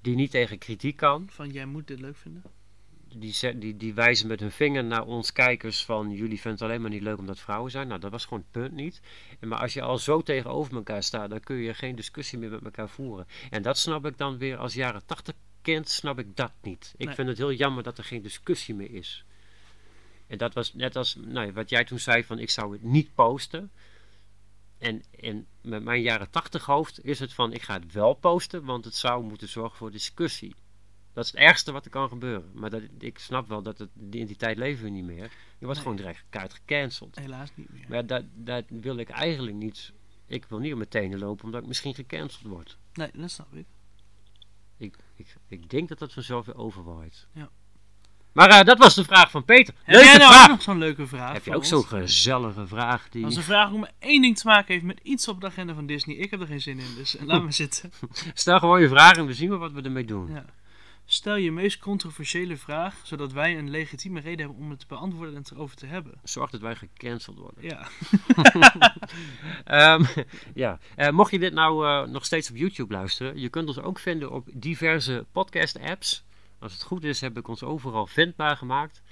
die 0.00 0.14
niet 0.14 0.30
tegen 0.30 0.58
kritiek 0.58 0.96
kan. 0.96 1.26
Van 1.30 1.50
jij 1.50 1.66
moet 1.66 1.86
dit 1.86 2.00
leuk 2.00 2.16
vinden. 2.16 2.42
Die, 3.14 3.58
die, 3.58 3.76
die 3.76 3.94
wijzen 3.94 4.28
met 4.28 4.40
hun 4.40 4.50
vinger 4.50 4.84
naar 4.84 5.04
ons 5.04 5.32
kijkers 5.32 5.84
van 5.84 6.10
jullie 6.10 6.40
vinden 6.40 6.52
het 6.52 6.62
alleen 6.62 6.80
maar 6.80 6.90
niet 6.90 7.02
leuk 7.02 7.18
omdat 7.18 7.38
vrouwen 7.40 7.70
zijn. 7.70 7.88
Nou, 7.88 8.00
dat 8.00 8.10
was 8.10 8.24
gewoon 8.24 8.38
het 8.38 8.50
punt 8.62 8.72
niet. 8.72 9.00
En 9.40 9.48
maar 9.48 9.58
als 9.58 9.72
je 9.72 9.82
al 9.82 9.98
zo 9.98 10.22
tegenover 10.22 10.74
elkaar 10.74 11.02
staat, 11.02 11.30
dan 11.30 11.40
kun 11.40 11.56
je 11.56 11.74
geen 11.74 11.96
discussie 11.96 12.38
meer 12.38 12.50
met 12.50 12.64
elkaar 12.64 12.88
voeren. 12.88 13.26
En 13.50 13.62
dat 13.62 13.78
snap 13.78 14.06
ik 14.06 14.18
dan 14.18 14.38
weer 14.38 14.56
als 14.56 14.74
jaren 14.74 15.06
80 15.06 15.34
kind, 15.62 15.88
snap 15.88 16.18
ik 16.18 16.36
dat 16.36 16.52
niet. 16.62 16.94
Ik 16.96 17.06
Nee. 17.06 17.14
vind 17.14 17.28
het 17.28 17.38
heel 17.38 17.52
jammer 17.52 17.82
dat 17.82 17.98
er 17.98 18.04
geen 18.04 18.22
discussie 18.22 18.74
meer 18.74 18.94
is. 18.94 19.24
En 20.26 20.38
dat 20.38 20.54
was 20.54 20.74
net 20.74 20.96
als 20.96 21.14
nou, 21.14 21.52
wat 21.52 21.70
jij 21.70 21.84
toen 21.84 21.98
zei 21.98 22.24
van 22.24 22.38
ik 22.38 22.50
zou 22.50 22.72
het 22.72 22.82
niet 22.82 23.14
posten. 23.14 23.70
En, 24.78 25.02
en 25.20 25.46
met 25.60 25.82
mijn 25.84 26.02
jaren 26.02 26.30
80 26.30 26.64
hoofd 26.64 27.04
is 27.04 27.18
het 27.18 27.32
van 27.32 27.52
ik 27.52 27.62
ga 27.62 27.74
het 27.74 27.92
wel 27.92 28.14
posten, 28.14 28.64
want 28.64 28.84
het 28.84 28.94
zou 28.94 29.24
moeten 29.24 29.48
zorgen 29.48 29.76
voor 29.76 29.90
discussie. 29.90 30.54
Dat 31.12 31.24
is 31.24 31.30
het 31.30 31.40
ergste 31.40 31.72
wat 31.72 31.84
er 31.84 31.90
kan 31.90 32.08
gebeuren. 32.08 32.50
Maar 32.54 32.70
dat, 32.70 32.82
ik 32.98 33.18
snap 33.18 33.48
wel 33.48 33.62
dat 33.62 33.78
het, 33.78 33.88
die, 33.94 34.20
in 34.20 34.26
die 34.26 34.36
tijd 34.36 34.56
leven 34.56 34.84
we 34.84 34.90
niet 34.90 35.04
meer. 35.04 35.30
Je 35.58 35.66
wordt 35.66 35.72
Nee. 35.74 35.82
gewoon 35.82 35.96
direct 35.96 36.24
kaart 36.30 36.54
gecanceld. 36.54 37.16
Helaas 37.18 37.50
niet 37.54 37.72
meer. 37.72 37.84
Maar 37.88 38.06
dat, 38.06 38.24
dat 38.34 38.64
wil 38.68 38.96
ik 38.96 39.08
eigenlijk 39.08 39.56
niet. 39.56 39.92
Ik 40.26 40.44
wil 40.44 40.58
niet 40.58 40.70
op 40.70 40.76
mijn 40.78 40.88
tenen 40.88 41.18
lopen 41.18 41.44
omdat 41.44 41.60
ik 41.60 41.66
misschien 41.66 41.94
gecanceld 41.94 42.42
word. 42.42 42.78
Nee, 42.94 43.10
dat 43.14 43.30
snap 43.30 43.54
ik. 43.54 43.66
Ik, 44.76 44.96
ik, 45.16 45.34
ik 45.48 45.70
denk 45.70 45.88
dat 45.88 45.98
dat 45.98 46.12
vanzelf 46.12 46.46
weer 46.46 46.56
overwaait. 46.56 47.26
Ja. 47.32 47.50
Maar 48.32 48.48
eh, 48.50 48.64
dat 48.64 48.78
was 48.78 48.94
de 48.94 49.04
vraag 49.04 49.30
van 49.30 49.44
Peter. 49.44 49.74
Heb 49.82 49.94
Leuke 49.94 50.08
jij 50.08 50.16
nou 50.18 50.32
vraag! 50.32 50.44
ook 50.44 50.50
nog 50.50 50.62
zo'n 50.62 50.78
leuke 50.78 51.06
vraag 51.06 51.32
Heb 51.32 51.44
je 51.44 51.54
ook 51.54 51.64
zo'n 51.64 51.84
gezellige 51.84 52.66
vraag? 52.66 53.08
Die... 53.08 53.24
Als 53.24 53.36
een 53.36 53.42
vraag 53.42 53.72
om 53.72 53.86
één 53.98 54.22
ding 54.22 54.38
te 54.38 54.46
maken 54.46 54.72
heeft 54.72 54.84
met 54.84 55.00
iets 55.02 55.28
op 55.28 55.40
de 55.40 55.46
agenda 55.46 55.74
van 55.74 55.86
Disney. 55.86 56.16
Ik 56.16 56.30
heb 56.30 56.40
er 56.40 56.46
geen 56.46 56.60
zin 56.60 56.78
in, 56.78 56.94
dus 56.96 57.16
laat 57.24 57.42
maar 57.42 57.52
zitten. 57.52 57.92
Stel 58.34 58.58
gewoon 58.58 58.80
je 58.80 58.88
vraag 58.88 59.16
en 59.16 59.26
we 59.26 59.34
zien 59.34 59.48
wel 59.48 59.58
wat 59.58 59.72
we 59.72 59.82
ermee 59.82 60.04
doen. 60.04 60.30
Ja. 60.32 60.44
Stel 61.12 61.36
je 61.36 61.52
meest 61.52 61.78
controversiële 61.78 62.56
vraag, 62.56 63.00
zodat 63.02 63.32
wij 63.32 63.58
een 63.58 63.70
legitieme 63.70 64.20
reden 64.20 64.46
hebben 64.46 64.64
om 64.64 64.70
het 64.70 64.78
te 64.78 64.86
beantwoorden 64.88 65.34
en 65.34 65.40
het 65.40 65.50
erover 65.50 65.76
te 65.76 65.86
hebben. 65.86 66.20
Zorg 66.24 66.50
dat 66.50 66.60
wij 66.60 66.76
gecanceld 66.76 67.38
worden. 67.38 67.64
Ja, 67.64 67.88
Ehm, 69.64 70.04
ja. 70.54 70.78
Eh, 70.96 71.10
mocht 71.10 71.30
je 71.30 71.38
dit 71.38 71.52
nou 71.52 71.86
eh, 71.86 72.08
nog 72.12 72.24
steeds 72.24 72.50
op 72.50 72.56
YouTube 72.56 72.92
luisteren, 72.92 73.38
je 73.38 73.48
kunt 73.48 73.68
ons 73.68 73.78
ook 73.78 73.98
vinden 73.98 74.30
op 74.30 74.48
diverse 74.52 75.26
podcast-apps. 75.32 76.24
Als 76.58 76.72
het 76.72 76.82
goed 76.82 77.04
is, 77.04 77.20
heb 77.20 77.38
ik 77.38 77.48
ons 77.48 77.62
overal 77.62 78.06
vindbaar 78.06 78.56
gemaakt. 78.56 79.02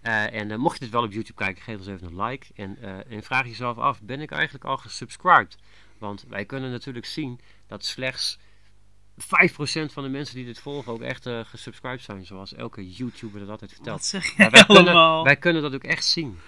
Eh, 0.00 0.34
en 0.34 0.60
mocht 0.60 0.74
je 0.74 0.84
dit 0.84 0.92
wel 0.92 1.04
op 1.04 1.12
YouTube 1.12 1.38
kijken, 1.38 1.62
geef 1.62 1.78
ons 1.78 1.86
even 1.86 2.06
een 2.06 2.22
like. 2.22 2.46
En, 2.54 2.78
en 3.08 3.22
vraag 3.22 3.46
jezelf 3.46 3.78
af, 3.78 4.02
ben 4.02 4.20
ik 4.20 4.30
eigenlijk 4.30 4.64
al 4.64 4.76
gesubscribed? 4.76 5.56
Want 5.98 6.24
wij 6.28 6.44
kunnen 6.44 6.70
natuurlijk 6.70 7.06
zien 7.06 7.40
dat 7.66 7.84
slechts 7.84 8.38
5% 9.20 9.92
van 9.92 10.02
de 10.02 10.08
mensen 10.08 10.34
die 10.34 10.44
dit 10.44 10.58
volgen 10.58 10.92
ook 10.92 11.00
echt 11.00 11.26
eh, 11.26 11.40
gesubscribed 11.44 12.02
zijn. 12.02 12.26
Zoals 12.26 12.54
elke 12.54 12.90
YouTuber 12.90 13.40
dat 13.40 13.48
altijd 13.48 13.72
vertelt. 13.72 13.96
wat 13.96 14.06
zeg 14.06 14.36
Maar 14.36 14.50
jij 14.50 14.50
wij, 14.50 14.64
kunnen, 14.64 14.92
allemaal? 14.92 15.24
wij 15.24 15.36
kunnen 15.36 15.62
dat 15.62 15.74
ook 15.74 15.84
echt 15.84 16.04
zien. 16.04 16.38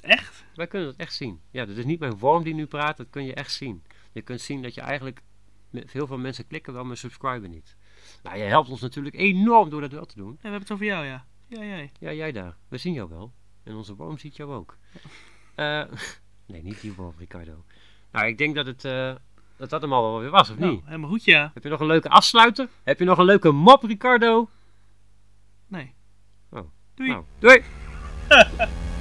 Echt? 0.00 0.44
Wij 0.54 0.66
kunnen 0.66 0.88
dat 0.88 0.96
echt 0.96 1.14
zien. 1.14 1.40
Ja, 1.50 1.64
dat 1.64 1.76
is 1.76 1.84
niet 1.84 2.00
mijn 2.00 2.18
worm 2.18 2.42
die 2.42 2.54
nu 2.54 2.66
praat, 2.66 2.96
dat 2.96 3.10
kun 3.10 3.24
je 3.24 3.34
echt 3.34 3.52
zien. 3.52 3.82
Je 4.12 4.22
kunt 4.22 4.40
zien 4.40 4.62
dat 4.62 4.74
je 4.74 4.80
eigenlijk, 4.80 5.20
heel 5.70 6.06
veel 6.06 6.18
mensen 6.18 6.46
klikken 6.46 6.72
wel, 6.72 6.84
maar 6.84 6.96
subscriben 6.96 7.50
niet. 7.50 7.76
Nou, 8.22 8.38
je 8.38 8.44
helpt 8.44 8.68
ons 8.68 8.80
natuurlijk 8.80 9.14
enorm 9.14 9.70
door 9.70 9.80
dat 9.80 9.92
wel 9.92 10.06
te 10.06 10.16
doen. 10.16 10.26
Nee, 10.26 10.36
we 10.36 10.48
hebben 10.48 10.60
het 10.60 10.72
over 10.72 10.86
jou, 10.86 11.04
ja. 11.04 11.26
Ja, 11.46 11.64
jij. 11.64 11.92
Ja, 12.00 12.12
jij 12.12 12.32
daar. 12.32 12.56
We 12.68 12.78
zien 12.78 12.92
jou 12.92 13.08
wel. 13.08 13.32
En 13.62 13.74
onze 13.74 13.94
worm 13.94 14.18
ziet 14.18 14.36
jou 14.36 14.52
ook. 14.52 14.76
Eh, 15.54 15.84
nee, 16.46 16.62
niet 16.62 16.80
die 16.80 16.92
worm, 16.92 17.14
Ricardo. 17.18 17.64
Nou, 18.12 18.26
ik 18.26 18.38
denk 18.38 18.54
dat 18.54 18.66
het, 18.66 18.84
eh, 18.84 19.14
dat, 19.58 19.70
dat 19.70 19.82
hem 19.82 19.92
al 19.92 20.02
wel 20.10 20.20
weer 20.20 20.30
was, 20.30 20.50
of 20.50 20.58
Nou, 20.58 20.70
niet? 20.72 20.80
helemaal 20.84 21.10
goed, 21.10 21.24
ja. 21.24 21.50
Heb 21.54 21.62
je 21.62 21.68
nog 21.68 21.80
een 21.80 21.86
leuke 21.86 22.08
afsluiter? 22.08 22.68
Heb 22.82 22.98
je 22.98 23.04
nog 23.04 23.18
een 23.18 23.24
leuke 23.24 23.50
mop, 23.50 23.82
Ricardo? 23.82 24.48
Nee. 25.66 25.94
Oh. 26.50 26.60
Doei. 26.94 27.10
Nou, 27.10 27.24
doei! 27.38 27.62